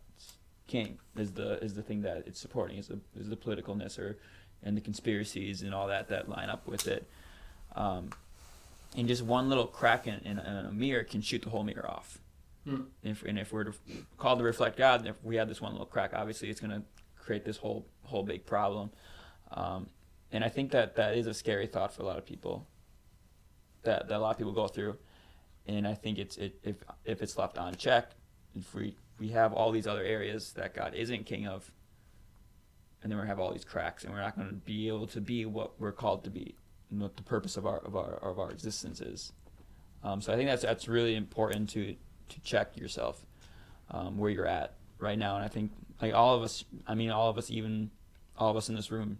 King 0.67 0.97
is 1.15 1.33
the 1.33 1.63
is 1.63 1.75
the 1.75 1.83
thing 1.83 2.01
that 2.01 2.23
it's 2.25 2.39
supporting 2.39 2.77
is 2.77 2.87
the 2.87 2.99
is 3.19 3.29
the 3.29 3.35
politicalness 3.35 3.99
or 3.99 4.17
and 4.63 4.75
the 4.75 4.81
conspiracies 4.81 5.61
and 5.61 5.73
all 5.73 5.87
that 5.87 6.07
that 6.09 6.29
line 6.29 6.49
up 6.49 6.67
with 6.67 6.87
it. 6.87 7.07
Um, 7.75 8.09
and 8.97 9.07
just 9.07 9.23
one 9.23 9.49
little 9.49 9.67
crack 9.67 10.07
in, 10.07 10.15
in, 10.23 10.39
a 10.39 10.71
mirror 10.71 11.03
can 11.03 11.21
shoot 11.21 11.41
the 11.41 11.49
whole 11.49 11.63
mirror 11.63 11.85
off 11.85 12.19
Hmm. 12.65 12.81
if, 13.03 13.23
and 13.23 13.37
if 13.37 13.53
we're 13.53 13.73
called 14.17 14.39
to 14.39 14.45
reflect 14.45 14.77
God 14.77 15.05
if 15.05 15.23
we 15.23 15.35
have 15.35 15.47
this 15.47 15.61
one 15.61 15.71
little 15.71 15.85
crack 15.85 16.13
obviously 16.15 16.49
it's 16.49 16.59
going 16.59 16.71
to 16.71 16.81
create 17.17 17.45
this 17.45 17.57
whole 17.57 17.85
whole 18.03 18.23
big 18.23 18.45
problem 18.45 18.89
um, 19.51 19.87
and 20.31 20.43
I 20.43 20.49
think 20.49 20.71
that 20.71 20.95
that 20.95 21.15
is 21.15 21.27
a 21.27 21.33
scary 21.33 21.67
thought 21.67 21.93
for 21.93 22.01
a 22.01 22.05
lot 22.05 22.17
of 22.17 22.25
people. 22.25 22.67
That, 23.83 24.07
that 24.07 24.17
a 24.17 24.19
lot 24.19 24.31
of 24.31 24.37
people 24.37 24.51
go 24.51 24.67
through, 24.67 24.97
and 25.67 25.87
I 25.87 25.93
think 25.93 26.17
it's 26.17 26.37
it 26.37 26.59
if 26.63 26.77
if 27.05 27.21
it's 27.21 27.37
left 27.37 27.57
unchecked, 27.57 28.15
if 28.55 28.73
we 28.73 28.97
we 29.19 29.29
have 29.29 29.53
all 29.53 29.71
these 29.71 29.87
other 29.87 30.03
areas 30.03 30.53
that 30.53 30.73
God 30.73 30.95
isn't 30.95 31.25
king 31.25 31.45
of, 31.47 31.71
and 33.01 33.11
then 33.11 33.19
we 33.19 33.27
have 33.27 33.39
all 33.39 33.51
these 33.51 33.63
cracks, 33.63 34.03
and 34.03 34.11
we're 34.11 34.21
not 34.21 34.35
going 34.35 34.49
to 34.49 34.55
be 34.55 34.87
able 34.87 35.07
to 35.07 35.21
be 35.21 35.45
what 35.45 35.79
we're 35.79 35.91
called 35.91 36.23
to 36.23 36.31
be, 36.31 36.55
and 36.89 36.99
what 36.99 37.15
the 37.15 37.23
purpose 37.23 37.57
of 37.57 37.67
our 37.67 37.77
of 37.85 37.95
our 37.95 38.15
of 38.15 38.39
our 38.39 38.49
existence 38.49 39.01
is. 39.01 39.31
Um, 40.03 40.19
so 40.19 40.33
I 40.33 40.35
think 40.35 40.49
that's 40.49 40.63
that's 40.63 40.87
really 40.87 41.15
important 41.15 41.69
to 41.71 41.95
to 42.29 42.39
check 42.41 42.75
yourself 42.77 43.25
um, 43.91 44.17
where 44.17 44.29
you're 44.31 44.47
at 44.47 44.73
right 44.99 45.17
now, 45.17 45.35
and 45.35 45.43
I 45.45 45.47
think 45.47 45.71
like 46.01 46.13
all 46.13 46.35
of 46.35 46.43
us, 46.43 46.63
I 46.87 46.95
mean 46.95 47.11
all 47.11 47.29
of 47.29 47.37
us, 47.37 47.49
even 47.51 47.91
all 48.37 48.49
of 48.51 48.57
us 48.57 48.69
in 48.69 48.75
this 48.75 48.91
room 48.91 49.17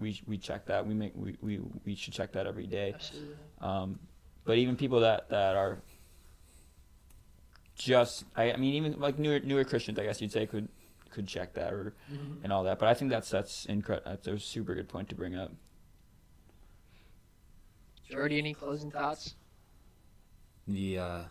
we 0.00 0.20
we 0.26 0.36
check 0.36 0.66
that. 0.66 0.86
We 0.86 0.94
make 0.94 1.12
we, 1.14 1.36
we, 1.40 1.60
we 1.86 1.94
should 1.94 2.12
check 2.12 2.32
that 2.32 2.46
every 2.46 2.66
day. 2.66 2.92
Absolutely. 2.94 3.34
Um, 3.60 3.98
but 4.44 4.58
even 4.58 4.76
people 4.76 5.00
that, 5.00 5.28
that 5.30 5.56
are 5.56 5.78
just 7.74 8.24
I, 8.36 8.52
I 8.52 8.56
mean 8.56 8.74
even 8.74 8.98
like 9.00 9.18
newer 9.18 9.40
newer 9.40 9.64
Christians 9.64 9.98
I 9.98 10.04
guess 10.04 10.20
you'd 10.20 10.32
say 10.32 10.46
could 10.46 10.68
could 11.10 11.26
check 11.26 11.54
that 11.54 11.72
or 11.72 11.94
Mhm. 12.12 12.44
and 12.44 12.52
all 12.52 12.64
that. 12.64 12.78
But 12.78 12.88
I 12.88 12.94
think 12.94 13.10
that's 13.10 13.30
that's 13.30 13.64
incredible. 13.66 14.10
That's 14.10 14.26
a 14.26 14.38
super 14.38 14.74
good 14.74 14.88
point 14.88 15.08
to 15.08 15.14
bring 15.14 15.34
up. 15.34 15.52
Jordy, 18.10 18.38
any 18.38 18.54
closing 18.54 18.90
thoughts? 18.90 19.34
The 20.66 20.98
uh, 20.98 21.22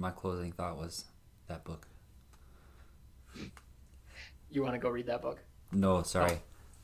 my 0.00 0.10
closing 0.10 0.50
thought 0.50 0.78
was 0.78 1.04
that 1.46 1.62
book. 1.62 1.86
You 4.50 4.62
want 4.62 4.74
to 4.74 4.80
go 4.80 4.88
read 4.88 5.06
that 5.06 5.22
book? 5.22 5.38
No, 5.70 6.02
sorry. 6.02 6.38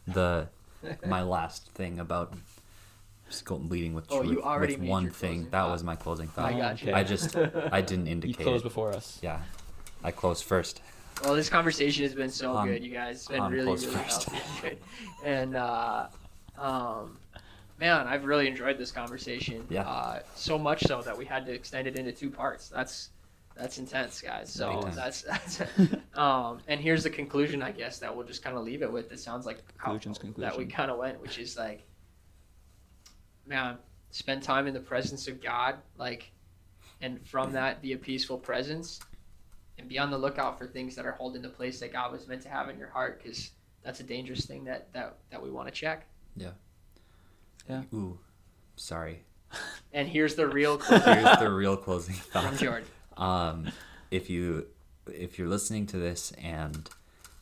The 0.07 0.49
my 1.07 1.23
last 1.23 1.71
thing 1.73 1.99
about 1.99 2.35
just 3.29 3.45
go 3.45 3.57
leading 3.57 3.95
with 3.95 4.07
Oh, 4.11 4.23
you 4.23 4.43
already 4.43 4.75
with 4.75 4.83
made 4.83 4.91
one 4.91 5.03
your 5.05 5.13
thing. 5.13 5.31
closing 5.31 5.45
That 5.51 5.63
thought. 5.63 5.71
was 5.73 5.83
my 5.83 5.97
closing 5.97 6.29
thought. 6.29 6.53
I 6.53 6.59
got 6.59 6.83
you. 6.83 6.93
I 6.95 7.03
just 7.03 7.37
I 7.37 7.81
didn't 7.81 8.07
indicate. 8.07 8.07
You 8.07 8.11
indicate. 8.13 8.45
closed 8.45 8.65
it. 8.65 8.69
before 8.69 8.93
us. 8.93 9.19
Yeah, 9.23 9.41
I 10.05 10.11
closed 10.13 10.45
first. 10.45 10.83
Well, 11.25 11.35
this 11.35 11.49
conversation 11.49 12.05
has 12.05 12.15
been 12.15 12.29
so 12.31 12.53
On- 12.53 12.69
good, 12.69 12.85
you 12.85 12.93
guys. 12.93 13.17
It's 13.17 13.29
been 13.29 13.41
on 13.41 13.51
really, 13.51 13.65
close 13.65 13.87
really 13.87 13.99
first. 13.99 14.29
healthy. 14.29 14.79
and 15.25 15.57
uh, 15.57 16.09
um, 16.59 17.17
man, 17.79 18.07
I've 18.07 18.25
really 18.25 18.47
enjoyed 18.47 18.79
this 18.79 18.91
conversation. 18.91 19.67
Yeah. 19.69 19.83
Uh, 19.83 20.21
so 20.35 20.59
much 20.59 20.83
so 20.85 21.03
that 21.03 21.17
we 21.17 21.25
had 21.25 21.47
to 21.47 21.53
extend 21.53 21.87
it 21.87 21.99
into 21.99 22.13
two 22.13 22.31
parts. 22.31 22.69
That's 22.69 23.11
that's 23.57 23.79
intense, 23.79 24.21
guys. 24.21 24.53
So 24.53 24.89
that's 24.95 25.23
that's. 25.23 25.63
um, 26.15 26.59
and 26.69 26.81
here's 26.81 27.03
the 27.03 27.11
conclusion, 27.11 27.63
I 27.63 27.73
guess, 27.73 27.99
that 28.01 28.15
we'll 28.15 28.27
just 28.27 28.43
kind 28.43 28.57
of 28.57 28.65
leave 28.65 28.83
it 28.83 28.93
with. 28.93 29.11
It 29.13 29.19
sounds 29.19 29.47
like 29.47 29.67
Conclusions, 29.79 30.19
Conclusion's 30.19 30.55
that 30.55 30.59
we 30.59 30.71
kind 30.71 30.91
of 30.91 30.99
went, 30.99 31.21
which 31.21 31.39
is 31.39 31.57
like, 31.57 31.83
man, 33.47 33.79
spend 34.11 34.43
time 34.43 34.67
in 34.67 34.75
the 34.75 34.81
presence 34.81 35.27
of 35.27 35.43
God, 35.43 35.77
like, 35.97 36.31
and 37.01 37.27
from 37.27 37.53
that 37.53 37.81
be 37.81 37.95
a 37.95 37.99
peaceful 37.99 38.39
presence, 38.39 39.01
and 39.79 39.89
be 39.89 39.99
on 39.99 40.11
the 40.11 40.19
lookout 40.19 40.59
for 40.59 40.67
things 40.67 40.95
that 40.97 41.07
are 41.07 41.13
holding 41.13 41.41
the 41.41 41.49
place 41.49 41.81
that 41.81 41.93
God 41.93 42.13
was 42.13 42.29
meant 42.29 42.43
to 42.43 42.51
have 42.51 42.69
in 42.69 42.79
your 42.79 42.89
heart, 42.89 43.23
because 43.23 43.53
that's 43.83 44.01
a 44.01 44.05
dangerous 44.05 44.45
thing 44.45 44.65
that 44.65 44.93
that 44.93 45.17
that 45.31 45.43
we 45.43 45.51
want 45.51 45.67
to 45.67 45.73
check. 45.73 46.07
Ooh, 47.93 48.19
sorry. 48.77 49.23
And 49.93 50.09
here's 50.09 50.35
the 50.35 50.47
real 50.49 50.77
closing 50.79 51.15
Here's 51.15 51.39
the 51.39 51.51
real 51.51 51.77
closing 51.77 52.15
from 52.15 52.43
thought. 52.43 52.57
Jordan. 52.59 52.89
Um, 53.17 53.73
if 54.11 54.29
you 54.29 54.67
if 55.13 55.39
you're 55.39 55.49
listening 55.49 55.87
to 55.87 55.97
this 55.99 56.33
and 56.33 56.89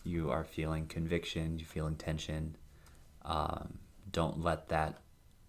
you 0.04 0.30
are 0.30 0.44
feeling 0.44 0.86
conviction, 0.86 1.58
you're 1.58 1.66
feeling 1.66 1.96
tension, 1.96 2.56
um, 3.24 3.78
don't 4.12 4.42
let 4.42 4.68
that 4.68 4.98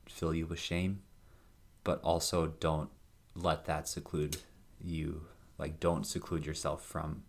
fill 0.07 0.33
you 0.33 0.45
with 0.45 0.59
shame, 0.59 1.01
but 1.83 1.99
also 2.03 2.47
don't 2.59 2.89
let 3.35 3.65
that 3.65 3.87
seclude 3.87 4.37
you. 4.81 5.25
Like, 5.57 5.79
don't 5.79 6.05
seclude 6.05 6.45
yourself 6.45 6.83
from 6.85 7.23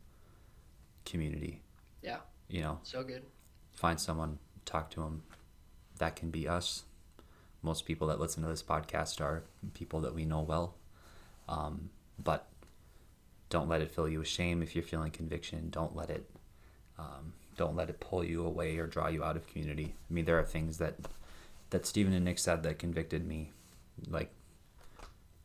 community. 1.04 1.62
Yeah. 2.02 2.18
You 2.48 2.62
know, 2.62 2.78
So 2.84 3.02
good. 3.02 3.22
find 3.72 4.00
someone, 4.00 4.38
talk 4.64 4.90
to 4.92 5.00
them. 5.00 5.22
That 5.98 6.14
can 6.16 6.30
be 6.30 6.46
us. 6.48 6.84
Most 7.66 7.84
people 7.84 8.06
that 8.06 8.20
listen 8.20 8.44
to 8.44 8.48
this 8.48 8.62
podcast 8.62 9.20
are 9.20 9.42
people 9.74 10.00
that 10.02 10.14
we 10.14 10.24
know 10.24 10.40
well. 10.40 10.76
Um, 11.48 11.90
but 12.22 12.46
don't 13.50 13.68
let 13.68 13.82
it 13.82 13.90
fill 13.90 14.08
you 14.08 14.20
with 14.20 14.28
shame 14.28 14.62
if 14.62 14.76
you're 14.76 14.84
feeling 14.84 15.10
conviction. 15.10 15.68
Don't 15.70 15.96
let 15.96 16.08
it 16.08 16.30
um, 16.96 17.32
don't 17.56 17.74
let 17.74 17.90
it 17.90 17.98
pull 17.98 18.22
you 18.22 18.46
away 18.46 18.78
or 18.78 18.86
draw 18.86 19.08
you 19.08 19.24
out 19.24 19.36
of 19.36 19.48
community. 19.48 19.96
I 20.08 20.14
mean, 20.14 20.26
there 20.26 20.38
are 20.38 20.44
things 20.44 20.78
that 20.78 20.94
that 21.70 21.86
Stephen 21.86 22.12
and 22.12 22.24
Nick 22.24 22.38
said 22.38 22.62
that 22.62 22.78
convicted 22.78 23.26
me. 23.26 23.50
Like 24.08 24.30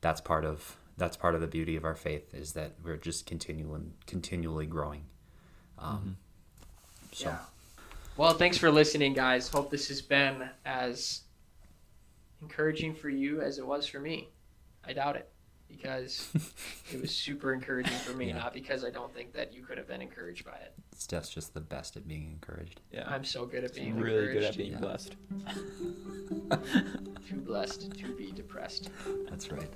that's 0.01 0.21
part 0.21 0.45
of 0.45 0.77
that's 0.97 1.17
part 1.17 1.33
of 1.33 1.41
the 1.41 1.47
beauty 1.47 1.75
of 1.75 1.85
our 1.85 1.95
faith 1.95 2.35
is 2.35 2.53
that 2.53 2.73
we're 2.83 2.97
just 2.97 3.25
continuing 3.25 3.93
continually 4.05 4.67
growing. 4.67 5.05
Um, 5.79 6.17
So 7.13 7.29
Yeah. 7.29 7.37
Well, 8.15 8.33
thanks 8.33 8.59
for 8.59 8.69
listening, 8.69 9.13
guys. 9.13 9.47
Hope 9.47 9.71
this 9.71 9.87
has 9.87 10.01
been 10.01 10.47
as 10.65 11.21
encouraging 12.41 12.93
for 12.95 13.09
you 13.09 13.41
as 13.41 13.57
it 13.59 13.65
was 13.65 13.87
for 13.87 13.99
me. 13.99 14.29
I 14.85 14.93
doubt 14.93 15.15
it 15.15 15.29
because 15.67 16.27
it 16.91 16.99
was 16.99 17.11
super 17.15 17.53
encouraging 17.53 17.97
for 17.99 18.13
me, 18.13 18.27
Yeah. 18.27 18.37
not 18.39 18.53
because 18.53 18.83
I 18.83 18.89
don't 18.89 19.13
think 19.13 19.31
that 19.33 19.53
you 19.53 19.63
could 19.63 19.77
have 19.77 19.87
been 19.87 20.01
encouraged 20.01 20.43
by 20.45 20.55
it. 20.57 20.73
Steph's 20.93 21.29
just 21.29 21.53
the 21.53 21.61
best 21.61 21.95
at 21.95 22.07
being 22.07 22.29
encouraged. 22.29 22.81
Yeah. 22.91 23.07
I'm 23.07 23.23
so 23.23 23.45
good 23.45 23.63
at 23.63 23.73
being 23.73 23.97
really 23.97 24.33
good 24.33 24.43
at 24.43 24.57
being 24.57 24.73
Yeah. 24.73 24.79
blessed. 24.79 25.15
Too 27.29 27.37
blessed 27.37 27.93
to 27.97 28.13
be 28.15 28.31
depressed. 28.31 28.89
That's 29.29 29.49
right. 29.51 29.69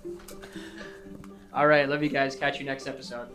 All 1.53 1.67
right, 1.67 1.87
love 1.87 2.03
you 2.03 2.09
guys. 2.09 2.35
Catch 2.35 2.59
you 2.59 2.65
next 2.65 2.87
episode. 2.87 3.29